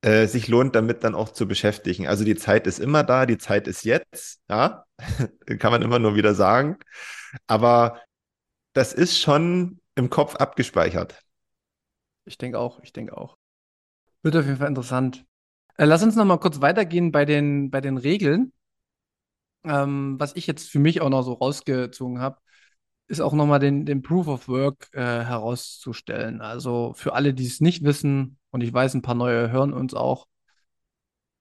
äh, 0.02 0.28
sich 0.28 0.48
lohnt, 0.48 0.76
damit 0.76 1.04
dann 1.04 1.16
auch 1.16 1.30
zu 1.30 1.48
beschäftigen. 1.48 2.08
Also 2.08 2.26
die 2.26 2.36
Zeit 2.36 2.68
ist 2.68 2.80
immer 2.80 3.04
da, 3.04 3.26
die 3.26 3.38
Zeit 3.38 3.68
ist 3.68 3.86
jetzt, 3.86 4.42
ja, 4.50 4.86
kann 5.60 5.72
man 5.72 5.82
immer 5.82 6.00
nur 6.00 6.16
wieder 6.16 6.34
sagen. 6.36 6.78
Aber 7.48 8.02
das 8.74 8.94
ist 8.94 9.20
schon 9.20 9.80
im 9.96 10.10
Kopf 10.10 10.36
abgespeichert. 10.36 11.20
Ich 12.26 12.38
denke 12.38 12.60
auch, 12.60 12.80
ich 12.82 12.94
denke 12.94 13.18
auch. 13.18 13.38
Wird 14.24 14.36
auf 14.36 14.46
jeden 14.46 14.58
Fall 14.58 14.70
interessant. 14.70 15.26
Äh, 15.78 15.86
lass 15.86 16.04
uns 16.04 16.16
noch 16.16 16.26
mal 16.26 16.38
kurz 16.38 16.62
weitergehen 16.62 17.12
bei 17.12 17.26
den, 17.26 17.70
bei 17.70 17.82
den 17.82 17.98
Regeln. 17.98 18.52
Ähm, 19.64 20.16
was 20.20 20.36
ich 20.36 20.48
jetzt 20.48 20.70
für 20.70 20.80
mich 20.80 21.02
auch 21.02 21.10
noch 21.10 21.24
so 21.24 21.34
rausgezogen 21.34 22.20
habe, 22.20 22.40
ist 23.08 23.22
auch 23.22 23.34
noch 23.34 23.46
mal 23.46 23.60
den, 23.60 23.86
den 23.86 24.02
Proof 24.02 24.28
of 24.28 24.48
Work 24.48 24.90
äh, 24.94 25.00
herauszustellen. 25.02 26.42
Also 26.42 26.94
für 26.96 27.14
alle, 27.14 27.34
die 27.34 27.46
es 27.46 27.62
nicht 27.62 27.84
wissen, 27.84 28.40
und 28.52 28.62
ich 28.62 28.74
weiß, 28.74 28.94
ein 28.94 29.02
paar 29.02 29.16
neue 29.16 29.52
hören 29.52 29.74
uns 29.74 29.94
auch, 29.94 30.28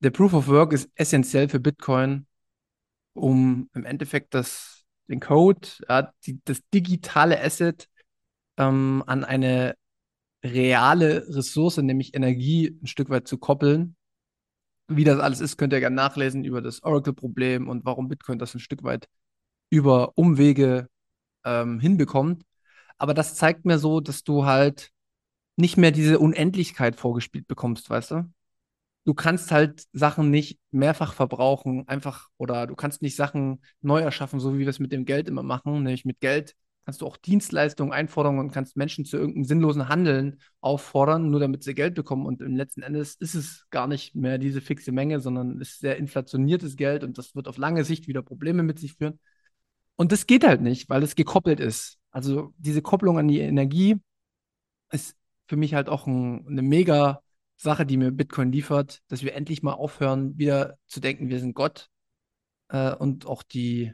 der 0.00 0.10
Proof 0.10 0.34
of 0.34 0.48
Work 0.48 0.72
ist 0.72 0.90
essentiell 0.96 1.48
für 1.48 1.60
Bitcoin, 1.60 2.26
um 3.14 3.70
im 3.74 3.84
Endeffekt 3.84 4.34
das 4.34 4.84
den 5.08 5.20
Code, 5.20 5.68
ja, 5.88 6.12
die, 6.26 6.40
das 6.44 6.60
digitale 6.72 7.40
Asset 7.40 7.88
ähm, 8.56 9.02
an 9.06 9.24
eine 9.24 9.74
reale 10.44 11.26
Ressource, 11.28 11.78
nämlich 11.78 12.14
Energie, 12.14 12.78
ein 12.82 12.86
Stück 12.86 13.10
weit 13.10 13.28
zu 13.28 13.38
koppeln. 13.38 13.96
Wie 14.96 15.04
das 15.04 15.18
alles 15.18 15.40
ist, 15.40 15.56
könnt 15.56 15.72
ihr 15.72 15.80
gerne 15.80 15.96
nachlesen 15.96 16.44
über 16.44 16.60
das 16.62 16.82
Oracle-Problem 16.82 17.68
und 17.68 17.84
warum 17.84 18.08
Bitcoin 18.08 18.38
das 18.38 18.54
ein 18.54 18.60
Stück 18.60 18.82
weit 18.82 19.08
über 19.70 20.16
Umwege 20.16 20.88
ähm, 21.44 21.80
hinbekommt. 21.80 22.42
Aber 22.98 23.14
das 23.14 23.34
zeigt 23.34 23.64
mir 23.64 23.78
so, 23.78 24.00
dass 24.00 24.24
du 24.24 24.44
halt 24.44 24.90
nicht 25.56 25.76
mehr 25.76 25.90
diese 25.92 26.18
Unendlichkeit 26.18 26.96
vorgespielt 26.96 27.46
bekommst, 27.48 27.90
weißt 27.90 28.12
du? 28.12 28.32
du 29.04 29.14
kannst 29.14 29.50
halt 29.50 29.84
Sachen 29.92 30.30
nicht 30.30 30.58
mehrfach 30.70 31.14
verbrauchen, 31.14 31.86
einfach, 31.88 32.28
oder 32.38 32.66
du 32.66 32.74
kannst 32.74 33.02
nicht 33.02 33.16
Sachen 33.16 33.62
neu 33.80 34.00
erschaffen, 34.00 34.40
so 34.40 34.54
wie 34.54 34.60
wir 34.60 34.68
es 34.68 34.78
mit 34.78 34.92
dem 34.92 35.04
Geld 35.04 35.28
immer 35.28 35.42
machen, 35.42 35.82
nämlich 35.82 36.04
mit 36.04 36.20
Geld 36.20 36.54
kannst 36.84 37.00
du 37.00 37.06
auch 37.06 37.16
Dienstleistungen 37.16 37.92
einfordern 37.92 38.38
und 38.38 38.50
kannst 38.50 38.76
Menschen 38.76 39.04
zu 39.04 39.16
irgendeinem 39.16 39.44
sinnlosen 39.44 39.88
Handeln 39.88 40.40
auffordern, 40.60 41.30
nur 41.30 41.40
damit 41.40 41.62
sie 41.62 41.74
Geld 41.74 41.94
bekommen. 41.94 42.26
Und 42.26 42.42
im 42.42 42.56
letzten 42.56 42.82
Endes 42.82 43.14
ist 43.14 43.34
es 43.34 43.66
gar 43.70 43.86
nicht 43.86 44.14
mehr 44.14 44.38
diese 44.38 44.60
fixe 44.60 44.92
Menge, 44.92 45.20
sondern 45.20 45.60
ist 45.60 45.78
sehr 45.78 45.96
inflationiertes 45.96 46.76
Geld 46.76 47.04
und 47.04 47.18
das 47.18 47.34
wird 47.34 47.48
auf 47.48 47.56
lange 47.56 47.84
Sicht 47.84 48.08
wieder 48.08 48.22
Probleme 48.22 48.62
mit 48.62 48.78
sich 48.78 48.94
führen. 48.94 49.20
Und 49.96 50.12
das 50.12 50.26
geht 50.26 50.44
halt 50.44 50.62
nicht, 50.62 50.88
weil 50.88 51.02
es 51.02 51.14
gekoppelt 51.14 51.60
ist. 51.60 51.98
Also 52.10 52.52
diese 52.58 52.82
Kopplung 52.82 53.18
an 53.18 53.28
die 53.28 53.40
Energie 53.40 53.96
ist 54.90 55.16
für 55.46 55.56
mich 55.56 55.74
halt 55.74 55.88
auch 55.88 56.06
ein, 56.06 56.46
eine 56.48 56.62
mega 56.62 57.22
Sache, 57.56 57.86
die 57.86 57.96
mir 57.96 58.10
Bitcoin 58.10 58.50
liefert, 58.50 59.00
dass 59.08 59.22
wir 59.22 59.34
endlich 59.34 59.62
mal 59.62 59.74
aufhören, 59.74 60.36
wieder 60.36 60.78
zu 60.86 61.00
denken, 61.00 61.28
wir 61.28 61.38
sind 61.38 61.54
Gott 61.54 61.88
äh, 62.68 62.94
und 62.94 63.26
auch 63.26 63.42
die 63.42 63.92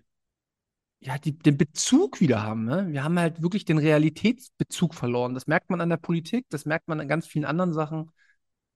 ja, 1.00 1.16
die, 1.18 1.38
den 1.38 1.56
Bezug 1.56 2.20
wieder 2.20 2.42
haben. 2.42 2.64
Ne? 2.64 2.88
Wir 2.90 3.04
haben 3.04 3.18
halt 3.18 3.40
wirklich 3.42 3.64
den 3.64 3.78
Realitätsbezug 3.78 4.94
verloren. 4.94 5.34
Das 5.34 5.46
merkt 5.46 5.70
man 5.70 5.80
an 5.80 5.90
der 5.90 5.96
Politik, 5.96 6.46
das 6.48 6.64
merkt 6.64 6.88
man 6.88 7.00
an 7.00 7.08
ganz 7.08 7.26
vielen 7.26 7.44
anderen 7.44 7.72
Sachen. 7.72 8.10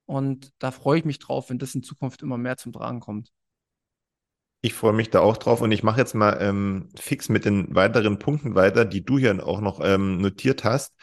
Und 0.06 0.52
da 0.58 0.70
freue 0.70 0.98
ich 0.98 1.04
mich 1.04 1.18
drauf, 1.18 1.50
wenn 1.50 1.58
das 1.58 1.74
in 1.74 1.82
Zukunft 1.82 2.22
immer 2.22 2.38
mehr 2.38 2.56
zum 2.56 2.72
Tragen 2.72 3.00
kommt. 3.00 3.32
Ich 4.60 4.74
freue 4.74 4.92
mich 4.92 5.10
da 5.10 5.20
auch 5.20 5.36
drauf 5.36 5.60
und 5.60 5.72
ich 5.72 5.82
mache 5.82 5.98
jetzt 5.98 6.14
mal 6.14 6.38
ähm, 6.40 6.88
fix 6.96 7.28
mit 7.28 7.44
den 7.44 7.74
weiteren 7.74 8.20
Punkten 8.20 8.54
weiter, 8.54 8.84
die 8.84 9.04
du 9.04 9.18
hier 9.18 9.44
auch 9.44 9.60
noch 9.60 9.80
ähm, 9.82 10.18
notiert 10.18 10.62
hast. 10.62 10.94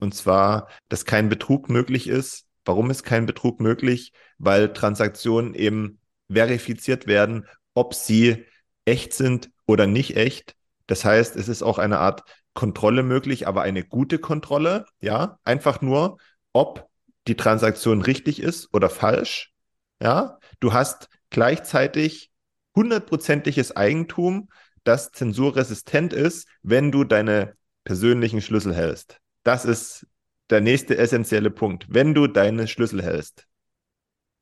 Und 0.00 0.14
zwar, 0.14 0.68
dass 0.88 1.04
kein 1.04 1.28
Betrug 1.28 1.68
möglich 1.68 2.08
ist. 2.08 2.46
Warum 2.64 2.90
ist 2.90 3.04
kein 3.04 3.26
Betrug 3.26 3.60
möglich? 3.60 4.12
Weil 4.38 4.72
Transaktionen 4.72 5.54
eben 5.54 6.00
verifiziert 6.30 7.06
werden, 7.06 7.46
ob 7.74 7.94
sie 7.94 8.44
echt 8.88 9.12
sind 9.12 9.50
oder 9.66 9.86
nicht 9.86 10.16
echt. 10.16 10.56
Das 10.86 11.04
heißt, 11.04 11.36
es 11.36 11.48
ist 11.48 11.62
auch 11.62 11.78
eine 11.78 11.98
Art 11.98 12.22
Kontrolle 12.54 13.02
möglich, 13.02 13.46
aber 13.46 13.62
eine 13.62 13.84
gute 13.84 14.18
Kontrolle. 14.18 14.86
Ja, 15.00 15.38
einfach 15.44 15.80
nur, 15.80 16.16
ob 16.52 16.88
die 17.28 17.36
Transaktion 17.36 18.02
richtig 18.02 18.40
ist 18.40 18.72
oder 18.72 18.88
falsch. 18.88 19.52
Ja, 20.02 20.38
du 20.60 20.72
hast 20.72 21.08
gleichzeitig 21.30 22.30
hundertprozentiges 22.74 23.76
Eigentum, 23.76 24.48
das 24.84 25.12
zensurresistent 25.12 26.12
ist, 26.12 26.48
wenn 26.62 26.90
du 26.90 27.04
deine 27.04 27.54
persönlichen 27.84 28.40
Schlüssel 28.40 28.74
hältst. 28.74 29.18
Das 29.42 29.64
ist 29.64 30.06
der 30.50 30.60
nächste 30.60 30.96
essentielle 30.96 31.50
Punkt, 31.50 31.86
wenn 31.90 32.14
du 32.14 32.26
deine 32.26 32.66
Schlüssel 32.66 33.02
hältst. 33.02 33.46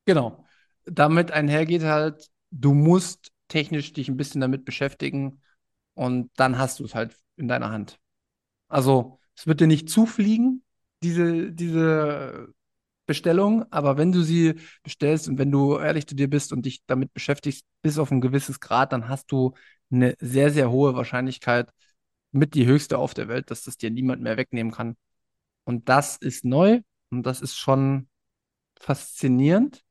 Genau. 0.05 0.45
Damit 0.85 1.31
einhergeht 1.31 1.83
halt, 1.83 2.29
du 2.51 2.73
musst 2.73 3.31
technisch 3.47 3.93
dich 3.93 4.09
ein 4.09 4.17
bisschen 4.17 4.41
damit 4.41 4.65
beschäftigen 4.65 5.41
und 5.93 6.31
dann 6.37 6.57
hast 6.57 6.79
du 6.79 6.85
es 6.85 6.95
halt 6.95 7.17
in 7.37 7.47
deiner 7.47 7.71
Hand. 7.71 7.99
Also 8.67 9.19
es 9.35 9.47
wird 9.47 9.61
dir 9.61 9.67
nicht 9.67 9.89
zufliegen, 9.89 10.63
diese, 11.03 11.51
diese 11.51 12.53
Bestellung, 13.05 13.65
aber 13.71 13.97
wenn 13.97 14.11
du 14.11 14.21
sie 14.21 14.55
bestellst 14.83 15.27
und 15.29 15.37
wenn 15.37 15.51
du 15.51 15.77
ehrlich 15.77 16.07
zu 16.07 16.15
dir 16.15 16.29
bist 16.29 16.51
und 16.53 16.65
dich 16.65 16.83
damit 16.87 17.13
beschäftigst, 17.13 17.65
bis 17.81 17.97
auf 17.99 18.11
ein 18.11 18.21
gewisses 18.21 18.59
Grad, 18.59 18.93
dann 18.93 19.07
hast 19.09 19.31
du 19.31 19.53
eine 19.91 20.15
sehr, 20.19 20.51
sehr 20.51 20.71
hohe 20.71 20.95
Wahrscheinlichkeit, 20.95 21.69
mit 22.31 22.53
die 22.55 22.65
höchste 22.65 22.97
auf 22.97 23.13
der 23.13 23.27
Welt, 23.29 23.51
dass 23.51 23.63
das 23.63 23.77
dir 23.77 23.91
niemand 23.91 24.21
mehr 24.21 24.37
wegnehmen 24.37 24.73
kann. 24.73 24.97
Und 25.65 25.89
das 25.89 26.17
ist 26.17 26.45
neu 26.45 26.81
und 27.09 27.23
das 27.23 27.41
ist 27.41 27.57
schon 27.57 28.09
faszinierend. 28.79 29.83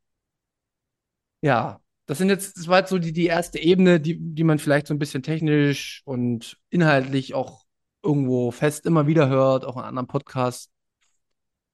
Ja, 1.41 1.81
das 2.07 2.19
sind 2.19 2.29
jetzt, 2.29 2.57
das 2.57 2.69
war 2.69 2.79
jetzt 2.79 2.91
so 2.91 2.99
die, 2.99 3.13
die 3.13 3.27
erste 3.27 3.59
Ebene, 3.59 4.01
die, 4.01 4.17
die 4.19 4.45
man 4.45 4.59
vielleicht 4.59 4.87
so 4.87 4.95
ein 4.95 4.99
bisschen 4.99 5.23
technisch 5.23 6.03
und 6.05 6.57
inhaltlich 6.71 7.35
auch 7.35 7.65
irgendwo 8.03 8.53
fest 8.53 8.87
immer 8.87 9.09
wieder 9.09 9.29
hört, 9.29 9.65
auch 9.65 9.77
in 9.77 9.83
anderen 9.83 10.07
Podcasts. 10.07 10.71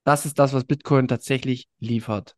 Das 0.05 0.25
ist 0.25 0.39
das, 0.39 0.55
was 0.55 0.65
Bitcoin 0.65 1.07
tatsächlich 1.07 1.69
liefert. 1.79 2.35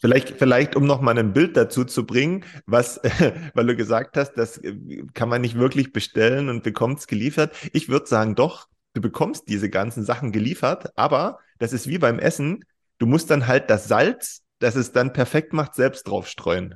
Vielleicht, 0.00 0.30
vielleicht, 0.38 0.76
um 0.76 0.86
noch 0.86 1.00
mal 1.00 1.18
ein 1.18 1.32
Bild 1.32 1.56
dazu 1.56 1.84
zu 1.84 2.06
bringen, 2.06 2.44
was, 2.66 3.00
weil 3.54 3.66
du 3.66 3.74
gesagt 3.74 4.16
hast, 4.16 4.34
das 4.34 4.58
äh, 4.58 4.76
kann 5.12 5.28
man 5.28 5.40
nicht 5.40 5.58
wirklich 5.58 5.92
bestellen 5.92 6.48
und 6.48 6.62
bekommt 6.62 7.00
es 7.00 7.08
geliefert. 7.08 7.56
Ich 7.72 7.88
würde 7.88 8.06
sagen, 8.06 8.36
doch, 8.36 8.68
du 8.94 9.00
bekommst 9.00 9.48
diese 9.48 9.68
ganzen 9.68 10.04
Sachen 10.04 10.30
geliefert, 10.30 10.96
aber 10.96 11.40
das 11.58 11.72
ist 11.72 11.88
wie 11.88 11.98
beim 11.98 12.20
Essen. 12.20 12.64
Du 12.98 13.06
musst 13.06 13.30
dann 13.30 13.48
halt 13.48 13.70
das 13.70 13.88
Salz 13.88 14.44
das 14.58 14.76
es 14.76 14.92
dann 14.92 15.12
perfekt 15.12 15.52
macht, 15.52 15.74
selbst 15.74 16.04
drauf 16.08 16.28
streuen. 16.28 16.74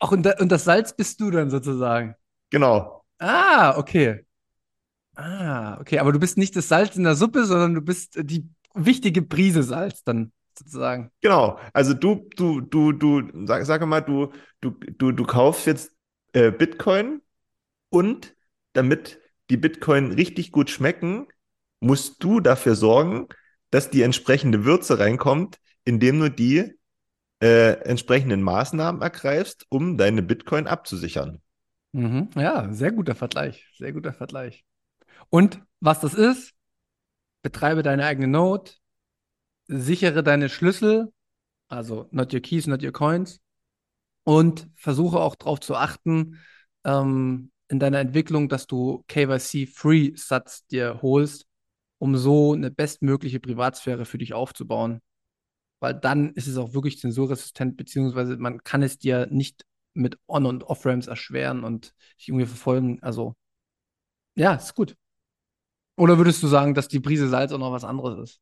Ach, 0.00 0.12
und, 0.12 0.24
da, 0.24 0.34
und 0.38 0.50
das 0.52 0.64
Salz 0.64 0.94
bist 0.94 1.20
du 1.20 1.30
dann 1.30 1.50
sozusagen. 1.50 2.14
Genau. 2.50 3.04
Ah, 3.18 3.76
okay. 3.78 4.24
Ah, 5.14 5.78
okay. 5.80 5.98
Aber 5.98 6.12
du 6.12 6.18
bist 6.18 6.36
nicht 6.36 6.54
das 6.54 6.68
Salz 6.68 6.96
in 6.96 7.04
der 7.04 7.14
Suppe, 7.14 7.46
sondern 7.46 7.74
du 7.74 7.80
bist 7.80 8.18
die 8.20 8.48
wichtige 8.74 9.22
Prise 9.22 9.62
Salz 9.62 10.04
dann 10.04 10.32
sozusagen. 10.58 11.10
Genau. 11.22 11.58
Also 11.72 11.94
du, 11.94 12.28
du, 12.36 12.60
du, 12.60 12.92
du, 12.92 13.46
sag, 13.46 13.64
sag 13.64 13.84
mal, 13.86 14.00
du, 14.00 14.32
du, 14.60 14.70
du, 14.70 15.12
du 15.12 15.24
kaufst 15.24 15.66
jetzt 15.66 15.92
äh, 16.32 16.50
Bitcoin 16.50 17.22
und 17.88 18.34
damit 18.74 19.18
die 19.48 19.56
Bitcoin 19.56 20.12
richtig 20.12 20.52
gut 20.52 20.70
schmecken, 20.70 21.26
musst 21.80 22.22
du 22.22 22.40
dafür 22.40 22.74
sorgen, 22.74 23.28
dass 23.70 23.90
die 23.90 24.02
entsprechende 24.02 24.64
Würze 24.64 24.98
reinkommt, 24.98 25.58
indem 25.86 26.20
du 26.20 26.28
die 26.28 26.74
äh, 27.40 27.80
entsprechenden 27.80 28.42
Maßnahmen 28.42 29.00
ergreifst, 29.00 29.66
um 29.70 29.96
deine 29.96 30.22
Bitcoin 30.22 30.66
abzusichern. 30.66 31.40
Mhm. 31.92 32.28
Ja, 32.34 32.70
sehr 32.72 32.92
guter 32.92 33.14
Vergleich. 33.14 33.66
Sehr 33.78 33.92
guter 33.92 34.12
Vergleich. 34.12 34.64
Und 35.30 35.62
was 35.80 36.00
das 36.00 36.12
ist, 36.12 36.52
betreibe 37.42 37.82
deine 37.82 38.04
eigene 38.04 38.26
Node, 38.26 38.72
sichere 39.68 40.22
deine 40.22 40.48
Schlüssel, 40.48 41.12
also 41.68 42.08
not 42.10 42.34
your 42.34 42.40
keys, 42.40 42.66
not 42.66 42.82
your 42.82 42.92
coins, 42.92 43.40
und 44.24 44.68
versuche 44.74 45.20
auch 45.20 45.36
darauf 45.36 45.60
zu 45.60 45.76
achten, 45.76 46.40
ähm, 46.84 47.52
in 47.68 47.78
deiner 47.78 48.00
Entwicklung, 48.00 48.48
dass 48.48 48.66
du 48.66 49.04
KYC-Free-Satz 49.08 50.66
dir 50.66 51.00
holst, 51.02 51.46
um 51.98 52.16
so 52.16 52.52
eine 52.52 52.70
bestmögliche 52.70 53.40
Privatsphäre 53.40 54.04
für 54.04 54.18
dich 54.18 54.34
aufzubauen 54.34 55.00
weil 55.80 55.94
dann 55.94 56.32
ist 56.32 56.46
es 56.46 56.56
auch 56.56 56.74
wirklich 56.74 56.98
zensurresistent, 56.98 57.76
beziehungsweise 57.76 58.36
man 58.36 58.62
kann 58.64 58.82
es 58.82 58.98
dir 58.98 59.26
nicht 59.30 59.64
mit 59.94 60.18
On- 60.26 60.46
und 60.46 60.64
Off-Ramps 60.64 61.06
erschweren 61.06 61.64
und 61.64 61.94
dich 62.18 62.28
irgendwie 62.28 62.46
verfolgen. 62.46 62.98
Also, 63.02 63.34
ja, 64.34 64.54
ist 64.54 64.74
gut. 64.74 64.96
Oder 65.96 66.18
würdest 66.18 66.42
du 66.42 66.46
sagen, 66.46 66.74
dass 66.74 66.88
die 66.88 67.00
Prise 67.00 67.28
Salz 67.28 67.52
auch 67.52 67.58
noch 67.58 67.72
was 67.72 67.84
anderes 67.84 68.30
ist? 68.30 68.40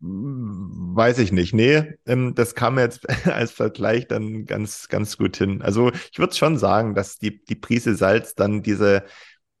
Weiß 0.00 1.18
ich 1.18 1.32
nicht. 1.32 1.54
Nee, 1.54 1.94
ähm, 2.06 2.34
das 2.34 2.54
kam 2.54 2.78
jetzt 2.78 3.08
als 3.26 3.52
Vergleich 3.52 4.08
dann 4.08 4.46
ganz, 4.46 4.88
ganz 4.88 5.16
gut 5.16 5.36
hin. 5.36 5.62
Also 5.62 5.90
ich 6.12 6.18
würde 6.18 6.34
schon 6.34 6.58
sagen, 6.58 6.94
dass 6.94 7.18
die, 7.18 7.44
die 7.44 7.54
Prise 7.54 7.94
Salz 7.94 8.34
dann 8.34 8.62
diese, 8.62 9.04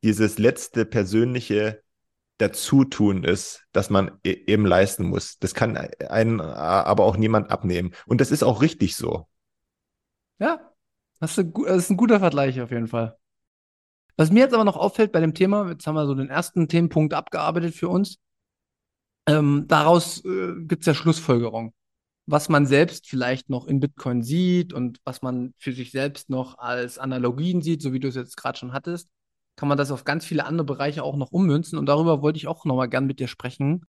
dieses 0.02 0.38
letzte 0.38 0.84
persönliche 0.84 1.81
Dazutun 2.42 3.22
ist, 3.22 3.64
dass 3.70 3.88
man 3.88 4.18
e 4.24 4.32
eben 4.32 4.66
leisten 4.66 5.06
muss. 5.06 5.38
Das 5.38 5.54
kann 5.54 5.76
einen 5.76 6.40
aber 6.40 7.04
auch 7.04 7.16
niemand 7.16 7.50
abnehmen. 7.50 7.92
Und 8.06 8.20
das 8.20 8.32
ist 8.32 8.42
auch 8.42 8.62
richtig 8.62 8.96
so. 8.96 9.28
Ja, 10.40 10.72
das 11.20 11.38
ist, 11.38 11.90
ein, 11.90 11.96
guter 11.96 12.18
Vergleich 12.18 12.60
auf 12.60 12.72
jeden 12.72 12.88
Fall. 12.88 13.16
Was 14.16 14.32
mir 14.32 14.40
jetzt 14.40 14.54
aber 14.54 14.64
noch 14.64 14.76
auffällt 14.76 15.12
bei 15.12 15.20
dem 15.20 15.34
Thema, 15.34 15.70
jetzt 15.70 15.86
haben 15.86 15.94
wir 15.94 16.06
so 16.06 16.16
den 16.16 16.30
ersten 16.30 16.66
Themenpunkt 16.66 17.14
abgearbeitet 17.14 17.74
für 17.74 17.88
uns. 17.88 18.18
Ähm, 19.28 19.66
daraus 19.68 20.24
äh, 20.24 20.54
gibt 20.58 20.82
es 20.82 20.86
ja 20.86 20.94
Schlussfolgerung, 20.94 21.72
was 22.26 22.48
man 22.48 22.66
selbst 22.66 23.06
vielleicht 23.06 23.50
noch 23.50 23.68
in 23.68 23.78
Bitcoin 23.78 24.24
sieht 24.24 24.72
und 24.72 24.98
was 25.04 25.22
man 25.22 25.54
für 25.58 25.72
sich 25.72 25.92
selbst 25.92 26.28
noch 26.28 26.58
als 26.58 26.98
Analogien 26.98 27.62
sieht, 27.62 27.82
so 27.82 27.92
wie 27.92 28.00
du 28.00 28.08
es 28.08 28.16
jetzt 28.16 28.36
gerade 28.36 28.58
schon 28.58 28.72
hattest 28.72 29.08
kann 29.56 29.68
man 29.68 29.78
das 29.78 29.90
auf 29.90 30.04
ganz 30.04 30.24
viele 30.24 30.44
andere 30.46 30.64
Bereiche 30.64 31.02
auch 31.02 31.16
noch 31.16 31.32
ummünzen. 31.32 31.78
Und 31.78 31.86
darüber 31.86 32.22
wollte 32.22 32.38
ich 32.38 32.46
auch 32.46 32.64
nochmal 32.64 32.88
gern 32.88 33.06
mit 33.06 33.20
dir 33.20 33.28
sprechen. 33.28 33.84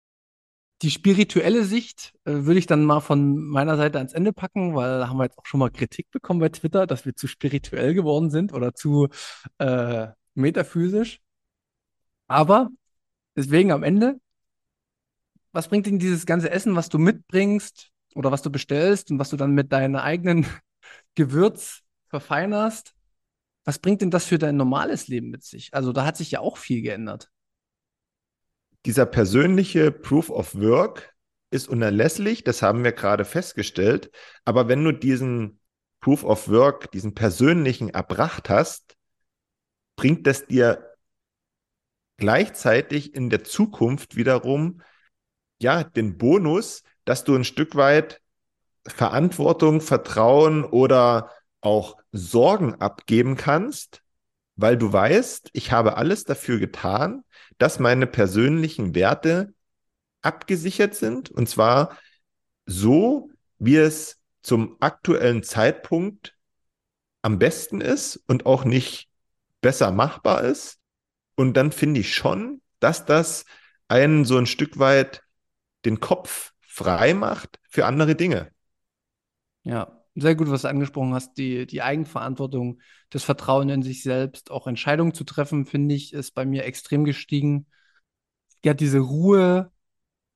Die 0.81 0.91
spirituelle 0.91 1.63
Sicht 1.63 2.13
äh, 2.25 2.31
würde 2.45 2.59
ich 2.59 2.65
dann 2.67 2.83
mal 2.83 2.99
von 2.99 3.37
meiner 3.37 3.77
Seite 3.77 3.99
ans 3.99 4.13
Ende 4.13 4.33
packen, 4.33 4.75
weil 4.75 4.99
da 4.99 5.07
haben 5.07 5.17
wir 5.17 5.23
jetzt 5.25 5.37
auch 5.37 5.45
schon 5.45 5.59
mal 5.59 5.71
Kritik 5.71 6.11
bekommen 6.11 6.41
bei 6.41 6.49
Twitter, 6.49 6.87
dass 6.87 7.05
wir 7.05 7.15
zu 7.15 7.27
spirituell 7.27 7.93
geworden 7.93 8.29
sind 8.29 8.53
oder 8.53 8.73
zu 8.73 9.07
äh, 9.59 10.07
metaphysisch. 10.35 11.21
Aber 12.27 12.69
deswegen 13.35 13.71
am 13.71 13.83
Ende, 13.83 14.19
was 15.53 15.69
bringt 15.69 15.85
denn 15.85 15.99
dieses 15.99 16.25
ganze 16.25 16.49
Essen, 16.49 16.75
was 16.75 16.89
du 16.89 16.97
mitbringst 16.97 17.91
oder 18.15 18.31
was 18.31 18.41
du 18.41 18.49
bestellst 18.49 19.11
und 19.11 19.19
was 19.19 19.29
du 19.29 19.37
dann 19.37 19.51
mit 19.51 19.71
deinem 19.71 19.95
eigenen 19.95 20.45
Gewürz 21.15 21.81
verfeinerst? 22.09 22.93
Was 23.65 23.79
bringt 23.79 24.01
denn 24.01 24.11
das 24.11 24.25
für 24.25 24.37
dein 24.37 24.57
normales 24.57 25.07
Leben 25.07 25.29
mit 25.29 25.43
sich? 25.43 25.73
Also 25.73 25.93
da 25.93 26.05
hat 26.05 26.17
sich 26.17 26.31
ja 26.31 26.39
auch 26.39 26.57
viel 26.57 26.81
geändert. 26.81 27.29
Dieser 28.85 29.05
persönliche 29.05 29.91
Proof 29.91 30.29
of 30.29 30.55
Work 30.55 31.13
ist 31.51 31.69
unerlässlich, 31.69 32.43
das 32.43 32.61
haben 32.61 32.83
wir 32.83 32.91
gerade 32.91 33.23
festgestellt. 33.25 34.11
Aber 34.43 34.67
wenn 34.67 34.83
du 34.83 34.91
diesen 34.91 35.59
Proof 36.01 36.23
of 36.23 36.49
Work, 36.49 36.91
diesen 36.91 37.13
persönlichen 37.13 37.89
erbracht 37.89 38.49
hast, 38.49 38.97
bringt 39.95 40.27
das 40.27 40.47
dir 40.47 40.89
gleichzeitig 42.17 43.15
in 43.15 43.29
der 43.29 43.43
Zukunft 43.43 44.15
wiederum 44.15 44.81
ja 45.61 45.83
den 45.83 46.17
Bonus, 46.17 46.83
dass 47.05 47.23
du 47.23 47.35
ein 47.35 47.43
Stück 47.43 47.75
weit 47.75 48.21
Verantwortung, 48.85 49.79
Vertrauen 49.79 50.65
oder 50.65 51.31
auch 51.63 51.97
Sorgen 52.11 52.75
abgeben 52.75 53.35
kannst, 53.35 54.01
weil 54.55 54.77
du 54.77 54.91
weißt, 54.91 55.49
ich 55.53 55.71
habe 55.71 55.97
alles 55.97 56.25
dafür 56.25 56.59
getan, 56.59 57.23
dass 57.57 57.79
meine 57.79 58.07
persönlichen 58.07 58.95
Werte 58.95 59.53
abgesichert 60.21 60.95
sind 60.95 61.31
und 61.31 61.49
zwar 61.49 61.97
so, 62.65 63.29
wie 63.57 63.77
es 63.77 64.19
zum 64.41 64.77
aktuellen 64.79 65.43
Zeitpunkt 65.43 66.35
am 67.21 67.39
besten 67.39 67.81
ist 67.81 68.17
und 68.27 68.45
auch 68.45 68.65
nicht 68.65 69.09
besser 69.61 69.91
machbar 69.91 70.43
ist. 70.43 70.79
Und 71.35 71.55
dann 71.55 71.71
finde 71.71 72.01
ich 72.01 72.13
schon, 72.13 72.61
dass 72.79 73.05
das 73.05 73.45
einen 73.87 74.25
so 74.25 74.37
ein 74.37 74.45
Stück 74.45 74.77
weit 74.79 75.23
den 75.85 75.99
Kopf 75.99 76.51
frei 76.61 77.13
macht 77.13 77.59
für 77.69 77.85
andere 77.85 78.15
Dinge. 78.15 78.51
Ja, 79.63 80.02
sehr 80.15 80.35
gut, 80.35 80.49
was 80.49 80.63
du 80.63 80.69
angesprochen 80.69 81.13
hast. 81.13 81.35
Die, 81.37 81.65
die 81.65 81.81
Eigenverantwortung, 81.81 82.81
das 83.09 83.23
Vertrauen 83.23 83.69
in 83.69 83.83
sich 83.83 84.03
selbst, 84.03 84.51
auch 84.51 84.67
Entscheidungen 84.67 85.13
zu 85.13 85.23
treffen, 85.23 85.65
finde 85.65 85.95
ich, 85.95 86.13
ist 86.13 86.31
bei 86.31 86.45
mir 86.45 86.65
extrem 86.65 87.03
gestiegen. 87.05 87.67
Ja, 88.63 88.73
diese 88.73 88.99
Ruhe, 88.99 89.71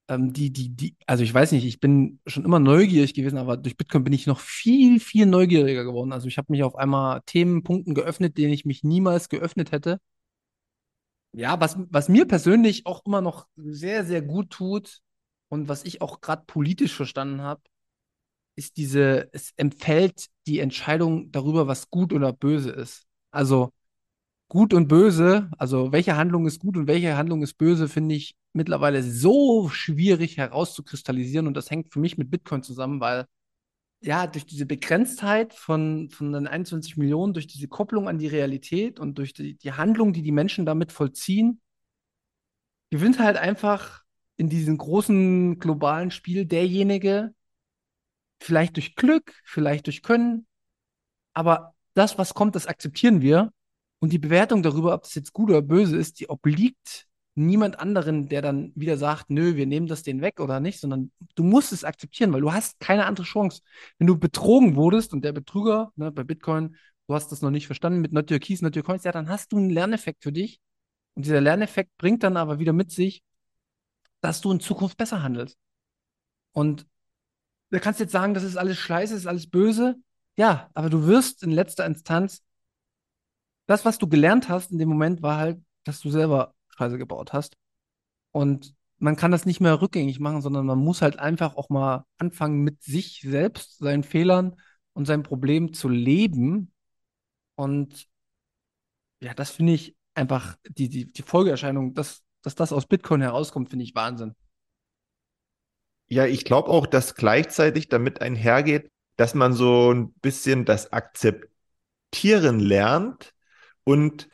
ähm, 0.07 0.33
die, 0.33 0.51
die, 0.51 0.69
die, 0.75 0.95
also 1.07 1.23
ich 1.23 1.33
weiß 1.33 1.51
nicht, 1.53 1.65
ich 1.65 1.79
bin 1.79 2.19
schon 2.27 2.45
immer 2.45 2.59
neugierig 2.59 3.13
gewesen, 3.13 3.37
aber 3.37 3.57
durch 3.57 3.77
Bitcoin 3.77 4.03
bin 4.03 4.13
ich 4.13 4.27
noch 4.27 4.39
viel, 4.39 4.99
viel 4.99 5.25
neugieriger 5.25 5.83
geworden. 5.83 6.13
Also 6.13 6.27
ich 6.27 6.37
habe 6.37 6.51
mich 6.51 6.63
auf 6.63 6.75
einmal 6.75 7.21
Themenpunkten 7.25 7.95
geöffnet, 7.95 8.37
denen 8.37 8.53
ich 8.53 8.65
mich 8.65 8.83
niemals 8.83 9.29
geöffnet 9.29 9.71
hätte. 9.71 9.99
Ja, 11.33 11.59
was, 11.59 11.77
was 11.89 12.09
mir 12.09 12.27
persönlich 12.27 12.85
auch 12.85 13.05
immer 13.05 13.21
noch 13.21 13.47
sehr, 13.55 14.05
sehr 14.05 14.21
gut 14.21 14.49
tut 14.49 15.01
und 15.49 15.67
was 15.69 15.85
ich 15.85 16.01
auch 16.01 16.21
gerade 16.21 16.43
politisch 16.47 16.95
verstanden 16.95 17.41
habe, 17.41 17.61
ist 18.57 18.77
diese, 18.77 19.29
es 19.33 19.53
empfällt 19.55 20.27
die 20.47 20.59
Entscheidung 20.59 21.31
darüber, 21.31 21.67
was 21.67 21.89
gut 21.89 22.11
oder 22.11 22.33
böse 22.33 22.71
ist. 22.71 23.05
Also 23.31 23.71
gut 24.49 24.73
und 24.73 24.87
böse, 24.87 25.49
also 25.57 25.91
welche 25.91 26.17
Handlung 26.17 26.47
ist 26.47 26.59
gut 26.59 26.77
und 26.77 26.87
welche 26.87 27.17
Handlung 27.17 27.43
ist 27.43 27.55
böse, 27.55 27.87
finde 27.87 28.15
ich 28.15 28.35
mittlerweile 28.53 29.03
so 29.03 29.69
schwierig 29.69 30.37
herauszukristallisieren 30.37 31.47
und 31.47 31.53
das 31.53 31.69
hängt 31.69 31.93
für 31.93 31.99
mich 31.99 32.17
mit 32.17 32.31
Bitcoin 32.31 32.63
zusammen, 32.63 32.99
weil 32.99 33.25
ja, 34.01 34.27
durch 34.27 34.45
diese 34.45 34.65
Begrenztheit 34.65 35.53
von, 35.53 36.09
von 36.09 36.31
den 36.31 36.47
21 36.47 36.97
Millionen, 36.97 37.33
durch 37.33 37.47
diese 37.47 37.67
Kopplung 37.67 38.07
an 38.07 38.19
die 38.19 38.27
Realität 38.27 38.99
und 38.99 39.17
durch 39.17 39.33
die, 39.33 39.55
die 39.55 39.73
Handlung, 39.73 40.13
die 40.13 40.21
die 40.21 40.31
Menschen 40.31 40.65
damit 40.65 40.91
vollziehen, 40.91 41.61
gewinnt 42.89 43.19
halt 43.19 43.37
einfach 43.37 44.03
in 44.37 44.49
diesem 44.49 44.77
großen 44.77 45.59
globalen 45.59 46.11
Spiel 46.11 46.45
derjenige, 46.45 47.33
vielleicht 48.39 48.75
durch 48.75 48.95
Glück, 48.95 49.33
vielleicht 49.43 49.87
durch 49.87 50.01
Können, 50.01 50.47
aber 51.33 51.75
das, 51.93 52.17
was 52.17 52.33
kommt, 52.33 52.55
das 52.55 52.67
akzeptieren 52.67 53.21
wir. 53.21 53.51
Und 53.99 54.13
die 54.13 54.19
Bewertung 54.19 54.61
darüber, 54.61 54.93
ob 54.93 55.03
das 55.03 55.15
jetzt 55.15 55.33
gut 55.33 55.49
oder 55.49 55.61
böse 55.61 55.97
ist, 55.97 56.19
die 56.19 56.29
obliegt 56.29 57.07
niemand 57.37 57.79
anderen, 57.79 58.27
der 58.29 58.41
dann 58.41 58.71
wieder 58.75 58.97
sagt, 58.97 59.29
nö, 59.29 59.55
wir 59.55 59.67
nehmen 59.67 59.87
das 59.87 60.03
denen 60.03 60.21
weg 60.21 60.39
oder 60.39 60.59
nicht, 60.59 60.79
sondern 60.79 61.11
du 61.35 61.43
musst 61.43 61.71
es 61.71 61.83
akzeptieren, 61.83 62.33
weil 62.33 62.41
du 62.41 62.51
hast 62.51 62.79
keine 62.79 63.05
andere 63.05 63.25
Chance. 63.25 63.61
Wenn 63.99 64.07
du 64.07 64.17
betrogen 64.17 64.75
wurdest 64.75 65.13
und 65.13 65.23
der 65.23 65.33
Betrüger, 65.33 65.91
ne, 65.95 66.11
bei 66.11 66.23
Bitcoin, 66.23 66.75
du 67.07 67.13
hast 67.13 67.31
das 67.31 67.41
noch 67.41 67.51
nicht 67.51 67.67
verstanden 67.67 68.01
mit 68.01 68.11
Not 68.11 68.31
Your 68.31 68.39
Keys, 68.39 68.61
Not 68.61 68.75
Your 68.75 68.83
Coins, 68.83 69.03
ja, 69.03 69.11
dann 69.11 69.29
hast 69.29 69.51
du 69.51 69.57
einen 69.57 69.69
Lerneffekt 69.69 70.23
für 70.23 70.31
dich. 70.31 70.59
Und 71.13 71.25
dieser 71.25 71.41
Lerneffekt 71.41 71.95
bringt 71.97 72.23
dann 72.23 72.37
aber 72.37 72.59
wieder 72.59 72.73
mit 72.73 72.91
sich, 72.91 73.21
dass 74.21 74.41
du 74.41 74.51
in 74.51 74.59
Zukunft 74.59 74.97
besser 74.97 75.21
handelst. 75.21 75.57
Und 76.53 76.87
du 77.69 77.79
kannst 77.79 77.99
jetzt 77.99 78.11
sagen, 78.11 78.33
das 78.33 78.43
ist 78.43 78.57
alles 78.57 78.77
Scheiße, 78.77 79.13
das 79.13 79.21
ist 79.21 79.27
alles 79.27 79.49
böse. 79.49 79.95
Ja, 80.35 80.69
aber 80.73 80.89
du 80.89 81.07
wirst 81.07 81.43
in 81.43 81.51
letzter 81.51 81.85
Instanz, 81.85 82.43
das, 83.65 83.85
was 83.85 83.97
du 83.97 84.07
gelernt 84.07 84.49
hast 84.49 84.71
in 84.71 84.77
dem 84.77 84.89
Moment, 84.89 85.21
war 85.21 85.37
halt, 85.37 85.61
dass 85.83 85.99
du 85.99 86.09
selber 86.09 86.53
Scheiße 86.77 86.97
gebaut 86.97 87.33
hast. 87.33 87.57
Und 88.31 88.75
man 88.99 89.15
kann 89.15 89.31
das 89.31 89.45
nicht 89.45 89.59
mehr 89.59 89.81
rückgängig 89.81 90.19
machen, 90.19 90.41
sondern 90.41 90.65
man 90.65 90.79
muss 90.79 91.01
halt 91.01 91.19
einfach 91.19 91.55
auch 91.55 91.69
mal 91.69 92.05
anfangen, 92.17 92.63
mit 92.63 92.83
sich 92.83 93.21
selbst, 93.21 93.77
seinen 93.79 94.03
Fehlern 94.03 94.55
und 94.93 95.05
seinem 95.05 95.23
Problem 95.23 95.73
zu 95.73 95.89
leben. 95.89 96.71
Und 97.55 98.07
ja, 99.19 99.33
das 99.33 99.51
finde 99.51 99.73
ich 99.73 99.95
einfach, 100.13 100.57
die, 100.67 100.89
die, 100.89 101.11
die 101.11 101.21
Folgeerscheinung, 101.21 101.93
dass, 101.93 102.23
dass 102.41 102.55
das 102.55 102.71
aus 102.71 102.87
Bitcoin 102.87 103.21
herauskommt, 103.21 103.69
finde 103.69 103.83
ich 103.85 103.95
Wahnsinn. 103.95 104.35
Ja, 106.09 106.25
ich 106.25 106.45
glaube 106.45 106.69
auch, 106.69 106.87
dass 106.87 107.15
gleichzeitig 107.15 107.89
damit 107.89 108.21
einhergeht, 108.21 108.89
dass 109.17 109.33
man 109.33 109.53
so 109.53 109.91
ein 109.91 110.13
bisschen 110.13 110.63
das 110.65 110.93
Akzeptieren 110.93 112.59
lernt 112.59 113.33
und 113.83 114.29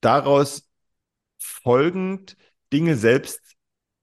daraus 0.00 0.68
folgend 1.38 2.36
Dinge 2.72 2.96
selbst 2.96 3.40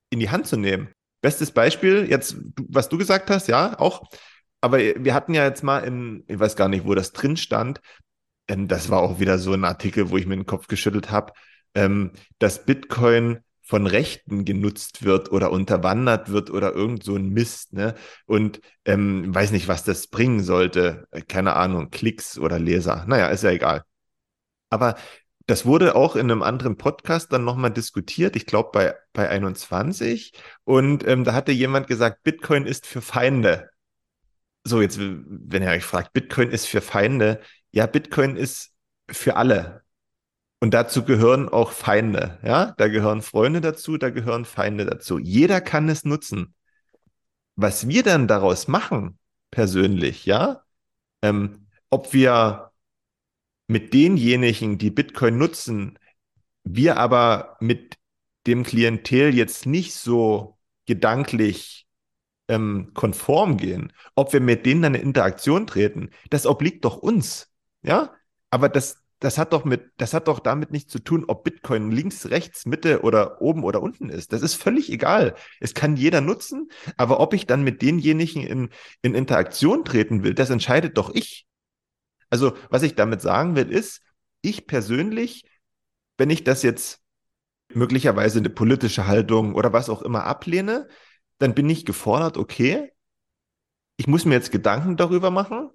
in 0.09 0.19
die 0.19 0.29
Hand 0.29 0.47
zu 0.47 0.57
nehmen. 0.57 0.89
Bestes 1.21 1.51
Beispiel, 1.51 2.07
jetzt, 2.09 2.37
was 2.69 2.89
du 2.89 2.97
gesagt 2.97 3.29
hast, 3.29 3.47
ja, 3.47 3.79
auch. 3.79 4.03
Aber 4.61 4.79
wir 4.79 5.13
hatten 5.13 5.33
ja 5.33 5.45
jetzt 5.45 5.63
mal 5.63 5.79
in, 5.79 6.23
ich 6.27 6.39
weiß 6.39 6.55
gar 6.55 6.69
nicht, 6.69 6.85
wo 6.85 6.95
das 6.95 7.11
drin 7.11 7.37
stand, 7.37 7.81
das 8.47 8.89
war 8.89 9.01
auch 9.01 9.19
wieder 9.19 9.39
so 9.39 9.53
ein 9.53 9.65
Artikel, 9.65 10.09
wo 10.09 10.17
ich 10.17 10.25
mir 10.27 10.35
den 10.35 10.45
Kopf 10.45 10.67
geschüttelt 10.67 11.11
habe, 11.11 11.33
ähm, 11.73 12.11
dass 12.39 12.65
Bitcoin 12.65 13.39
von 13.65 13.87
Rechten 13.87 14.45
genutzt 14.45 15.03
wird 15.03 15.31
oder 15.31 15.51
unterwandert 15.51 16.29
wird 16.29 16.51
oder 16.51 16.73
irgend 16.73 17.03
so 17.03 17.15
ein 17.15 17.29
Mist, 17.29 17.73
ne? 17.73 17.95
Und 18.27 18.61
ähm, 18.85 19.33
weiß 19.33 19.51
nicht, 19.51 19.67
was 19.67 19.83
das 19.83 20.07
bringen 20.07 20.43
sollte. 20.43 21.07
Keine 21.27 21.55
Ahnung, 21.55 21.89
Klicks 21.89 22.37
oder 22.37 22.59
Leser. 22.59 23.05
Naja, 23.07 23.27
ist 23.29 23.43
ja 23.43 23.49
egal. 23.51 23.83
Aber 24.69 24.95
das 25.47 25.65
wurde 25.65 25.95
auch 25.95 26.15
in 26.15 26.31
einem 26.31 26.43
anderen 26.43 26.77
Podcast 26.77 27.31
dann 27.33 27.43
nochmal 27.43 27.71
diskutiert, 27.71 28.35
ich 28.35 28.45
glaube 28.45 28.69
bei, 28.73 28.95
bei 29.13 29.29
21. 29.29 30.33
Und 30.63 31.07
ähm, 31.07 31.23
da 31.23 31.33
hatte 31.33 31.51
jemand 31.51 31.87
gesagt, 31.87 32.23
Bitcoin 32.23 32.65
ist 32.65 32.85
für 32.85 33.01
Feinde. 33.01 33.69
So, 34.63 34.81
jetzt, 34.81 34.99
wenn 34.99 35.63
ihr 35.63 35.69
euch 35.69 35.83
fragt, 35.85 36.13
Bitcoin 36.13 36.49
ist 36.51 36.67
für 36.67 36.81
Feinde. 36.81 37.41
Ja, 37.71 37.85
Bitcoin 37.87 38.35
ist 38.35 38.73
für 39.09 39.35
alle. 39.35 39.84
Und 40.59 40.73
dazu 40.73 41.03
gehören 41.03 41.49
auch 41.49 41.71
Feinde. 41.71 42.39
Ja, 42.43 42.73
da 42.77 42.87
gehören 42.87 43.21
Freunde 43.21 43.61
dazu, 43.61 43.97
da 43.97 44.09
gehören 44.09 44.45
Feinde 44.45 44.85
dazu. 44.85 45.19
Jeder 45.19 45.61
kann 45.61 45.89
es 45.89 46.05
nutzen. 46.05 46.53
Was 47.55 47.87
wir 47.87 48.03
dann 48.03 48.27
daraus 48.27 48.67
machen, 48.67 49.19
persönlich, 49.51 50.25
ja, 50.25 50.63
ähm, 51.21 51.67
ob 51.89 52.13
wir 52.13 52.71
mit 53.67 53.93
denjenigen, 53.93 54.77
die 54.77 54.91
Bitcoin 54.91 55.37
nutzen, 55.37 55.97
wir 56.63 56.97
aber 56.97 57.57
mit 57.59 57.97
dem 58.47 58.63
Klientel 58.63 59.33
jetzt 59.33 59.65
nicht 59.65 59.93
so 59.93 60.57
gedanklich 60.85 61.87
ähm, 62.47 62.91
konform 62.93 63.57
gehen, 63.57 63.91
ob 64.15 64.33
wir 64.33 64.41
mit 64.41 64.65
denen 64.65 64.81
dann 64.83 64.95
in 64.95 65.01
Interaktion 65.01 65.67
treten, 65.67 66.11
das 66.29 66.45
obliegt 66.45 66.85
doch 66.85 66.97
uns. 66.97 67.51
Ja, 67.81 68.13
aber 68.49 68.69
das, 68.69 69.03
das 69.19 69.37
hat 69.37 69.53
doch 69.53 69.65
mit, 69.65 69.91
das 69.97 70.13
hat 70.13 70.27
doch 70.27 70.39
damit 70.39 70.71
nichts 70.71 70.91
zu 70.91 70.99
tun, 70.99 71.25
ob 71.27 71.43
Bitcoin 71.43 71.91
links, 71.91 72.29
rechts, 72.29 72.65
Mitte 72.65 73.01
oder 73.01 73.41
oben 73.41 73.63
oder 73.63 73.81
unten 73.81 74.09
ist. 74.09 74.33
Das 74.33 74.41
ist 74.41 74.55
völlig 74.55 74.91
egal. 74.91 75.35
Es 75.59 75.73
kann 75.73 75.95
jeder 75.95 76.21
nutzen, 76.21 76.69
aber 76.97 77.19
ob 77.19 77.33
ich 77.33 77.47
dann 77.47 77.63
mit 77.63 77.81
denjenigen 77.81 78.43
in, 78.43 78.69
in 79.01 79.15
Interaktion 79.15 79.85
treten 79.85 80.23
will, 80.23 80.33
das 80.33 80.49
entscheidet 80.49 80.97
doch 80.97 81.13
ich. 81.13 81.47
Also, 82.29 82.53
was 82.69 82.83
ich 82.83 82.95
damit 82.95 83.21
sagen 83.21 83.55
will, 83.55 83.71
ist, 83.71 84.01
ich 84.41 84.67
persönlich, 84.67 85.45
wenn 86.17 86.29
ich 86.29 86.43
das 86.43 86.61
jetzt 86.63 87.01
möglicherweise 87.73 88.39
eine 88.39 88.49
politische 88.49 89.07
Haltung 89.07 89.55
oder 89.55 89.73
was 89.73 89.89
auch 89.89 90.01
immer 90.01 90.25
ablehne, 90.25 90.87
dann 91.37 91.55
bin 91.55 91.69
ich 91.69 91.85
gefordert, 91.85 92.37
okay, 92.37 92.91
ich 93.97 94.07
muss 94.07 94.25
mir 94.25 94.33
jetzt 94.33 94.51
Gedanken 94.51 94.97
darüber 94.97 95.31
machen, 95.31 95.69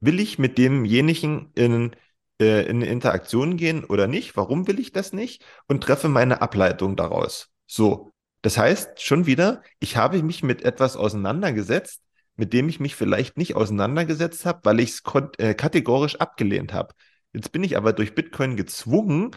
will 0.00 0.20
ich 0.20 0.38
mit 0.38 0.58
demjenigen 0.58 1.50
in, 1.54 1.96
äh, 2.42 2.62
in 2.62 2.82
Interaktion 2.82 3.56
gehen 3.56 3.84
oder 3.84 4.06
nicht? 4.06 4.36
Warum 4.36 4.66
will 4.66 4.80
ich 4.80 4.92
das 4.92 5.12
nicht? 5.12 5.44
Und 5.68 5.82
treffe 5.82 6.08
meine 6.08 6.42
Ableitung 6.42 6.96
daraus. 6.96 7.50
So. 7.66 8.12
Das 8.42 8.58
heißt 8.58 9.00
schon 9.00 9.26
wieder, 9.26 9.62
ich 9.78 9.96
habe 9.96 10.20
mich 10.22 10.42
mit 10.42 10.64
etwas 10.64 10.96
auseinandergesetzt, 10.96 12.02
mit 12.34 12.52
dem 12.52 12.68
ich 12.68 12.80
mich 12.80 12.96
vielleicht 12.96 13.36
nicht 13.36 13.54
auseinandergesetzt 13.54 14.44
habe, 14.46 14.60
weil 14.64 14.80
ich 14.80 14.90
es 14.90 15.02
äh, 15.38 15.54
kategorisch 15.54 16.16
abgelehnt 16.16 16.72
habe. 16.72 16.92
Jetzt 17.32 17.52
bin 17.52 17.62
ich 17.62 17.76
aber 17.76 17.92
durch 17.92 18.14
Bitcoin 18.16 18.56
gezwungen, 18.56 19.30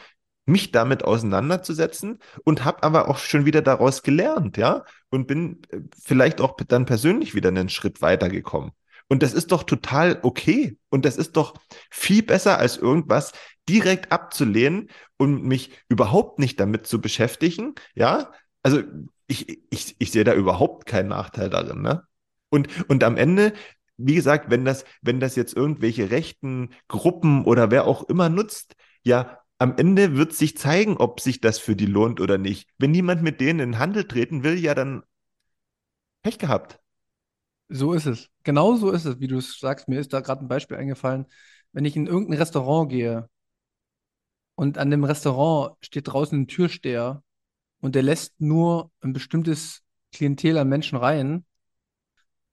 mich 0.45 0.71
damit 0.71 1.03
auseinanderzusetzen 1.03 2.19
und 2.43 2.65
habe 2.65 2.83
aber 2.83 3.07
auch 3.09 3.17
schon 3.17 3.45
wieder 3.45 3.61
daraus 3.61 4.03
gelernt, 4.03 4.57
ja, 4.57 4.83
und 5.09 5.27
bin 5.27 5.61
äh, 5.69 5.79
vielleicht 6.03 6.41
auch 6.41 6.55
dann 6.67 6.85
persönlich 6.85 7.35
wieder 7.35 7.49
einen 7.49 7.69
Schritt 7.69 8.01
weitergekommen. 8.01 8.71
Und 9.07 9.21
das 9.23 9.33
ist 9.33 9.51
doch 9.51 9.63
total 9.63 10.19
okay. 10.23 10.77
Und 10.89 11.05
das 11.05 11.17
ist 11.17 11.37
doch 11.37 11.55
viel 11.91 12.23
besser 12.23 12.57
als 12.57 12.77
irgendwas 12.77 13.33
direkt 13.69 14.11
abzulehnen 14.11 14.89
und 15.17 15.43
mich 15.43 15.71
überhaupt 15.89 16.39
nicht 16.39 16.59
damit 16.59 16.87
zu 16.87 17.01
beschäftigen. 17.01 17.75
Ja, 17.93 18.31
also 18.63 18.81
ich, 19.27 19.61
ich, 19.69 19.95
ich 19.99 20.11
sehe 20.11 20.23
da 20.23 20.33
überhaupt 20.33 20.85
keinen 20.87 21.09
Nachteil 21.09 21.49
darin. 21.49 21.81
Ne? 21.81 22.03
Und, 22.49 22.67
und 22.89 23.03
am 23.03 23.17
Ende, 23.17 23.53
wie 23.97 24.15
gesagt, 24.15 24.49
wenn 24.49 24.65
das, 24.65 24.85
wenn 25.01 25.19
das 25.19 25.35
jetzt 25.35 25.55
irgendwelche 25.55 26.09
rechten 26.11 26.69
Gruppen 26.87 27.45
oder 27.45 27.71
wer 27.71 27.85
auch 27.85 28.03
immer 28.03 28.29
nutzt, 28.29 28.75
ja, 29.03 29.39
am 29.57 29.75
Ende 29.77 30.17
wird 30.17 30.33
sich 30.33 30.57
zeigen, 30.57 30.97
ob 30.97 31.21
sich 31.21 31.41
das 31.41 31.59
für 31.59 31.75
die 31.75 31.85
lohnt 31.85 32.19
oder 32.19 32.37
nicht. 32.37 32.67
Wenn 32.77 32.91
niemand 32.91 33.21
mit 33.23 33.39
denen 33.39 33.59
in 33.59 33.79
Handel 33.79 34.05
treten 34.05 34.43
will, 34.43 34.57
ja, 34.59 34.75
dann 34.75 35.03
Pech 36.23 36.39
gehabt. 36.39 36.79
So 37.69 37.93
ist 37.93 38.05
es. 38.05 38.29
Genau 38.43 38.75
so 38.75 38.91
ist 38.91 39.05
es, 39.05 39.19
wie 39.19 39.27
du 39.27 39.37
es 39.37 39.59
sagst. 39.59 39.87
Mir 39.87 39.99
ist 39.99 40.13
da 40.13 40.19
gerade 40.21 40.41
ein 40.45 40.47
Beispiel 40.47 40.77
eingefallen. 40.77 41.25
Wenn 41.71 41.85
ich 41.85 41.95
in 41.95 42.07
irgendein 42.07 42.37
Restaurant 42.39 42.89
gehe 42.89 43.29
und 44.55 44.77
an 44.77 44.91
dem 44.91 45.03
Restaurant 45.03 45.75
steht 45.81 46.07
draußen 46.07 46.41
ein 46.41 46.47
Türsteher 46.47 47.23
und 47.81 47.95
der 47.95 48.03
lässt 48.03 48.39
nur 48.41 48.91
ein 49.01 49.13
bestimmtes 49.13 49.83
Klientel 50.11 50.57
an 50.57 50.69
Menschen 50.69 50.97
rein, 50.97 51.45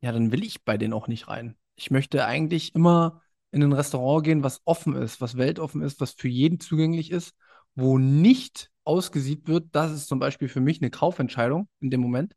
ja, 0.00 0.12
dann 0.12 0.32
will 0.32 0.44
ich 0.44 0.64
bei 0.64 0.76
denen 0.76 0.92
auch 0.92 1.08
nicht 1.08 1.28
rein. 1.28 1.56
Ich 1.76 1.90
möchte 1.90 2.24
eigentlich 2.26 2.74
immer 2.74 3.22
in 3.50 3.62
ein 3.62 3.72
Restaurant 3.72 4.24
gehen, 4.24 4.42
was 4.42 4.60
offen 4.64 4.96
ist, 4.96 5.20
was 5.20 5.36
weltoffen 5.36 5.82
ist, 5.82 6.00
was 6.00 6.12
für 6.12 6.28
jeden 6.28 6.58
zugänglich 6.58 7.10
ist, 7.10 7.34
wo 7.74 7.98
nicht 7.98 8.70
ausgesiebt 8.84 9.48
wird, 9.48 9.68
das 9.72 9.92
ist 9.92 10.08
zum 10.08 10.18
Beispiel 10.18 10.48
für 10.48 10.60
mich 10.60 10.80
eine 10.80 10.90
Kaufentscheidung 10.90 11.68
in 11.80 11.90
dem 11.90 12.00
Moment. 12.00 12.34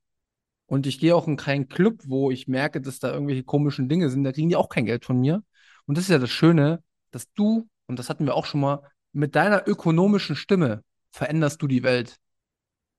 Und 0.68 0.88
ich 0.88 0.99
gehe 0.99 1.16
auch 1.16 1.28
in 1.28 1.38
keinen 1.38 1.68
Club, 1.68 2.01
wo 2.05 2.32
ich 2.32 2.47
merke, 2.47 2.82
dass 2.82 2.99
da 2.99 3.11
irgendwelche 3.11 3.43
komischen 3.43 3.88
Dinge 3.88 4.09
sind, 4.09 4.24
da 4.24 4.32
kriegen 4.32 4.49
die 4.49 4.55
auch 4.55 4.70
kein 4.70 4.86
Geld 4.86 5.05
von 5.05 5.20
mir. 5.20 5.43
Und 5.86 5.97
das 5.97 6.05
ist 6.05 6.09
ja 6.09 6.18
das 6.18 6.32
Schöne, 6.32 6.84
dass 7.11 7.32
du, 7.34 7.70
und 7.86 7.99
das 7.99 8.09
hatten 8.09 8.26
wir 8.26 8.36
auch 8.36 8.45
schon 8.45 8.61
mal, 8.61 8.82
mit 9.13 9.36
deiner 9.36 9.68
ökonomischen 9.68 10.36
Stimme 10.36 10.84
veränderst 11.11 11.61
du 11.61 11.68
die 11.68 11.84
Welt. 11.84 12.18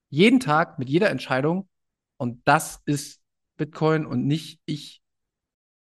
Jeden 0.08 0.40
Tag 0.40 0.78
mit 0.78 0.88
jeder 0.88 1.10
Entscheidung. 1.10 1.68
Und 2.16 2.40
das 2.46 2.80
ist 2.86 3.20
Bitcoin 3.56 4.06
und 4.06 4.26
nicht 4.26 4.60
ich. 4.64 5.02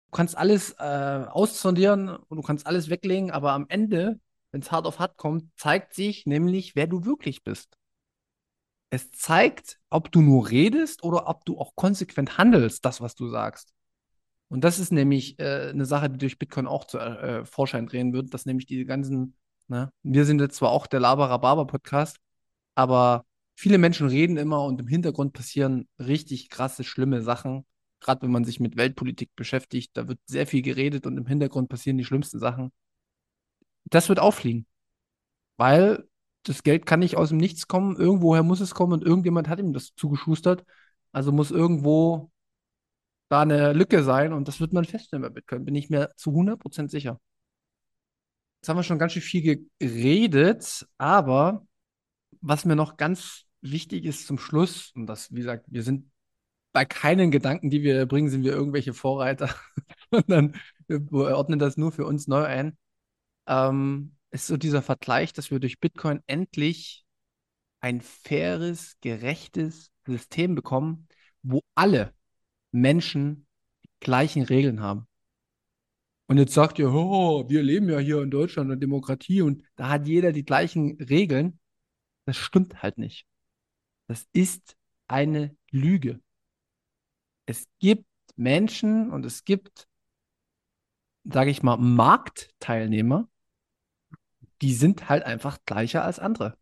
Du 0.06 0.16
kannst 0.16 0.36
alles 0.36 0.72
äh, 0.78 1.26
aussondieren 1.28 2.08
und 2.08 2.36
du 2.36 2.42
kannst 2.42 2.66
alles 2.66 2.88
weglegen, 2.90 3.30
aber 3.30 3.52
am 3.52 3.66
Ende, 3.68 4.20
wenn 4.50 4.60
es 4.60 4.70
hart 4.70 4.86
auf 4.86 4.98
hart 4.98 5.16
kommt, 5.16 5.50
zeigt 5.56 5.94
sich 5.94 6.26
nämlich, 6.26 6.76
wer 6.76 6.86
du 6.86 7.04
wirklich 7.04 7.42
bist. 7.42 7.76
Es 8.94 9.10
zeigt, 9.10 9.80
ob 9.88 10.12
du 10.12 10.20
nur 10.20 10.50
redest 10.50 11.02
oder 11.02 11.26
ob 11.26 11.46
du 11.46 11.58
auch 11.58 11.74
konsequent 11.76 12.36
handelst, 12.36 12.84
das, 12.84 13.00
was 13.00 13.14
du 13.14 13.26
sagst. 13.26 13.72
Und 14.48 14.64
das 14.64 14.78
ist 14.78 14.92
nämlich 14.92 15.38
äh, 15.38 15.70
eine 15.70 15.86
Sache, 15.86 16.10
die 16.10 16.18
durch 16.18 16.38
Bitcoin 16.38 16.66
auch 16.66 16.84
zu 16.84 16.98
äh, 16.98 17.46
Vorschein 17.46 17.86
drehen 17.86 18.12
wird, 18.12 18.34
dass 18.34 18.44
nämlich 18.44 18.66
diese 18.66 18.84
ganzen, 18.84 19.34
ne, 19.68 19.90
wir 20.02 20.26
sind 20.26 20.42
jetzt 20.42 20.56
zwar 20.56 20.72
auch 20.72 20.86
der 20.86 21.00
Laber-Rhabarber-Podcast, 21.00 22.18
aber 22.74 23.24
viele 23.54 23.78
Menschen 23.78 24.08
reden 24.08 24.36
immer 24.36 24.62
und 24.62 24.78
im 24.78 24.88
Hintergrund 24.88 25.32
passieren 25.32 25.88
richtig 25.98 26.50
krasse, 26.50 26.84
schlimme 26.84 27.22
Sachen. 27.22 27.64
Gerade 27.98 28.20
wenn 28.20 28.30
man 28.30 28.44
sich 28.44 28.60
mit 28.60 28.76
Weltpolitik 28.76 29.34
beschäftigt, 29.36 29.96
da 29.96 30.06
wird 30.06 30.18
sehr 30.26 30.46
viel 30.46 30.60
geredet 30.60 31.06
und 31.06 31.16
im 31.16 31.24
Hintergrund 31.24 31.70
passieren 31.70 31.96
die 31.96 32.04
schlimmsten 32.04 32.40
Sachen. 32.40 32.72
Das 33.84 34.10
wird 34.10 34.18
auffliegen. 34.18 34.66
Weil 35.56 36.06
das 36.44 36.62
Geld 36.62 36.86
kann 36.86 37.00
nicht 37.00 37.16
aus 37.16 37.30
dem 37.30 37.38
Nichts 37.38 37.68
kommen, 37.68 37.96
irgendwoher 37.96 38.42
muss 38.42 38.60
es 38.60 38.74
kommen 38.74 38.92
und 38.92 39.04
irgendjemand 39.04 39.48
hat 39.48 39.58
ihm 39.58 39.72
das 39.72 39.94
zugeschustert. 39.94 40.64
Also 41.12 41.32
muss 41.32 41.50
irgendwo 41.50 42.30
da 43.28 43.42
eine 43.42 43.72
Lücke 43.72 44.02
sein 44.02 44.32
und 44.32 44.48
das 44.48 44.60
wird 44.60 44.72
man 44.72 44.84
feststellen 44.84 45.22
bei 45.22 45.30
Bitcoin, 45.30 45.64
bin 45.64 45.74
ich 45.74 45.90
mir 45.90 46.10
zu 46.16 46.32
100% 46.32 46.90
sicher. 46.90 47.20
Jetzt 48.60 48.68
haben 48.68 48.76
wir 48.76 48.82
schon 48.82 48.98
ganz 48.98 49.12
schön 49.12 49.22
viel 49.22 49.68
geredet, 49.78 50.86
aber 50.98 51.66
was 52.40 52.64
mir 52.64 52.76
noch 52.76 52.96
ganz 52.96 53.44
wichtig 53.60 54.04
ist 54.04 54.26
zum 54.26 54.38
Schluss, 54.38 54.92
und 54.94 55.06
das, 55.06 55.32
wie 55.32 55.40
gesagt, 55.40 55.66
wir 55.68 55.82
sind 55.82 56.10
bei 56.72 56.84
keinen 56.84 57.30
Gedanken, 57.30 57.70
die 57.70 57.82
wir 57.82 58.06
bringen, 58.06 58.28
sind 58.28 58.44
wir 58.44 58.52
irgendwelche 58.52 58.94
Vorreiter, 58.94 59.54
sondern 60.10 60.54
wir 60.88 61.10
ordnen 61.36 61.58
das 61.58 61.76
nur 61.76 61.92
für 61.92 62.06
uns 62.06 62.28
neu 62.28 62.44
ein. 62.44 62.76
Ähm, 63.46 64.16
ist 64.32 64.46
so 64.46 64.56
dieser 64.56 64.82
Vergleich, 64.82 65.32
dass 65.32 65.50
wir 65.50 65.60
durch 65.60 65.78
Bitcoin 65.78 66.20
endlich 66.26 67.04
ein 67.80 68.00
faires, 68.00 68.96
gerechtes 69.00 69.90
System 70.06 70.54
bekommen, 70.54 71.08
wo 71.42 71.62
alle 71.74 72.14
Menschen 72.70 73.46
die 73.84 73.90
gleichen 74.00 74.42
Regeln 74.42 74.80
haben. 74.80 75.06
Und 76.26 76.38
jetzt 76.38 76.54
sagt 76.54 76.78
ihr, 76.78 76.90
oh, 76.90 77.48
wir 77.48 77.62
leben 77.62 77.90
ja 77.90 77.98
hier 77.98 78.22
in 78.22 78.30
Deutschland 78.30 78.70
und 78.70 78.80
Demokratie 78.80 79.42
und 79.42 79.64
da 79.76 79.90
hat 79.90 80.06
jeder 80.06 80.32
die 80.32 80.44
gleichen 80.44 80.96
Regeln. 81.02 81.58
Das 82.24 82.36
stimmt 82.36 82.82
halt 82.82 82.96
nicht. 82.96 83.26
Das 84.06 84.26
ist 84.32 84.76
eine 85.08 85.54
Lüge. 85.70 86.20
Es 87.44 87.66
gibt 87.80 88.06
Menschen 88.36 89.10
und 89.10 89.26
es 89.26 89.44
gibt, 89.44 89.88
sage 91.24 91.50
ich 91.50 91.62
mal, 91.62 91.76
Marktteilnehmer, 91.76 93.28
die 94.62 94.74
sind 94.74 95.08
halt 95.08 95.24
einfach 95.24 95.58
gleicher 95.66 96.04
als 96.04 96.18
andere. 96.18 96.56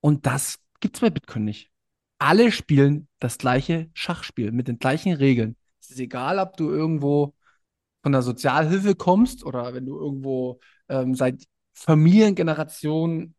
Und 0.00 0.26
das 0.26 0.58
gibt 0.80 0.96
es 0.96 1.00
bei 1.00 1.10
Bitcoin 1.10 1.44
nicht. 1.44 1.70
Alle 2.18 2.52
spielen 2.52 3.08
das 3.20 3.38
gleiche 3.38 3.90
Schachspiel 3.94 4.52
mit 4.52 4.68
den 4.68 4.78
gleichen 4.78 5.12
Regeln. 5.12 5.56
Es 5.80 5.90
ist 5.90 6.00
egal, 6.00 6.38
ob 6.38 6.56
du 6.56 6.70
irgendwo 6.70 7.34
von 8.02 8.12
der 8.12 8.22
Sozialhilfe 8.22 8.94
kommst 8.94 9.44
oder 9.44 9.74
wenn 9.74 9.86
du 9.86 9.98
irgendwo 9.98 10.60
ähm, 10.88 11.14
seit 11.14 11.44
Familiengenerationen 11.72 13.34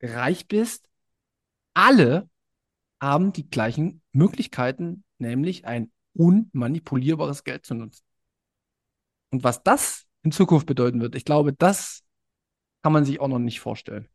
reich 0.00 0.46
bist. 0.48 0.88
Alle 1.74 2.28
haben 3.00 3.32
die 3.32 3.48
gleichen 3.48 4.02
Möglichkeiten, 4.12 5.04
nämlich 5.18 5.66
ein 5.66 5.90
unmanipulierbares 6.14 7.44
Geld 7.44 7.64
zu 7.64 7.74
nutzen. 7.74 8.04
Und 9.30 9.44
was 9.44 9.62
das 9.62 10.06
in 10.22 10.32
Zukunft 10.32 10.66
bedeuten 10.66 11.00
wird, 11.00 11.14
ich 11.14 11.24
glaube, 11.24 11.52
das 11.52 12.02
kann 12.88 12.94
man 12.94 13.04
sich 13.04 13.20
auch 13.20 13.28
noch 13.28 13.38
nicht 13.38 13.60
vorstellen. 13.60 14.08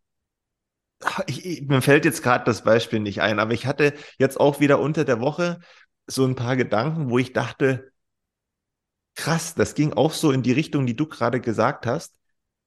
Ich, 1.27 1.45
ich, 1.45 1.61
mir 1.61 1.83
fällt 1.83 2.05
jetzt 2.05 2.23
gerade 2.23 2.43
das 2.43 2.63
Beispiel 2.63 2.99
nicht 2.99 3.21
ein, 3.21 3.37
aber 3.37 3.53
ich 3.53 3.67
hatte 3.67 3.93
jetzt 4.17 4.39
auch 4.39 4.61
wieder 4.61 4.79
unter 4.79 5.05
der 5.05 5.19
Woche 5.19 5.59
so 6.07 6.25
ein 6.25 6.33
paar 6.33 6.55
Gedanken, 6.55 7.11
wo 7.11 7.19
ich 7.19 7.33
dachte, 7.33 7.91
krass, 9.13 9.53
das 9.53 9.75
ging 9.75 9.93
auch 9.93 10.11
so 10.11 10.31
in 10.31 10.41
die 10.41 10.53
Richtung, 10.53 10.87
die 10.87 10.95
du 10.95 11.05
gerade 11.05 11.39
gesagt 11.39 11.85
hast. 11.85 12.15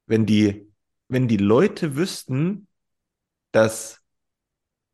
Wenn 0.06 0.26
die, 0.26 0.72
wenn 1.08 1.26
die 1.26 1.38
Leute 1.38 1.96
wüssten, 1.96 2.68
dass 3.50 4.00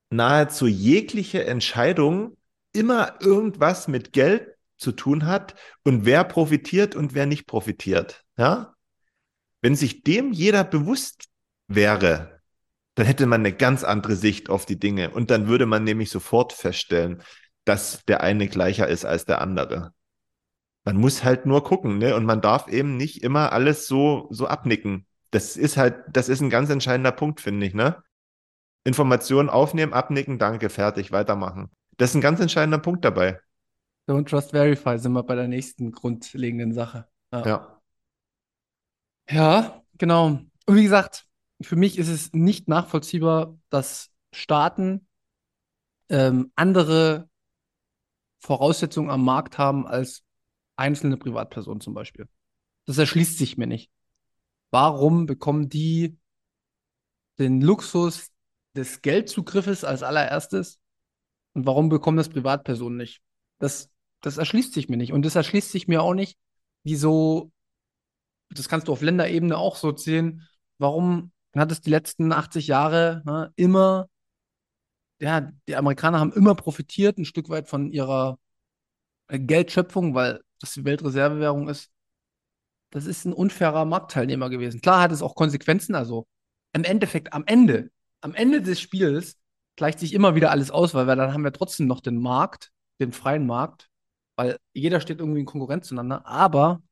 nahezu 0.09 0.67
jegliche 0.67 1.45
Entscheidung 1.45 2.39
immer 2.73 3.21
irgendwas 3.21 3.87
mit 3.87 4.15
Geld 4.15 4.57
zu 4.79 4.93
tun 4.93 5.27
hat 5.27 5.57
und 5.85 6.07
wer 6.07 6.25
profitiert 6.25 6.97
und 6.97 7.13
wer 7.13 7.27
nicht 7.27 7.47
profitiert. 7.47 8.25
Ja? 8.39 8.75
Wenn 9.63 9.77
sich 9.77 10.03
dem 10.03 10.33
jeder 10.33 10.65
bewusst 10.65 11.29
wäre, 11.69 12.41
dann 12.95 13.07
hätte 13.07 13.27
man 13.27 13.41
eine 13.41 13.53
ganz 13.53 13.85
andere 13.85 14.17
Sicht 14.17 14.51
auf 14.51 14.67
die 14.67 14.79
Dinge 14.79 15.11
und 15.11 15.31
dann 15.31 15.47
würde 15.47 15.67
man 15.67 15.85
nämlich 15.85 16.11
sofort 16.11 16.53
feststellen, 16.53 17.23
dass 17.65 18.05
der 18.07 18.23
eine 18.23 18.49
gleicher 18.49 18.89
ist 18.89 19.05
als 19.05 19.25
der 19.25 19.41
andere. 19.41 19.95
Man 20.85 20.97
muss 20.97 21.23
halt 21.23 21.47
nur 21.47 21.63
gucken, 21.63 21.99
ne? 21.99 22.17
Und 22.17 22.25
man 22.25 22.41
darf 22.41 22.67
eben 22.69 22.97
nicht 22.97 23.23
immer 23.23 23.53
alles 23.53 23.87
so, 23.87 24.27
so 24.31 24.49
abnicken. 24.49 25.07
Das 25.31 25.57
ist 25.57 25.77
halt, 25.77 25.95
das 26.11 26.29
ist 26.29 26.41
ein 26.41 26.51
ganz 26.51 26.69
entscheidender 26.71 27.13
Punkt, 27.13 27.41
finde 27.41 27.67
ich, 27.67 27.73
ne? 27.73 28.03
Informationen 28.85 29.49
aufnehmen, 29.49 29.93
abnicken, 29.93 30.39
danke, 30.39 30.69
fertig, 30.69 31.13
weitermachen. 31.13 31.71
Das 31.99 32.11
ist 32.11 32.17
ein 32.17 32.21
ganz 32.21 32.41
entscheidender 32.41 32.79
Punkt 32.79 33.05
dabei. 33.05 33.39
Don't 34.09 34.29
trust 34.29 34.51
verify 34.51 34.99
sind 34.99 35.13
wir 35.13 35.23
bei 35.23 35.37
der 35.37 35.47
nächsten 35.47 35.93
grundlegenden 35.93 36.73
Sache. 36.73 37.07
Ja. 37.33 37.47
ja. 37.47 37.82
Ja, 39.29 39.83
genau. 39.99 40.27
Und 40.67 40.77
wie 40.77 40.83
gesagt, 40.83 41.27
für 41.63 41.77
mich 41.77 41.99
ist 41.99 42.09
es 42.09 42.33
nicht 42.33 42.69
nachvollziehbar, 42.69 43.57
dass 43.71 44.11
Staaten 44.33 45.07
ähm, 46.09 46.53
andere 46.55 47.29
Voraussetzungen 48.41 49.11
am 49.11 49.25
Markt 49.25 49.59
haben 49.59 49.87
als 49.87 50.25
einzelne 50.77 51.17
Privatpersonen 51.17 51.81
zum 51.81 51.95
Beispiel. 51.95 52.29
Das 52.87 52.99
erschließt 52.99 53.39
sich 53.39 53.57
mir 53.57 53.67
nicht. 53.67 53.91
Warum 54.71 55.27
bekommen 55.27 55.69
die 55.69 56.19
den 57.39 57.61
Luxus 57.61 58.31
des 58.75 59.03
Geldzugriffes 59.03 59.85
als 59.85 60.03
allererstes 60.03 60.81
und 61.55 61.67
warum 61.67 61.89
bekommen 61.89 62.17
das 62.17 62.29
Privatpersonen 62.29 62.97
nicht? 62.97 63.21
Das, 63.59 63.91
das 64.23 64.39
erschließt 64.39 64.73
sich 64.73 64.89
mir 64.89 64.97
nicht. 64.97 65.13
Und 65.13 65.25
das 65.25 65.35
erschließt 65.37 65.71
sich 65.71 65.89
mir 65.89 66.03
auch 66.03 66.15
nicht, 66.15 66.39
wieso, 66.83 67.52
das 68.55 68.69
kannst 68.69 68.89
du 68.89 68.93
auf 68.93 69.03
Länderebene 69.03 69.57
auch 69.57 69.77
so 69.77 69.97
sehen, 69.97 70.49
warum 70.79 71.33
hat 71.55 71.71
es 71.73 71.81
die 71.81 71.91
letzten 71.91 72.33
80 72.33 72.67
Jahre 72.67 73.23
ne, 73.25 73.53
immer, 73.57 74.09
ja, 75.21 75.53
die 75.69 75.77
Amerikaner 75.77 76.21
haben 76.21 76.33
immer 76.33 76.55
profitiert 76.55 77.19
ein 77.19 77.25
Stück 77.25 77.49
weit 77.49 77.69
von 77.69 77.91
ihrer 77.91 78.39
Geldschöpfung, 79.29 80.15
weil 80.15 80.41
das 80.61 80.75
die 80.75 80.85
Weltreservewährung 80.85 81.69
ist, 81.69 81.91
das 82.91 83.07
ist 83.07 83.25
ein 83.25 83.33
unfairer 83.33 83.85
Marktteilnehmer 83.85 84.51
gewesen. 84.51 84.81
Klar 84.81 85.01
hat 85.01 85.13
es 85.13 85.23
auch 85.23 85.35
Konsequenzen, 85.35 85.95
also 85.95 86.27
im 86.75 86.85
Endeffekt 86.85 87.33
am 87.33 87.45
Ende, 87.47 87.91
am 88.21 88.35
Ende 88.35 88.63
des 88.63 88.81
Spiels 88.81 89.39
gleicht 89.77 89.99
sich 89.99 90.13
immer 90.13 90.35
wieder 90.35 90.51
alles 90.51 90.71
aus, 90.71 90.95
weil 90.95 91.07
wir, 91.07 91.17
dann 91.17 91.33
haben 91.33 91.45
wir 91.45 91.53
trotzdem 91.53 91.87
noch 91.87 92.01
den 92.01 92.19
Markt, 92.19 92.71
den 93.01 93.13
freien 93.13 93.47
Markt, 93.47 93.89
weil 94.37 94.59
jeder 94.75 95.01
steht 95.01 95.21
irgendwie 95.21 95.41
in 95.41 95.47
Konkurrenz 95.47 95.89
zueinander, 95.89 96.27
aber 96.27 96.83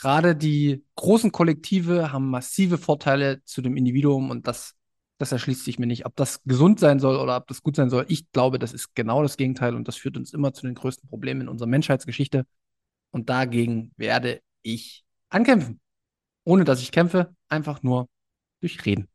gerade 0.00 0.34
die 0.34 0.82
großen 0.96 1.30
Kollektive 1.30 2.10
haben 2.12 2.30
massive 2.30 2.78
Vorteile 2.78 3.44
zu 3.44 3.60
dem 3.60 3.76
Individuum 3.76 4.30
und 4.30 4.46
das, 4.46 4.74
das 5.18 5.32
erschließt 5.32 5.64
sich 5.64 5.78
mir 5.78 5.86
nicht. 5.86 6.06
Ob 6.06 6.16
das 6.16 6.42
gesund 6.44 6.80
sein 6.80 7.00
soll 7.00 7.16
oder 7.16 7.36
ob 7.36 7.46
das 7.48 7.62
gut 7.62 7.76
sein 7.76 7.90
soll, 7.90 8.06
ich 8.08 8.32
glaube, 8.32 8.58
das 8.58 8.72
ist 8.72 8.94
genau 8.94 9.22
das 9.22 9.36
Gegenteil 9.36 9.74
und 9.74 9.86
das 9.88 9.96
führt 9.96 10.16
uns 10.16 10.32
immer 10.32 10.54
zu 10.54 10.66
den 10.66 10.74
größten 10.74 11.08
Problemen 11.08 11.42
in 11.42 11.48
unserer 11.48 11.68
Menschheitsgeschichte. 11.68 12.46
Und 13.10 13.28
dagegen 13.28 13.92
werde 13.96 14.40
ich 14.62 15.04
ankämpfen. 15.28 15.80
Ohne 16.44 16.64
dass 16.64 16.80
ich 16.80 16.92
kämpfe, 16.92 17.34
einfach 17.48 17.82
nur 17.82 18.08
durch 18.60 18.84
Reden. 18.86 19.08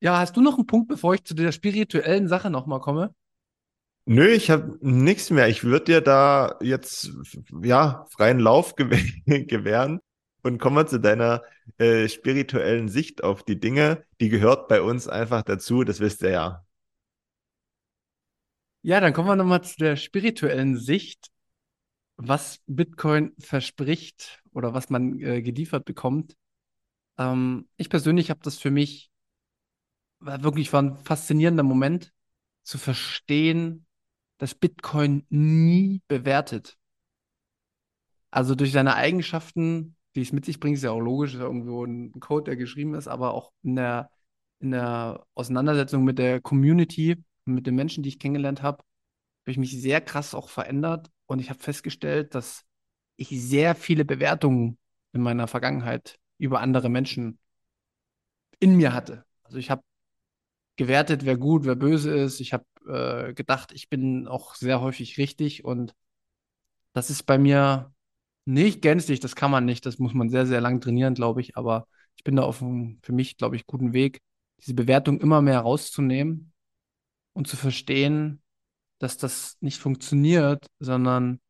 Ja, 0.00 0.18
hast 0.18 0.36
du 0.36 0.40
noch 0.40 0.54
einen 0.56 0.66
Punkt, 0.66 0.88
bevor 0.88 1.14
ich 1.14 1.24
zu 1.24 1.34
der 1.34 1.50
spirituellen 1.50 2.28
Sache 2.28 2.50
nochmal 2.50 2.80
komme? 2.80 3.12
Nö, 4.10 4.26
ich 4.26 4.50
habe 4.50 4.78
nichts 4.80 5.28
mehr. 5.28 5.48
Ich 5.48 5.64
würde 5.64 5.84
dir 5.84 6.00
da 6.00 6.56
jetzt 6.62 7.12
ja 7.62 8.06
freien 8.08 8.38
Lauf 8.38 8.74
gewähren 9.26 10.00
und 10.42 10.58
kommen 10.58 10.76
wir 10.76 10.86
zu 10.86 10.98
deiner 10.98 11.42
äh, 11.76 12.08
spirituellen 12.08 12.88
Sicht 12.88 13.22
auf 13.22 13.42
die 13.42 13.60
Dinge. 13.60 14.02
Die 14.18 14.30
gehört 14.30 14.66
bei 14.68 14.80
uns 14.80 15.08
einfach 15.08 15.42
dazu, 15.42 15.84
das 15.84 16.00
wisst 16.00 16.22
ihr 16.22 16.30
ja. 16.30 16.66
Ja, 18.80 19.00
dann 19.00 19.12
kommen 19.12 19.28
wir 19.28 19.36
nochmal 19.36 19.62
zu 19.62 19.76
der 19.76 19.96
spirituellen 19.96 20.78
Sicht 20.78 21.28
was 22.16 22.62
Bitcoin 22.66 23.34
verspricht 23.38 24.42
oder 24.52 24.72
was 24.72 24.88
man 24.88 25.20
äh, 25.20 25.42
geliefert 25.42 25.84
bekommt. 25.84 26.34
Ähm, 27.18 27.68
ich 27.76 27.90
persönlich 27.90 28.30
habe 28.30 28.40
das 28.42 28.56
für 28.56 28.70
mich 28.70 29.10
war 30.20 30.42
wirklich 30.42 30.72
war 30.72 30.80
ein 30.80 30.96
faszinierender 30.96 31.62
Moment 31.62 32.10
zu 32.62 32.78
verstehen, 32.78 33.84
dass 34.38 34.54
Bitcoin 34.54 35.26
nie 35.28 36.02
bewertet. 36.08 36.76
Also 38.30 38.54
durch 38.54 38.72
seine 38.72 38.94
Eigenschaften, 38.94 39.96
die 40.14 40.22
es 40.22 40.32
mit 40.32 40.44
sich 40.44 40.60
bringt, 40.60 40.76
ist 40.76 40.84
ja 40.84 40.90
auch 40.90 41.00
logisch, 41.00 41.34
ist 41.34 41.40
ja 41.40 41.46
irgendwo 41.46 41.84
ein 41.84 42.12
Code, 42.20 42.44
der 42.44 42.56
geschrieben 42.56 42.94
ist, 42.94 43.08
aber 43.08 43.34
auch 43.34 43.52
in 43.62 43.76
der, 43.76 44.10
in 44.60 44.70
der 44.70 45.26
Auseinandersetzung 45.34 46.04
mit 46.04 46.18
der 46.18 46.40
Community, 46.40 47.16
mit 47.44 47.66
den 47.66 47.74
Menschen, 47.74 48.02
die 48.02 48.10
ich 48.10 48.18
kennengelernt 48.18 48.62
habe, 48.62 48.78
habe 48.78 49.50
ich 49.52 49.58
mich 49.58 49.80
sehr 49.80 50.00
krass 50.00 50.34
auch 50.34 50.48
verändert 50.48 51.10
und 51.26 51.40
ich 51.40 51.50
habe 51.50 51.60
festgestellt, 51.60 52.34
dass 52.34 52.64
ich 53.16 53.28
sehr 53.30 53.74
viele 53.74 54.04
Bewertungen 54.04 54.78
in 55.12 55.22
meiner 55.22 55.48
Vergangenheit 55.48 56.18
über 56.38 56.60
andere 56.60 56.88
Menschen 56.88 57.38
in 58.60 58.76
mir 58.76 58.92
hatte. 58.92 59.24
Also 59.44 59.58
ich 59.58 59.70
habe 59.70 59.82
gewertet, 60.76 61.24
wer 61.24 61.36
gut, 61.36 61.64
wer 61.64 61.74
böse 61.74 62.14
ist. 62.14 62.40
Ich 62.40 62.52
habe 62.52 62.64
äh, 62.88 63.34
gedacht, 63.34 63.72
ich 63.72 63.88
bin 63.88 64.26
auch 64.26 64.54
sehr 64.54 64.80
häufig 64.80 65.18
richtig 65.18 65.64
und 65.64 65.94
das 66.92 67.10
ist 67.10 67.24
bei 67.24 67.38
mir 67.38 67.92
nicht 68.44 68.82
gänzlich, 68.82 69.20
das 69.20 69.36
kann 69.36 69.50
man 69.50 69.64
nicht, 69.64 69.86
das 69.86 69.98
muss 69.98 70.14
man 70.14 70.30
sehr, 70.30 70.46
sehr 70.46 70.60
lang 70.60 70.80
trainieren, 70.80 71.14
glaube 71.14 71.40
ich, 71.40 71.56
aber 71.56 71.86
ich 72.16 72.24
bin 72.24 72.36
da 72.36 72.42
auf 72.42 72.62
einem, 72.62 72.98
für 73.02 73.12
mich, 73.12 73.36
glaube 73.36 73.56
ich, 73.56 73.66
guten 73.66 73.92
Weg, 73.92 74.20
diese 74.60 74.74
Bewertung 74.74 75.20
immer 75.20 75.42
mehr 75.42 75.60
rauszunehmen 75.60 76.52
und 77.34 77.46
zu 77.46 77.56
verstehen, 77.56 78.42
dass 78.98 79.16
das 79.16 79.56
nicht 79.60 79.78
funktioniert, 79.78 80.66
sondern 80.80 81.40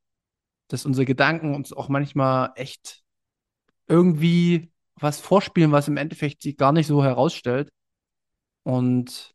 dass 0.68 0.84
unsere 0.84 1.06
Gedanken 1.06 1.54
uns 1.54 1.72
auch 1.72 1.88
manchmal 1.88 2.52
echt 2.56 3.02
irgendwie 3.86 4.70
was 4.96 5.20
vorspielen, 5.20 5.72
was 5.72 5.88
im 5.88 5.96
Endeffekt 5.96 6.42
sich 6.42 6.56
gar 6.56 6.72
nicht 6.72 6.86
so 6.86 7.02
herausstellt. 7.02 7.70
Und 8.64 9.34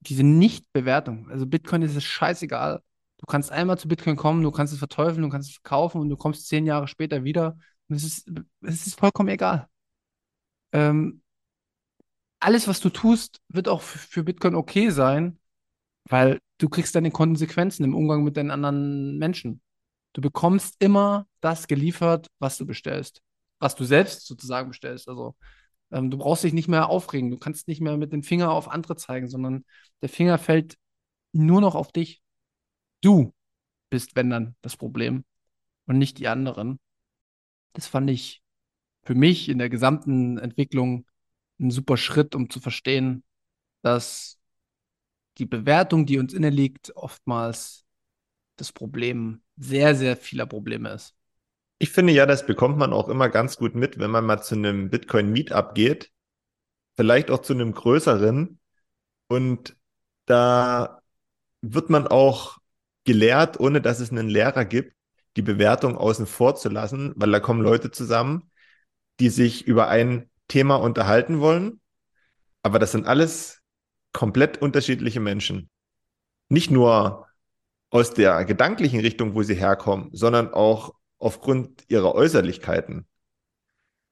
diese 0.00 0.22
Nichtbewertung, 0.24 1.28
also 1.30 1.46
Bitcoin 1.46 1.82
ist 1.82 1.96
es 1.96 2.04
scheißegal. 2.04 2.82
Du 3.18 3.26
kannst 3.26 3.52
einmal 3.52 3.78
zu 3.78 3.86
Bitcoin 3.86 4.16
kommen, 4.16 4.42
du 4.42 4.50
kannst 4.50 4.72
es 4.72 4.78
verteufeln, 4.78 5.22
du 5.22 5.28
kannst 5.28 5.50
es 5.50 5.56
verkaufen 5.56 6.00
und 6.00 6.08
du 6.08 6.16
kommst 6.16 6.48
zehn 6.48 6.66
Jahre 6.66 6.88
später 6.88 7.22
wieder 7.24 7.58
und 7.88 7.96
es 7.96 8.04
ist, 8.04 8.30
es 8.62 8.86
ist 8.86 8.98
vollkommen 8.98 9.28
egal. 9.28 9.68
Ähm, 10.72 11.22
alles, 12.40 12.66
was 12.66 12.80
du 12.80 12.88
tust, 12.88 13.40
wird 13.48 13.68
auch 13.68 13.82
für 13.82 14.24
Bitcoin 14.24 14.54
okay 14.54 14.90
sein, 14.90 15.38
weil 16.08 16.40
du 16.58 16.68
kriegst 16.68 16.94
deine 16.94 17.10
Konsequenzen 17.10 17.84
im 17.84 17.94
Umgang 17.94 18.24
mit 18.24 18.36
den 18.36 18.50
anderen 18.50 19.18
Menschen. 19.18 19.60
Du 20.14 20.20
bekommst 20.20 20.76
immer 20.78 21.26
das 21.40 21.66
geliefert, 21.68 22.28
was 22.38 22.56
du 22.56 22.66
bestellst. 22.66 23.22
Was 23.58 23.74
du 23.74 23.84
selbst 23.84 24.26
sozusagen 24.26 24.68
bestellst. 24.68 25.08
Also 25.08 25.36
ähm, 25.92 26.10
du 26.10 26.18
brauchst 26.18 26.44
dich 26.44 26.52
nicht 26.52 26.68
mehr 26.68 26.88
aufregen. 26.88 27.30
Du 27.30 27.38
kannst 27.38 27.68
nicht 27.68 27.80
mehr 27.80 27.96
mit 27.96 28.12
dem 28.12 28.22
Finger 28.22 28.52
auf 28.52 28.68
andere 28.68 28.96
zeigen, 28.96 29.28
sondern 29.28 29.64
der 30.02 30.08
Finger 30.08 30.38
fällt 30.38 30.76
nur 31.32 31.60
noch 31.60 31.74
auf 31.74 31.92
dich. 31.92 32.22
Du 33.02 33.34
bist, 33.90 34.16
wenn 34.16 34.30
dann, 34.30 34.56
das 34.62 34.76
Problem 34.76 35.24
und 35.86 35.98
nicht 35.98 36.18
die 36.18 36.28
anderen. 36.28 36.80
Das 37.72 37.86
fand 37.86 38.10
ich 38.10 38.42
für 39.04 39.14
mich 39.14 39.48
in 39.48 39.58
der 39.58 39.70
gesamten 39.70 40.38
Entwicklung 40.38 41.06
ein 41.60 41.70
super 41.70 41.96
Schritt, 41.96 42.34
um 42.34 42.50
zu 42.50 42.60
verstehen, 42.60 43.24
dass 43.82 44.38
die 45.38 45.46
Bewertung, 45.46 46.06
die 46.06 46.18
uns 46.18 46.34
inne 46.34 46.50
liegt, 46.50 46.94
oftmals 46.96 47.86
das 48.56 48.72
Problem 48.72 49.42
sehr, 49.56 49.94
sehr 49.94 50.16
vieler 50.16 50.46
Probleme 50.46 50.90
ist. 50.90 51.14
Ich 51.82 51.90
finde 51.92 52.12
ja, 52.12 52.26
das 52.26 52.44
bekommt 52.44 52.76
man 52.76 52.92
auch 52.92 53.08
immer 53.08 53.30
ganz 53.30 53.56
gut 53.56 53.74
mit, 53.74 53.98
wenn 53.98 54.10
man 54.10 54.26
mal 54.26 54.42
zu 54.42 54.54
einem 54.54 54.90
Bitcoin-Meetup 54.90 55.74
geht. 55.74 56.12
Vielleicht 56.94 57.30
auch 57.30 57.38
zu 57.40 57.54
einem 57.54 57.72
größeren. 57.72 58.60
Und 59.28 59.76
da 60.26 61.00
wird 61.62 61.88
man 61.88 62.06
auch 62.06 62.58
gelehrt, 63.04 63.58
ohne 63.58 63.80
dass 63.80 64.00
es 64.00 64.10
einen 64.10 64.28
Lehrer 64.28 64.66
gibt, 64.66 64.94
die 65.36 65.42
Bewertung 65.42 65.96
außen 65.96 66.26
vor 66.26 66.54
zu 66.54 66.68
lassen, 66.68 67.14
weil 67.16 67.30
da 67.30 67.40
kommen 67.40 67.62
Leute 67.62 67.90
zusammen, 67.90 68.50
die 69.18 69.30
sich 69.30 69.66
über 69.66 69.88
ein 69.88 70.28
Thema 70.48 70.74
unterhalten 70.76 71.40
wollen. 71.40 71.80
Aber 72.62 72.78
das 72.78 72.92
sind 72.92 73.06
alles 73.06 73.62
komplett 74.12 74.60
unterschiedliche 74.60 75.20
Menschen. 75.20 75.70
Nicht 76.50 76.70
nur 76.70 77.26
aus 77.88 78.12
der 78.12 78.44
gedanklichen 78.44 79.00
Richtung, 79.00 79.34
wo 79.34 79.42
sie 79.42 79.54
herkommen, 79.54 80.10
sondern 80.12 80.52
auch 80.52 80.99
aufgrund 81.20 81.84
ihrer 81.88 82.14
Äußerlichkeiten. 82.14 83.06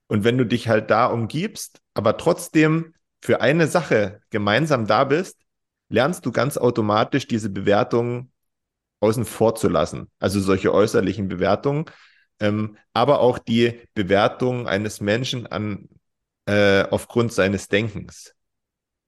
Und 0.07 0.25
wenn 0.25 0.39
du 0.39 0.47
dich 0.47 0.69
halt 0.69 0.91
da 0.91 1.07
umgibst, 1.07 1.81
aber 1.95 2.17
trotzdem 2.17 2.95
für 3.21 3.41
eine 3.41 3.67
Sache 3.67 4.21
gemeinsam 4.31 4.87
da 4.87 5.05
bist, 5.05 5.41
lernst 5.89 6.25
du 6.25 6.33
ganz 6.33 6.57
automatisch 6.57 7.27
diese 7.27 7.51
Bewertungen 7.51 8.33
außen 9.01 9.25
vor 9.25 9.55
zu 9.55 9.69
lassen. 9.69 10.11
Also 10.19 10.41
solche 10.41 10.73
äußerlichen 10.73 11.29
Bewertungen, 11.29 11.87
ähm, 12.41 12.77
aber 12.93 13.21
auch 13.21 13.39
die 13.39 13.81
Bewertung 13.95 14.69
eines 14.69 15.01
Menschen 15.01 15.47
an, 15.47 15.89
äh, 16.47 16.85
aufgrund 16.89 17.33
seines 17.33 17.69
Denkens. 17.69 18.35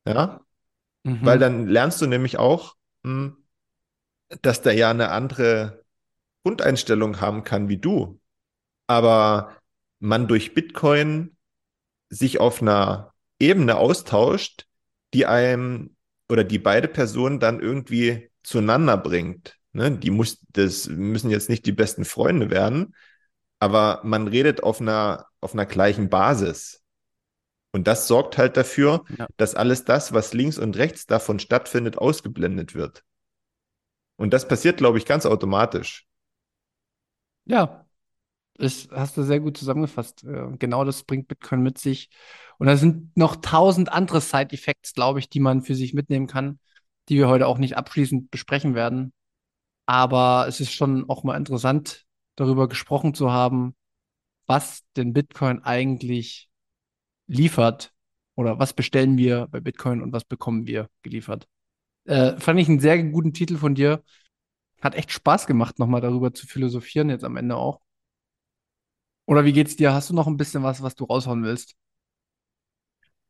Ja? 0.07 0.41
Mhm. 1.05 1.19
Weil 1.23 1.39
dann 1.39 1.67
lernst 1.67 2.01
du 2.03 2.07
nämlich 2.07 2.39
auch, 2.39 2.77
hm, 3.05 3.37
dass 4.43 4.63
der 4.63 4.75
ja 4.75 4.91
eine 4.91 5.11
andere 5.11 5.80
Grundeinstellung 6.43 7.21
haben 7.21 7.45
kann 7.45 7.69
wie 7.69 7.79
du. 7.79 8.21
Aber 8.87 9.57
man 9.99 10.29
durch 10.29 10.55
Bitcoin 10.55 11.37
sich 12.09 12.41
auf 12.41 12.63
einer 12.63 13.13
Ebene 13.39 13.77
austauscht, 13.77 14.67
die 15.15 15.27
einem 15.27 15.97
oder 16.29 16.45
die 16.45 16.59
beide 16.59 16.89
Personen 16.89 17.41
dann 17.41 17.61
irgendwie 17.61 18.31
zueinander 18.43 18.97
bringt. 18.97 19.59
Ne? 19.73 19.91
Die 19.93 20.11
muss, 20.11 20.45
das 20.51 20.89
müssen 20.89 21.31
jetzt 21.31 21.49
nicht 21.49 21.67
die 21.67 21.73
besten 21.73 22.05
Freunde 22.05 22.51
werden, 22.51 22.95
aber 23.59 24.01
man 24.05 24.29
redet 24.29 24.63
auf 24.63 24.81
einer, 24.81 25.27
auf 25.41 25.53
einer 25.53 25.67
gleichen 25.67 26.09
Basis. 26.09 26.83
Und 27.73 27.87
das 27.87 28.09
sorgt 28.09 28.37
halt 28.37 28.57
dafür, 28.57 29.05
ja. 29.17 29.29
dass 29.37 29.55
alles 29.55 29.85
das, 29.85 30.13
was 30.13 30.35
links 30.35 30.59
und 30.59 30.77
rechts 30.77 31.07
davon 31.07 31.39
stattfindet, 31.39 31.99
ausgeblendet 31.99 32.75
wird. 32.75 33.05
Und 34.17 34.33
das 34.33 34.49
passiert, 34.49 34.79
glaube 34.79 34.99
ich, 34.99 35.07
ganz 35.07 35.25
automatisch. 35.25 36.07
Ja, 37.51 37.85
das 38.55 38.89
hast 38.93 39.17
du 39.17 39.25
sehr 39.25 39.41
gut 39.41 39.57
zusammengefasst. 39.59 40.25
Äh, 40.25 40.57
genau 40.59 40.85
das 40.85 41.05
bringt 41.05 41.29
Bitcoin 41.29 41.63
mit 41.63 41.79
sich. 41.79 42.11
Und 42.59 42.69
da 42.69 42.77
sind 42.77 43.17
noch 43.17 43.37
tausend 43.37 43.91
andere 43.93 44.21
Side-Effects, 44.21 44.95
glaube 44.95 45.19
ich, 45.21 45.29
die 45.31 45.41
man 45.41 45.63
für 45.63 45.75
sich 45.75 45.95
mitnehmen 45.95 46.29
kann, 46.29 46.61
die 47.09 47.17
wir 47.19 47.29
heute 47.29 47.47
auch 47.49 47.59
nicht 47.59 47.77
abschließend 47.77 48.31
besprechen 48.31 48.75
werden. 48.75 49.13
Aber 49.87 50.47
es 50.49 50.61
ist 50.61 50.73
schon 50.73 51.09
auch 51.11 51.25
mal 51.25 51.37
interessant, 51.37 52.07
darüber 52.37 52.69
gesprochen 52.69 53.15
zu 53.15 53.33
haben, 53.33 53.77
was 54.47 54.83
denn 54.97 55.13
Bitcoin 55.13 55.63
eigentlich 55.65 56.51
liefert 57.29 57.93
oder 58.37 58.59
was 58.59 58.75
bestellen 58.75 59.19
wir 59.19 59.49
bei 59.51 59.61
Bitcoin 59.61 60.03
und 60.03 60.13
was 60.13 60.25
bekommen 60.25 60.67
wir 60.67 60.89
geliefert. 61.03 61.49
Äh, 62.05 62.39
fand 62.41 62.61
ich 62.61 62.69
einen 62.69 62.81
sehr 62.81 63.03
guten 63.05 63.33
Titel 63.35 63.57
von 63.59 63.75
dir. 63.75 64.03
Hat 64.81 64.95
echt 64.95 65.13
Spaß 65.13 65.47
gemacht, 65.47 65.79
nochmal 65.79 66.01
darüber 66.01 66.33
zu 66.33 66.47
philosophieren, 66.47 67.11
jetzt 67.11 67.25
am 67.25 67.37
Ende 67.37 67.57
auch. 67.57 67.81
Oder 69.27 69.45
wie 69.45 69.53
geht's 69.53 69.77
dir? 69.77 69.93
Hast 69.93 70.11
du 70.11 70.15
noch 70.15 70.27
ein 70.27 70.37
bisschen 70.37 70.63
was, 70.63 70.83
was 70.83 70.95
du 70.95 71.05
raushauen 71.05 71.45
willst? 71.45 71.77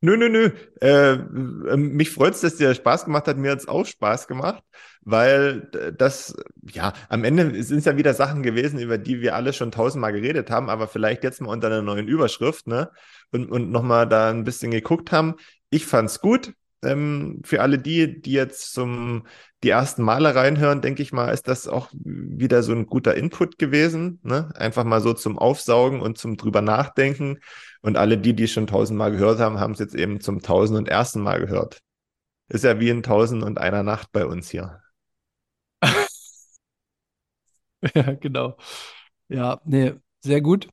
Nö, 0.03 0.17
nö, 0.17 0.31
nö. 0.31 0.51
Äh, 0.81 1.13
ähm, 1.13 1.93
mich 1.93 2.11
freut's, 2.11 2.41
dass 2.41 2.57
dir 2.57 2.75
Spaß 2.75 3.05
gemacht 3.05 3.29
hat. 3.29 3.37
Mir 3.37 3.51
hat's 3.51 3.69
auch 3.69 3.85
Spaß 3.85 4.29
gemacht, 4.29 4.65
weil 5.03 5.69
das, 5.99 6.35
ja, 6.73 6.95
am 7.11 7.23
Ende 7.23 7.63
sind 7.63 7.79
es 7.79 7.85
ja 7.85 7.99
wieder 7.99 8.15
Sachen 8.15 8.43
gewesen, 8.43 8.79
über 8.79 8.97
die 8.97 9.21
wir 9.21 9.35
alle 9.35 9.53
schon 9.53 9.71
tausendmal 9.71 10.13
geredet 10.13 10.51
haben, 10.51 10.71
aber 10.71 10.89
vielleicht 10.89 11.23
jetzt 11.23 11.43
mal 11.43 11.51
unter 11.51 11.67
einer 11.67 11.83
neuen 11.83 12.09
Überschrift, 12.09 12.67
ne? 12.67 12.91
Und, 13.31 13.51
und 13.51 13.71
nochmal 13.71 14.09
da 14.09 14.31
ein 14.31 14.45
bisschen 14.45 14.71
geguckt 14.71 15.13
haben. 15.13 15.35
Ich 15.69 15.85
fand's 15.85 16.21
gut. 16.21 16.55
Ähm, 16.83 17.43
für 17.45 17.61
alle 17.61 17.79
die, 17.79 18.23
die 18.23 18.33
jetzt 18.33 18.73
zum 18.73 19.27
die 19.63 19.69
ersten 19.71 20.03
Male 20.03 20.35
reinhören, 20.35 20.81
denke 20.81 21.03
ich 21.03 21.13
mal, 21.13 21.29
ist 21.31 21.47
das 21.47 21.69
auch 21.69 21.91
wieder 21.93 22.63
so 22.63 22.73
ein 22.73 22.87
guter 22.87 23.15
Input 23.15 23.59
gewesen. 23.59 24.19
Ne? 24.23 24.51
Einfach 24.55 24.85
mal 24.85 25.01
so 25.03 25.13
zum 25.13 25.39
Aufsaugen 25.39 26.01
und 26.01 26.17
zum 26.17 26.37
drüber 26.37 26.63
nachdenken. 26.63 27.39
Und 27.83 27.97
alle 27.97 28.17
die, 28.17 28.35
die 28.35 28.49
schon 28.49 28.67
tausendmal 28.67 29.13
gehört 29.13 29.39
haben, 29.39 29.61
haben 29.61 29.73
es 29.73 29.79
jetzt 29.79 29.95
eben 29.95 30.21
zum 30.21 30.41
tausend 30.43 30.79
und 30.79 30.89
ersten 30.89 31.21
Mal 31.21 31.41
gehört. 31.41 31.81
Ist 32.49 32.65
ja 32.65 32.81
wie 32.81 32.89
in 32.89 33.03
tausend 33.03 33.43
und 33.43 33.59
einer 33.59 33.83
Nacht 33.83 34.13
bei 34.13 34.27
uns 34.27 34.51
hier. 34.51 34.81
Ja, 37.95 38.13
genau. 38.15 38.57
Ja, 39.29 39.61
nee, 39.65 39.95
sehr 40.21 40.41
gut. 40.43 40.69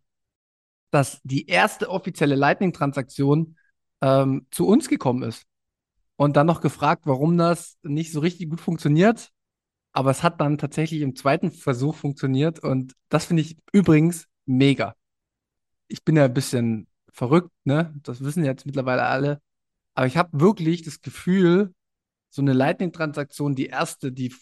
dass 0.91 1.19
die 1.23 1.47
erste 1.47 1.89
offizielle 1.89 2.35
Lightning-Transaktion 2.35 3.57
ähm, 4.01 4.45
zu 4.51 4.67
uns 4.67 4.89
gekommen 4.89 5.23
ist. 5.23 5.45
Und 6.15 6.37
dann 6.37 6.47
noch 6.47 6.61
gefragt, 6.61 7.03
warum 7.05 7.37
das 7.37 7.77
nicht 7.83 8.11
so 8.11 8.21
richtig 8.21 8.49
gut 8.49 8.61
funktioniert. 8.61 9.31
Aber 9.97 10.11
es 10.11 10.21
hat 10.21 10.39
dann 10.41 10.59
tatsächlich 10.59 11.01
im 11.01 11.15
zweiten 11.15 11.49
Versuch 11.49 11.95
funktioniert. 11.95 12.59
Und 12.59 12.93
das 13.09 13.25
finde 13.25 13.41
ich 13.41 13.57
übrigens 13.73 14.27
mega. 14.45 14.95
Ich 15.87 16.05
bin 16.05 16.15
ja 16.15 16.25
ein 16.25 16.35
bisschen 16.35 16.85
verrückt, 17.11 17.49
ne? 17.63 17.95
Das 18.03 18.23
wissen 18.23 18.45
jetzt 18.45 18.67
mittlerweile 18.67 19.05
alle. 19.05 19.41
Aber 19.95 20.05
ich 20.05 20.15
habe 20.15 20.39
wirklich 20.39 20.83
das 20.83 21.01
Gefühl, 21.01 21.73
so 22.29 22.43
eine 22.43 22.53
Lightning-Transaktion, 22.53 23.55
die 23.55 23.65
erste, 23.65 24.11
die 24.11 24.35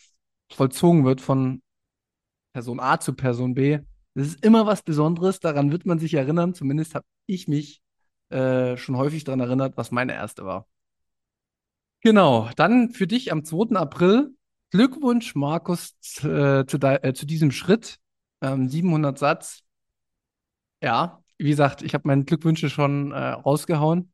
vollzogen 0.51 1.05
wird 1.05 1.21
von 1.21 1.63
Person 2.51 2.81
A 2.81 2.99
zu 2.99 3.13
Person 3.13 3.53
B. 3.53 3.79
Das 4.13 4.27
ist 4.27 4.43
immer 4.43 4.65
was 4.65 4.83
Besonderes, 4.83 5.39
daran 5.39 5.71
wird 5.71 5.85
man 5.85 5.99
sich 5.99 6.15
erinnern. 6.15 6.53
Zumindest 6.53 6.95
habe 6.95 7.05
ich 7.27 7.47
mich 7.47 7.81
äh, 8.27 8.75
schon 8.75 8.97
häufig 8.97 9.23
daran 9.23 9.39
erinnert, 9.39 9.77
was 9.77 9.91
meine 9.91 10.15
erste 10.15 10.43
war. 10.43 10.67
Genau, 12.01 12.49
dann 12.57 12.89
für 12.89 13.07
dich 13.07 13.31
am 13.31 13.45
2. 13.45 13.77
April. 13.77 14.35
Glückwunsch, 14.75 15.35
Markus, 15.35 15.95
äh, 16.17 16.65
zu, 16.65 16.77
äh, 16.81 17.13
zu, 17.13 17.25
diesem 17.25 17.51
Schritt. 17.51 17.97
Ähm, 18.41 18.67
700 18.67 19.17
Satz. 19.17 19.63
Ja, 20.81 21.23
wie 21.37 21.49
gesagt, 21.49 21.81
ich 21.81 21.93
habe 21.93 22.05
meine 22.09 22.25
Glückwünsche 22.25 22.69
schon 22.69 23.13
äh, 23.13 23.17
rausgehauen 23.17 24.11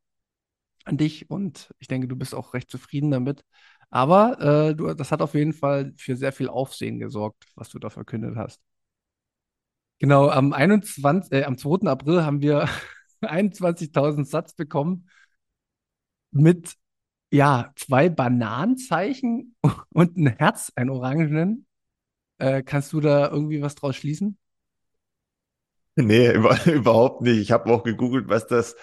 an 0.86 0.98
dich 0.98 1.32
und 1.32 1.74
ich 1.80 1.88
denke, 1.88 2.08
du 2.08 2.16
bist 2.16 2.36
auch 2.36 2.54
recht 2.54 2.70
zufrieden 2.70 3.10
damit. 3.10 3.44
Aber 3.90 4.40
äh, 4.70 4.76
du, 4.76 4.94
das 4.94 5.12
hat 5.12 5.24
auf 5.24 5.34
jeden 5.34 5.54
Fall 5.54 5.94
für 5.98 6.16
sehr 6.16 6.32
viel 6.32 6.48
Aufsehen 6.48 7.00
gesorgt, 7.00 7.46
was 7.56 7.70
du 7.70 7.80
da 7.80 7.90
verkündet 7.90 8.36
hast. 8.36 8.62
Genau, 9.98 10.30
am 10.30 10.54
21, 10.54 11.32
äh, 11.32 11.44
am 11.44 11.58
2. 11.58 11.88
April 11.90 12.24
haben 12.24 12.42
wir 12.42 12.70
21.000 13.22 14.26
Satz 14.26 14.54
bekommen 14.54 15.10
mit 16.30 16.76
ja, 17.32 17.72
zwei 17.76 18.10
Bananenzeichen 18.10 19.56
und 19.94 20.18
ein 20.18 20.28
Herz, 20.28 20.72
ein 20.76 20.90
Orangenen. 20.90 21.66
Äh, 22.38 22.64
kannst 22.64 22.94
du 22.94 23.00
da 23.00 23.30
irgendwie 23.30 23.62
was 23.62 23.76
draus 23.76 23.96
schließen? 23.96 24.38
Nee, 25.96 26.32
über, 26.36 26.58
überhaupt 26.66 27.22
nicht. 27.22 27.40
Ich 27.40 27.52
habe 27.52 27.72
auch 27.72 27.84
gegoogelt, 27.84 28.28
was 28.28 28.48
das 28.48 28.76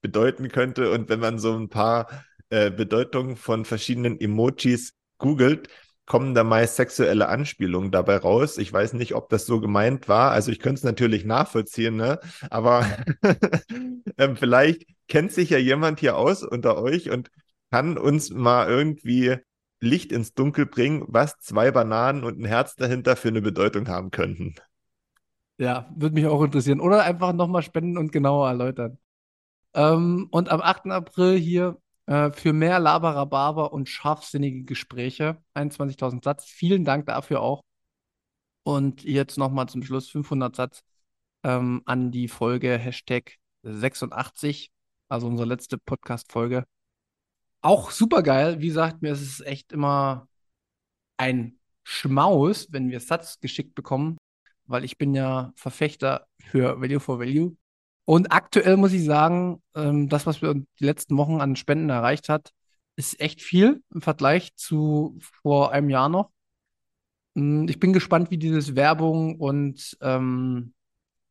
bedeuten 0.00 0.48
könnte. 0.48 0.90
Und 0.90 1.08
wenn 1.08 1.20
man 1.20 1.38
so 1.38 1.56
ein 1.56 1.70
paar 1.70 2.08
äh, 2.50 2.70
Bedeutungen 2.70 3.36
von 3.36 3.64
verschiedenen 3.64 4.20
Emojis 4.20 4.92
googelt, 5.18 5.68
kommen 6.06 6.34
da 6.34 6.44
meist 6.44 6.76
sexuelle 6.76 7.28
Anspielungen 7.28 7.90
dabei 7.90 8.18
raus. 8.18 8.58
Ich 8.58 8.70
weiß 8.70 8.92
nicht, 8.92 9.14
ob 9.14 9.30
das 9.30 9.46
so 9.46 9.60
gemeint 9.60 10.06
war. 10.06 10.32
Also 10.32 10.52
ich 10.52 10.58
könnte 10.58 10.80
es 10.80 10.84
natürlich 10.84 11.24
nachvollziehen, 11.24 11.96
ne? 11.96 12.18
aber 12.50 12.86
ähm, 14.18 14.36
vielleicht 14.36 14.84
kennt 15.08 15.32
sich 15.32 15.48
ja 15.48 15.58
jemand 15.58 16.00
hier 16.00 16.16
aus 16.18 16.42
unter 16.42 16.76
euch 16.76 17.08
und 17.10 17.30
kann 17.74 17.98
uns 17.98 18.30
mal 18.30 18.68
irgendwie 18.68 19.34
Licht 19.80 20.12
ins 20.12 20.32
Dunkel 20.32 20.64
bringen, 20.64 21.02
was 21.08 21.40
zwei 21.40 21.72
Bananen 21.72 22.22
und 22.22 22.38
ein 22.38 22.44
Herz 22.44 22.76
dahinter 22.76 23.16
für 23.16 23.26
eine 23.26 23.42
Bedeutung 23.42 23.88
haben 23.88 24.12
könnten. 24.12 24.54
Ja, 25.58 25.90
würde 25.96 26.14
mich 26.14 26.26
auch 26.26 26.40
interessieren. 26.40 26.78
Oder 26.78 27.02
einfach 27.02 27.32
nochmal 27.32 27.62
spenden 27.62 27.98
und 27.98 28.12
genauer 28.12 28.46
erläutern. 28.46 28.98
Ähm, 29.74 30.28
und 30.30 30.50
am 30.50 30.60
8. 30.60 30.86
April 30.92 31.36
hier 31.36 31.76
äh, 32.06 32.30
für 32.30 32.52
mehr 32.52 32.78
Laberababer 32.78 33.72
und 33.72 33.88
scharfsinnige 33.88 34.62
Gespräche. 34.62 35.42
21.000 35.54 36.22
Satz. 36.22 36.44
Vielen 36.44 36.84
Dank 36.84 37.06
dafür 37.06 37.40
auch. 37.40 37.64
Und 38.62 39.02
jetzt 39.02 39.36
nochmal 39.36 39.68
zum 39.68 39.82
Schluss 39.82 40.08
500 40.10 40.54
Satz 40.54 40.84
ähm, 41.42 41.82
an 41.86 42.12
die 42.12 42.28
Folge 42.28 42.78
Hashtag 42.78 43.32
86, 43.64 44.70
also 45.08 45.26
unsere 45.26 45.48
letzte 45.48 45.76
Podcast-Folge. 45.76 46.66
Auch 47.64 47.90
super 47.90 48.22
geil. 48.22 48.60
Wie 48.60 48.66
gesagt, 48.66 49.00
mir 49.00 49.12
ist 49.12 49.22
es 49.22 49.40
echt 49.40 49.72
immer 49.72 50.28
ein 51.16 51.58
Schmaus, 51.82 52.68
wenn 52.72 52.90
wir 52.90 53.00
Satz 53.00 53.40
geschickt 53.40 53.74
bekommen, 53.74 54.18
weil 54.66 54.84
ich 54.84 54.98
bin 54.98 55.14
ja 55.14 55.50
Verfechter 55.56 56.26
für 56.40 56.78
Value 56.82 57.00
for 57.00 57.18
Value. 57.20 57.56
Und 58.04 58.32
aktuell 58.32 58.76
muss 58.76 58.92
ich 58.92 59.04
sagen, 59.04 59.62
ähm, 59.74 60.10
das, 60.10 60.26
was 60.26 60.42
wir 60.42 60.52
die 60.54 60.84
letzten 60.84 61.16
Wochen 61.16 61.40
an 61.40 61.56
Spenden 61.56 61.88
erreicht 61.88 62.28
hat, 62.28 62.52
ist 62.96 63.18
echt 63.18 63.40
viel 63.40 63.82
im 63.94 64.02
Vergleich 64.02 64.54
zu 64.56 65.18
vor 65.42 65.72
einem 65.72 65.88
Jahr 65.88 66.10
noch. 66.10 66.32
Hm, 67.34 67.66
ich 67.68 67.80
bin 67.80 67.94
gespannt, 67.94 68.30
wie 68.30 68.38
dieses 68.38 68.76
Werbung 68.76 69.40
und 69.40 69.96
ähm, 70.02 70.74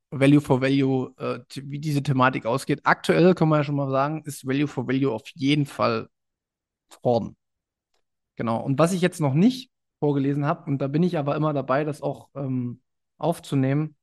Value 0.10 0.42
for 0.42 0.62
Value, 0.62 1.14
äh, 1.18 1.42
wie 1.56 1.80
diese 1.80 2.02
Thematik 2.02 2.48
ausgeht. 2.48 2.82
Aktuell 2.86 3.36
kann 3.36 3.50
man 3.50 3.60
ja 3.60 3.64
schon 3.66 3.76
mal 3.76 3.92
sagen, 3.92 4.24
ist 4.26 4.48
Value 4.48 4.68
for 4.68 4.88
Value 4.88 5.12
auf 5.12 5.28
jeden 5.36 5.68
Fall 5.68 6.10
vorn. 7.02 7.36
Genau. 8.36 8.62
Und 8.62 8.80
was 8.80 8.94
ich 8.94 9.02
jetzt 9.02 9.22
noch 9.22 9.34
nicht 9.34 9.72
vorgelesen 10.00 10.46
habe, 10.46 10.70
und 10.70 10.80
da 10.80 10.88
bin 10.88 11.04
ich 11.04 11.18
aber 11.18 11.36
immer 11.36 11.54
dabei, 11.54 11.84
das 11.84 12.02
auch 12.02 12.30
ähm, 12.36 12.82
aufzunehmen, 13.18 13.96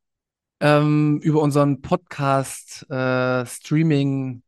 ähm, 0.61 1.21
über 1.23 1.43
unseren 1.43 1.83
Podcast 1.83 2.87
äh, 2.91 3.43
äh. 3.43 4.43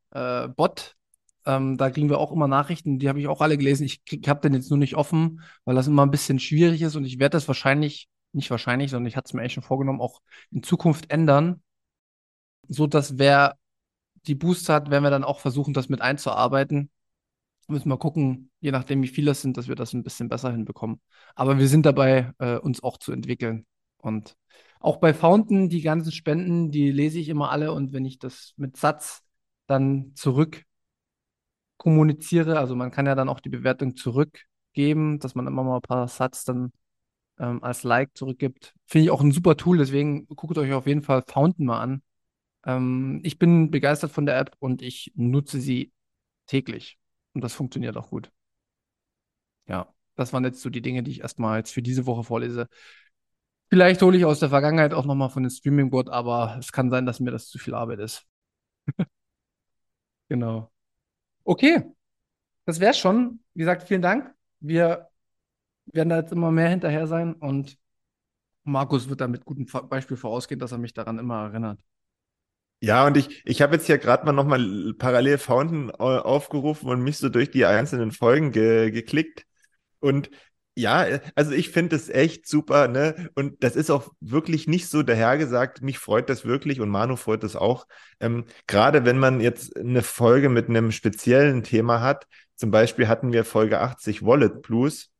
Ähm, 1.44 1.76
da 1.76 1.90
kriegen 1.90 2.08
wir 2.08 2.18
auch 2.18 2.30
immer 2.30 2.46
Nachrichten, 2.46 3.00
die 3.00 3.08
habe 3.08 3.18
ich 3.18 3.26
auch 3.26 3.40
alle 3.40 3.58
gelesen. 3.58 3.84
Ich, 3.84 4.00
ich 4.08 4.28
habe 4.28 4.40
den 4.40 4.54
jetzt 4.54 4.70
nur 4.70 4.78
nicht 4.78 4.94
offen, 4.94 5.40
weil 5.64 5.74
das 5.74 5.88
immer 5.88 6.06
ein 6.06 6.10
bisschen 6.10 6.38
schwierig 6.38 6.82
ist 6.82 6.94
und 6.94 7.04
ich 7.04 7.18
werde 7.18 7.36
das 7.36 7.48
wahrscheinlich, 7.48 8.08
nicht 8.32 8.50
wahrscheinlich, 8.50 8.92
sondern 8.92 9.08
ich 9.08 9.16
hatte 9.16 9.28
es 9.28 9.32
mir 9.32 9.42
echt 9.42 9.54
schon 9.54 9.64
vorgenommen, 9.64 10.00
auch 10.00 10.20
in 10.52 10.62
Zukunft 10.62 11.10
ändern, 11.10 11.60
so 12.68 12.86
dass 12.86 13.18
wer 13.18 13.56
die 14.26 14.36
Booster 14.36 14.74
hat, 14.74 14.90
werden 14.90 15.02
wir 15.02 15.10
dann 15.10 15.24
auch 15.24 15.40
versuchen, 15.40 15.74
das 15.74 15.88
mit 15.88 16.00
einzuarbeiten. 16.00 16.90
Müssen 17.72 17.88
wir 17.88 17.98
gucken, 17.98 18.50
je 18.60 18.70
nachdem, 18.70 19.02
wie 19.02 19.08
viele 19.08 19.30
es 19.30 19.40
sind, 19.42 19.56
dass 19.56 19.66
wir 19.66 19.74
das 19.76 19.94
ein 19.94 20.02
bisschen 20.02 20.28
besser 20.28 20.52
hinbekommen. 20.52 21.00
Aber 21.34 21.58
wir 21.58 21.68
sind 21.68 21.86
dabei, 21.86 22.32
äh, 22.38 22.58
uns 22.58 22.82
auch 22.82 22.98
zu 22.98 23.12
entwickeln. 23.12 23.66
Und 23.98 24.36
auch 24.80 24.98
bei 24.98 25.14
Fountain, 25.14 25.68
die 25.70 25.80
ganzen 25.80 26.12
Spenden, 26.12 26.70
die 26.70 26.90
lese 26.90 27.18
ich 27.18 27.28
immer 27.30 27.50
alle 27.50 27.72
und 27.72 27.92
wenn 27.92 28.04
ich 28.04 28.18
das 28.18 28.52
mit 28.56 28.76
Satz 28.76 29.22
dann 29.66 30.12
zurück 30.16 30.64
kommuniziere, 31.78 32.58
also 32.58 32.76
man 32.76 32.90
kann 32.90 33.06
ja 33.06 33.14
dann 33.14 33.28
auch 33.28 33.40
die 33.40 33.48
Bewertung 33.48 33.96
zurückgeben, 33.96 35.18
dass 35.18 35.34
man 35.34 35.46
immer 35.46 35.64
mal 35.64 35.76
ein 35.76 35.82
paar 35.82 36.08
Satz 36.08 36.44
dann 36.44 36.72
ähm, 37.38 37.62
als 37.64 37.84
Like 37.84 38.10
zurückgibt. 38.16 38.74
Finde 38.86 39.06
ich 39.06 39.10
auch 39.10 39.22
ein 39.22 39.32
super 39.32 39.56
Tool, 39.56 39.78
deswegen 39.78 40.26
guckt 40.28 40.58
euch 40.58 40.72
auf 40.72 40.86
jeden 40.86 41.02
Fall 41.02 41.22
Fountain 41.26 41.66
mal 41.66 41.80
an. 41.80 42.02
Ähm, 42.66 43.20
ich 43.24 43.38
bin 43.38 43.70
begeistert 43.70 44.12
von 44.12 44.26
der 44.26 44.38
App 44.38 44.56
und 44.60 44.82
ich 44.82 45.12
nutze 45.16 45.60
sie 45.60 45.92
täglich 46.46 46.98
und 47.34 47.42
das 47.42 47.54
funktioniert 47.54 47.96
auch 47.96 48.10
gut. 48.10 48.30
Ja, 49.66 49.92
das 50.16 50.32
waren 50.32 50.44
jetzt 50.44 50.60
so 50.60 50.70
die 50.70 50.82
Dinge, 50.82 51.02
die 51.02 51.10
ich 51.12 51.20
erstmal 51.20 51.58
jetzt 51.58 51.72
für 51.72 51.82
diese 51.82 52.06
Woche 52.06 52.24
vorlese. 52.24 52.68
Vielleicht 53.70 54.02
hole 54.02 54.16
ich 54.18 54.24
aus 54.24 54.40
der 54.40 54.50
Vergangenheit 54.50 54.92
auch 54.92 55.06
nochmal 55.06 55.30
von 55.30 55.42
dem 55.44 55.50
Streaming-Board, 55.50 56.10
aber 56.10 56.56
es 56.58 56.72
kann 56.72 56.90
sein, 56.90 57.06
dass 57.06 57.20
mir 57.20 57.30
das 57.30 57.48
zu 57.48 57.58
viel 57.58 57.74
Arbeit 57.74 58.00
ist. 58.00 58.26
genau. 60.28 60.70
Okay, 61.44 61.82
das 62.66 62.80
wär's 62.80 62.98
schon. 62.98 63.40
Wie 63.54 63.60
gesagt, 63.60 63.84
vielen 63.84 64.02
Dank. 64.02 64.34
Wir 64.60 65.08
werden 65.86 66.10
da 66.10 66.18
jetzt 66.18 66.32
immer 66.32 66.50
mehr 66.52 66.68
hinterher 66.68 67.06
sein 67.06 67.34
und 67.34 67.78
Markus 68.64 69.08
wird 69.08 69.20
da 69.20 69.28
mit 69.28 69.44
gutem 69.44 69.66
Beispiel 69.88 70.16
vorausgehen, 70.16 70.60
dass 70.60 70.72
er 70.72 70.78
mich 70.78 70.94
daran 70.94 71.18
immer 71.18 71.44
erinnert. 71.44 71.80
Ja, 72.84 73.06
und 73.06 73.16
ich, 73.16 73.42
ich 73.46 73.62
habe 73.62 73.76
jetzt 73.76 73.86
hier 73.86 73.96
gerade 73.98 74.24
mal 74.26 74.32
nochmal 74.32 74.92
parallel 74.98 75.38
Fountain 75.38 75.90
äh, 75.90 75.92
aufgerufen 76.02 76.88
und 76.88 77.00
mich 77.00 77.16
so 77.18 77.28
durch 77.28 77.50
die 77.52 77.64
einzelnen 77.64 78.10
Folgen 78.10 78.50
ge 78.50 78.90
geklickt. 78.90 79.46
Und 80.00 80.30
ja, 80.76 81.06
also 81.36 81.52
ich 81.52 81.70
finde 81.70 81.94
es 81.96 82.08
echt 82.08 82.48
super, 82.48 82.88
ne? 82.88 83.30
Und 83.36 83.62
das 83.62 83.76
ist 83.76 83.90
auch 83.90 84.10
wirklich 84.20 84.66
nicht 84.66 84.88
so 84.88 85.02
dahergesagt. 85.04 85.82
Mich 85.82 85.98
freut 85.98 86.28
das 86.28 86.44
wirklich 86.44 86.80
und 86.80 86.88
Manu 86.88 87.14
freut 87.16 87.44
das 87.44 87.54
auch. 87.56 87.86
Ähm, 88.20 88.46
Gerade 88.66 89.04
wenn 89.04 89.18
man 89.18 89.40
jetzt 89.40 89.76
eine 89.76 90.02
Folge 90.02 90.48
mit 90.48 90.68
einem 90.68 90.90
speziellen 90.92 91.62
Thema 91.62 92.00
hat. 92.00 92.26
Zum 92.56 92.70
Beispiel 92.72 93.06
hatten 93.08 93.32
wir 93.32 93.44
Folge 93.44 93.80
80 93.80 94.24
Wallet 94.24 94.62
Blues. 94.62 95.10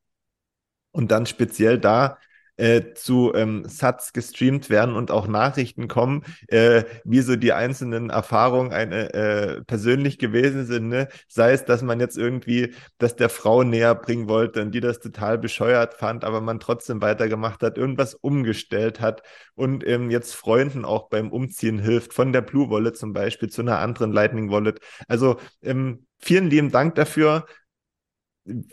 Und 0.90 1.10
dann 1.10 1.26
speziell 1.26 1.78
da 1.78 2.18
äh, 2.62 2.94
zu 2.94 3.32
ähm, 3.34 3.64
Satz 3.66 4.12
gestreamt 4.12 4.70
werden 4.70 4.94
und 4.94 5.10
auch 5.10 5.26
Nachrichten 5.26 5.88
kommen, 5.88 6.22
äh, 6.46 6.84
wie 7.04 7.20
so 7.20 7.34
die 7.34 7.52
einzelnen 7.52 8.10
Erfahrungen 8.10 8.72
eine, 8.72 9.12
äh, 9.12 9.64
persönlich 9.64 10.16
gewesen 10.16 10.64
sind. 10.64 10.86
Ne? 10.86 11.08
Sei 11.26 11.52
es, 11.52 11.64
dass 11.64 11.82
man 11.82 11.98
jetzt 11.98 12.16
irgendwie 12.16 12.72
das 12.98 13.16
der 13.16 13.30
Frau 13.30 13.64
näher 13.64 13.96
bringen 13.96 14.28
wollte 14.28 14.62
und 14.62 14.70
die 14.72 14.80
das 14.80 15.00
total 15.00 15.38
bescheuert 15.38 15.94
fand, 15.94 16.24
aber 16.24 16.40
man 16.40 16.60
trotzdem 16.60 17.02
weitergemacht 17.02 17.64
hat, 17.64 17.78
irgendwas 17.78 18.14
umgestellt 18.14 19.00
hat 19.00 19.22
und 19.56 19.84
ähm, 19.84 20.12
jetzt 20.12 20.36
Freunden 20.36 20.84
auch 20.84 21.08
beim 21.08 21.32
Umziehen 21.32 21.80
hilft, 21.80 22.14
von 22.14 22.32
der 22.32 22.42
Blue 22.42 22.70
Wallet 22.70 22.96
zum 22.96 23.12
Beispiel 23.12 23.48
zu 23.48 23.62
einer 23.62 23.80
anderen 23.80 24.12
Lightning 24.12 24.52
Wallet. 24.52 24.78
Also 25.08 25.38
ähm, 25.62 26.06
vielen 26.20 26.48
lieben 26.48 26.70
Dank 26.70 26.94
dafür. 26.94 27.44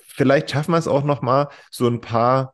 Vielleicht 0.05 0.51
schaffen 0.51 0.73
wir 0.73 0.77
es 0.77 0.87
auch 0.87 1.03
noch 1.03 1.23
mal 1.23 1.49
so 1.71 1.87
ein 1.87 2.01
paar 2.01 2.53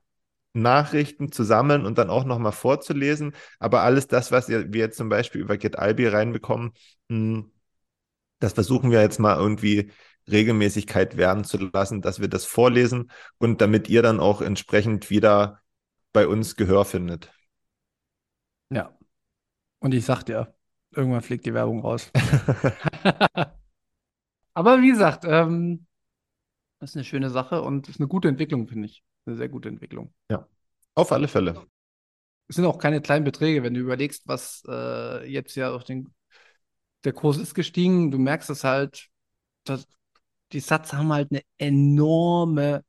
Nachrichten 0.56 1.32
zu 1.32 1.43
sammeln 1.43 1.86
und 1.86 1.97
dann 1.97 2.10
auch 2.10 2.26
nochmal 2.26 2.51
vorzulesen. 2.51 3.34
Aber 3.60 3.82
alles 3.82 4.08
das, 4.08 4.32
was 4.32 4.47
wir 4.49 4.68
jetzt 4.74 4.97
zum 4.97 5.10
Beispiel 5.10 5.41
über 5.41 5.58
GetAlbi 5.58 6.08
reinbekommen, 6.08 6.72
hm, 7.10 7.51
das 8.39 8.53
versuchen 8.53 8.91
wir 8.91 9.01
jetzt 9.01 9.20
mal 9.20 9.38
irgendwie 9.38 9.91
Regelmäßigkeit 10.30 11.18
werden 11.18 11.43
zu 11.43 11.58
lassen, 11.58 12.01
dass 12.01 12.20
wir 12.20 12.28
das 12.28 12.45
vorlesen 12.45 13.12
und 13.38 13.62
damit 13.62 13.89
ihr 13.89 14.01
dann 14.01 14.20
auch 14.20 14.41
entsprechend 14.41 15.10
wieder 15.10 15.62
bei 16.14 16.28
uns 16.28 16.56
Gehör 16.56 16.86
findet. 16.86 17.32
Ja. 18.70 18.97
Und 19.80 19.93
ich 19.93 20.06
sag 20.06 20.24
dir, 20.24 20.56
irgendwann 20.91 21.22
fliegt 21.22 21.45
die 21.45 21.53
Werbung 21.53 21.82
raus. 21.82 22.12
Aber 24.56 24.82
wie 24.82 24.89
gesagt, 24.89 25.26
ähm, 25.28 25.86
das 26.80 26.91
ist 26.91 26.95
eine 26.95 27.03
schöne 27.03 27.30
Sache 27.30 27.62
und 27.62 27.89
ist 27.89 27.99
eine 27.99 28.08
gute 28.08 28.30
Entwicklung, 28.30 28.68
finde 28.68 28.88
ich. 28.88 29.03
Eine 29.26 29.36
sehr 29.36 29.49
gute 29.49 29.69
Entwicklung. 29.69 30.13
Ja, 30.30 30.47
auf 30.93 31.11
alle 31.11 31.28
Fälle. 31.28 31.65
Es 32.47 32.57
sind 32.57 32.65
auch 32.65 32.78
keine 32.78 33.01
kleinen 33.01 33.26
Beträge, 33.26 33.63
wenn 33.63 33.73
du 33.73 33.80
überlegst, 33.80 34.28
was 34.28 34.63
äh, 34.67 35.28
jetzt 35.30 35.55
ja 35.55 35.73
auf 35.73 35.84
den 35.84 36.13
der 37.03 37.13
Kurs 37.13 37.38
ist 37.38 37.53
gestiegen. 37.53 38.11
Du 38.11 38.17
merkst 38.17 38.49
es 38.49 38.63
halt, 38.63 39.07
dass 39.63 39.88
die 40.51 40.59
Satz 40.59 40.93
haben 40.93 41.11
halt 41.13 41.32
eine 41.32 41.41
enorme 41.57 42.84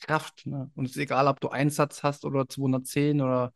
Kraft. 0.00 0.46
Ne? 0.46 0.70
Und 0.74 0.86
es 0.86 0.92
ist 0.92 0.98
egal, 0.98 1.26
ob 1.26 1.40
du 1.40 1.48
einen 1.48 1.70
Satz 1.70 2.02
hast 2.02 2.24
oder 2.24 2.48
210 2.48 3.20
oder 3.20 3.52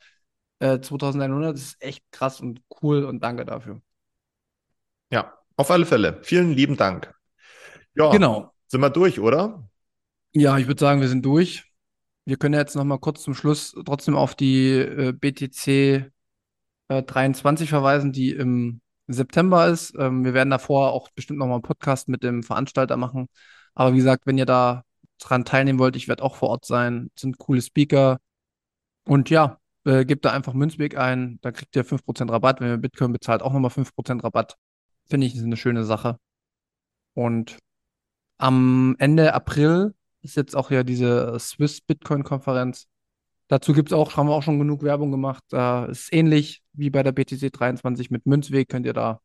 äh, 0.59 0.81
2100, 0.81 1.55
das 1.55 1.63
ist 1.63 1.83
echt 1.83 2.05
krass 2.11 2.41
und 2.41 2.63
cool 2.83 3.05
und 3.05 3.21
danke 3.23 3.45
dafür. 3.45 3.81
Ja, 5.11 5.37
auf 5.57 5.71
alle 5.71 5.87
Fälle. 5.87 6.21
Vielen 6.23 6.53
lieben 6.53 6.77
Dank. 6.77 7.15
Ja, 7.95 8.11
genau. 8.11 8.53
Sind 8.69 8.81
wir 8.81 8.91
durch, 8.91 9.19
oder? 9.19 9.69
Ja, 10.33 10.59
ich 10.59 10.69
würde 10.69 10.81
sagen, 10.81 11.01
wir 11.01 11.09
sind 11.09 11.25
durch. 11.25 11.70
Wir 12.31 12.37
können 12.37 12.55
jetzt 12.55 12.77
noch 12.77 12.85
mal 12.85 12.99
kurz 13.01 13.25
zum 13.25 13.35
Schluss 13.35 13.75
trotzdem 13.85 14.15
auf 14.15 14.37
die 14.37 14.69
äh, 14.69 15.13
BTC 15.13 16.13
äh, 16.87 17.03
23 17.03 17.69
verweisen, 17.69 18.13
die 18.13 18.31
im 18.31 18.81
September 19.09 19.67
ist. 19.67 19.97
Ähm, 19.99 20.25
wir 20.25 20.33
werden 20.33 20.51
davor 20.51 20.93
auch 20.93 21.11
bestimmt 21.11 21.41
noch 21.41 21.49
mal 21.49 21.55
einen 21.55 21.63
Podcast 21.63 22.09
mit 22.09 22.23
dem 22.23 22.45
Veranstalter 22.45 22.97
machen. 22.97 23.27
Aber 23.75 23.95
wie 23.95 23.97
gesagt, 23.97 24.27
wenn 24.27 24.39
ihr 24.39 24.47
da 24.47 24.85
dran 25.19 25.45
teilnehmen 25.45 25.81
wollt, 25.81 25.97
ich 25.97 26.07
werde 26.07 26.23
auch 26.23 26.37
vor 26.37 26.51
Ort 26.51 26.67
sein. 26.67 27.11
Das 27.17 27.23
sind 27.23 27.39
coole 27.39 27.63
Speaker. 27.63 28.21
Und 29.05 29.29
ja, 29.29 29.59
äh, 29.85 30.05
gebt 30.05 30.25
da 30.25 30.31
einfach 30.31 30.55
Münzweg 30.55 30.97
ein, 30.97 31.41
da 31.43 31.51
kriegt 31.51 31.75
ihr 31.75 31.85
5% 31.85 32.31
Rabatt. 32.31 32.61
Wenn 32.61 32.69
ihr 32.69 32.77
Bitcoin 32.79 33.13
bezahlt, 33.13 33.43
auch 33.43 33.53
nochmal 33.53 33.73
5% 33.73 34.23
Rabatt. 34.23 34.57
Finde 35.09 35.27
ich, 35.27 35.35
ist 35.35 35.43
eine 35.43 35.57
schöne 35.57 35.83
Sache. 35.85 36.17
Und 37.15 37.59
am 38.39 38.95
Ende 39.01 39.35
April 39.35 39.95
ist 40.23 40.37
jetzt 40.37 40.57
auch 40.57 40.71
ja 40.71 40.83
diese 40.83 41.39
Swiss 41.39 41.81
Bitcoin-Konferenz. 41.81 42.87
Dazu 43.49 43.73
gibt 43.73 43.91
es 43.91 43.93
auch, 43.93 44.17
haben 44.17 44.29
wir 44.29 44.35
auch 44.35 44.43
schon 44.43 44.59
genug 44.59 44.83
Werbung 44.83 45.11
gemacht. 45.11 45.45
Äh, 45.53 45.91
ist 45.91 46.13
ähnlich 46.13 46.63
wie 46.73 46.91
bei 46.91 47.03
der 47.03 47.13
BTC 47.13 47.53
23 47.53 48.11
mit 48.11 48.27
Münzweg, 48.27 48.69
könnt 48.69 48.87
ihr 48.87 48.93
da 48.93 49.21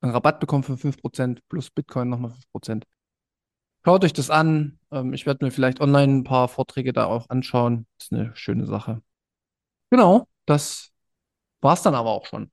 einen 0.00 0.12
Rabatt 0.12 0.38
bekommen 0.40 0.62
von 0.62 0.76
5% 0.76 1.40
plus 1.48 1.70
Bitcoin 1.70 2.08
nochmal 2.10 2.32
5%. 2.52 2.84
Schaut 3.84 4.04
euch 4.04 4.12
das 4.12 4.30
an. 4.30 4.78
Ähm, 4.90 5.12
ich 5.12 5.26
werde 5.26 5.44
mir 5.44 5.50
vielleicht 5.50 5.80
online 5.80 6.12
ein 6.18 6.24
paar 6.24 6.48
Vorträge 6.48 6.92
da 6.92 7.06
auch 7.06 7.28
anschauen. 7.30 7.86
Ist 7.98 8.12
eine 8.12 8.34
schöne 8.36 8.66
Sache. 8.66 9.02
Genau, 9.90 10.26
das 10.46 10.90
war 11.60 11.74
es 11.74 11.82
dann 11.82 11.94
aber 11.94 12.10
auch 12.10 12.26
schon. 12.26 12.50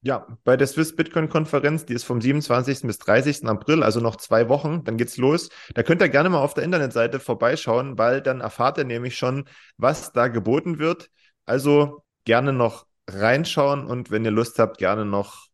Ja, 0.00 0.26
bei 0.44 0.56
der 0.56 0.68
Swiss 0.68 0.94
Bitcoin 0.94 1.28
Konferenz, 1.28 1.84
die 1.84 1.92
ist 1.92 2.04
vom 2.04 2.20
27. 2.20 2.82
bis 2.82 2.98
30. 2.98 3.46
April, 3.46 3.82
also 3.82 3.98
noch 3.98 4.14
zwei 4.16 4.48
Wochen, 4.48 4.84
dann 4.84 4.96
geht's 4.96 5.16
los. 5.16 5.48
Da 5.74 5.82
könnt 5.82 6.00
ihr 6.00 6.08
gerne 6.08 6.28
mal 6.28 6.38
auf 6.38 6.54
der 6.54 6.62
Internetseite 6.62 7.18
vorbeischauen, 7.18 7.98
weil 7.98 8.22
dann 8.22 8.40
erfahrt 8.40 8.78
ihr 8.78 8.84
nämlich 8.84 9.18
schon, 9.18 9.48
was 9.76 10.12
da 10.12 10.28
geboten 10.28 10.78
wird. 10.78 11.10
Also 11.46 12.04
gerne 12.24 12.52
noch 12.52 12.86
reinschauen 13.08 13.86
und 13.86 14.10
wenn 14.12 14.24
ihr 14.24 14.30
Lust 14.30 14.60
habt, 14.60 14.78
gerne 14.78 15.04
noch 15.04 15.48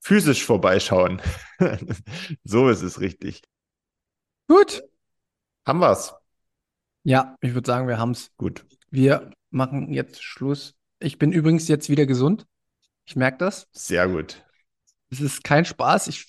physisch 0.00 0.44
vorbeischauen. 0.44 1.22
so 2.44 2.68
ist 2.68 2.82
es 2.82 3.00
richtig. 3.00 3.42
Gut. 4.46 4.82
Haben 5.66 5.80
wir's? 5.80 6.14
Ja, 7.02 7.36
ich 7.40 7.54
würde 7.54 7.66
sagen, 7.66 7.88
wir 7.88 7.98
haben's. 7.98 8.30
Gut. 8.36 8.66
Wir 8.90 9.30
machen 9.50 9.92
jetzt 9.92 10.22
Schluss. 10.22 10.74
Ich 10.98 11.18
bin 11.18 11.32
übrigens 11.32 11.66
jetzt 11.68 11.88
wieder 11.88 12.04
gesund. 12.04 12.46
Ich 13.06 13.16
merke 13.16 13.38
das. 13.38 13.68
Sehr 13.72 14.08
gut. 14.08 14.44
Es 15.10 15.20
ist 15.20 15.44
kein 15.44 15.64
Spaß. 15.64 16.08
Ich, 16.08 16.26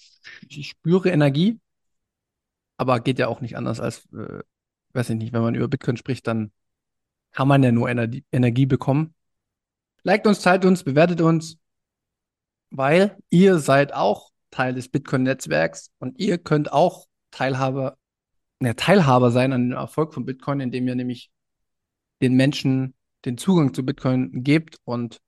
ich 0.47 0.69
spüre 0.69 1.09
Energie. 1.09 1.59
Aber 2.78 2.99
geht 2.99 3.17
ja 3.17 3.28
auch 3.28 3.41
nicht 3.41 3.57
anders 3.57 3.80
als, 3.80 4.05
äh, 4.13 4.43
weiß 4.93 5.09
ich 5.09 5.15
nicht, 5.15 5.34
wenn 5.34 5.41
man 5.41 5.55
über 5.55 5.67
Bitcoin 5.67 5.97
spricht, 5.97 6.28
dann 6.28 6.51
kann 7.32 7.47
man 7.47 7.63
ja 7.63 7.71
nur 7.71 7.89
Energie, 7.89 8.23
Energie 8.32 8.67
bekommen. 8.67 9.15
Liked 10.03 10.28
uns, 10.28 10.41
teilt 10.41 10.63
uns, 10.63 10.84
bewertet 10.84 11.21
uns, 11.21 11.57
weil 12.69 13.17
ihr 13.30 13.57
seid 13.57 13.93
auch 13.93 14.32
Teil 14.51 14.73
des 14.73 14.89
Bitcoin-Netzwerks 14.89 15.91
und 15.97 16.19
ihr 16.19 16.38
könnt 16.38 16.71
auch 16.71 17.07
Teilhaber, 17.32 17.97
ja, 18.61 18.73
Teilhaber 18.75 19.32
sein 19.32 19.53
an 19.53 19.69
dem 19.69 19.78
Erfolg 19.78 20.13
von 20.13 20.25
Bitcoin, 20.25 20.59
indem 20.59 20.88
ihr 20.88 20.95
nämlich 20.95 21.32
den 22.21 22.36
Menschen 22.36 22.93
den 23.25 23.38
Zugang 23.38 23.73
zu 23.73 23.84
Bitcoin 23.84 24.43
gebt 24.43 24.78
und 24.86 25.19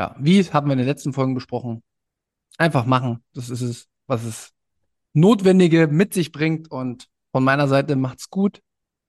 ja, 0.00 0.16
wie 0.18 0.42
haben 0.42 0.66
wir 0.66 0.72
in 0.72 0.78
den 0.78 0.86
letzten 0.86 1.12
Folgen 1.12 1.34
besprochen, 1.34 1.82
einfach 2.56 2.86
machen. 2.86 3.22
Das 3.34 3.50
ist 3.50 3.60
es, 3.60 3.86
was 4.06 4.24
es 4.24 4.54
Notwendige 5.12 5.88
mit 5.88 6.14
sich 6.14 6.32
bringt. 6.32 6.70
Und 6.70 7.08
von 7.32 7.44
meiner 7.44 7.68
Seite 7.68 7.96
macht's 7.96 8.30
gut. 8.30 8.62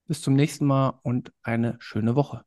Bis 0.07 0.21
zum 0.21 0.33
nächsten 0.33 0.65
Mal 0.65 0.99
und 1.03 1.31
eine 1.43 1.77
schöne 1.79 2.17
Woche. 2.17 2.43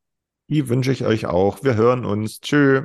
Die 0.48 0.68
wünsche 0.68 0.92
ich 0.92 1.06
euch 1.06 1.24
auch. 1.24 1.64
Wir 1.64 1.76
hören 1.76 2.04
uns. 2.04 2.40
Tschö. 2.40 2.84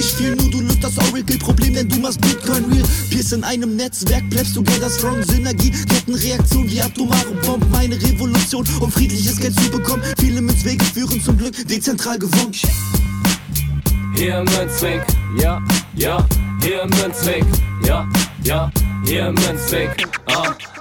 viel, 0.05 0.35
nur 0.35 0.49
du 0.49 0.61
löst 0.61 0.83
das 0.83 0.97
Oracle-Problem, 0.97 1.73
denn 1.73 1.89
du 1.89 1.99
machst 1.99 2.21
Bitcoin 2.21 2.65
real, 2.71 2.83
Pierce 3.09 3.33
in 3.33 3.43
einem 3.43 3.75
Netzwerk, 3.75 4.29
bleibst 4.29 4.55
together 4.55 4.89
strong, 4.89 5.21
Synergie, 5.23 5.71
Kettenreaktion 5.71 6.69
wie 6.69 6.81
atomare 6.81 7.31
Bomben, 7.45 7.69
meine 7.71 7.95
Revolution, 7.95 8.65
um 8.79 8.91
friedliches 8.91 9.39
Geld 9.39 9.59
zu 9.59 9.69
bekommen. 9.69 10.03
Viele 10.19 10.41
Münzwege 10.41 10.83
führen 10.85 11.21
zum 11.21 11.37
Glück 11.37 11.55
dezentral 11.67 12.17
gewonnen. 12.17 12.53
Hier 14.15 14.43
Münzweg, 14.43 15.03
ja, 15.39 15.61
ja, 15.95 16.25
hier 16.61 16.85
Münzweg, 16.85 17.45
ja, 17.85 18.07
ja, 18.43 18.71
hier 19.05 19.31
Münzweg, 19.31 20.07
ah, 20.27 20.55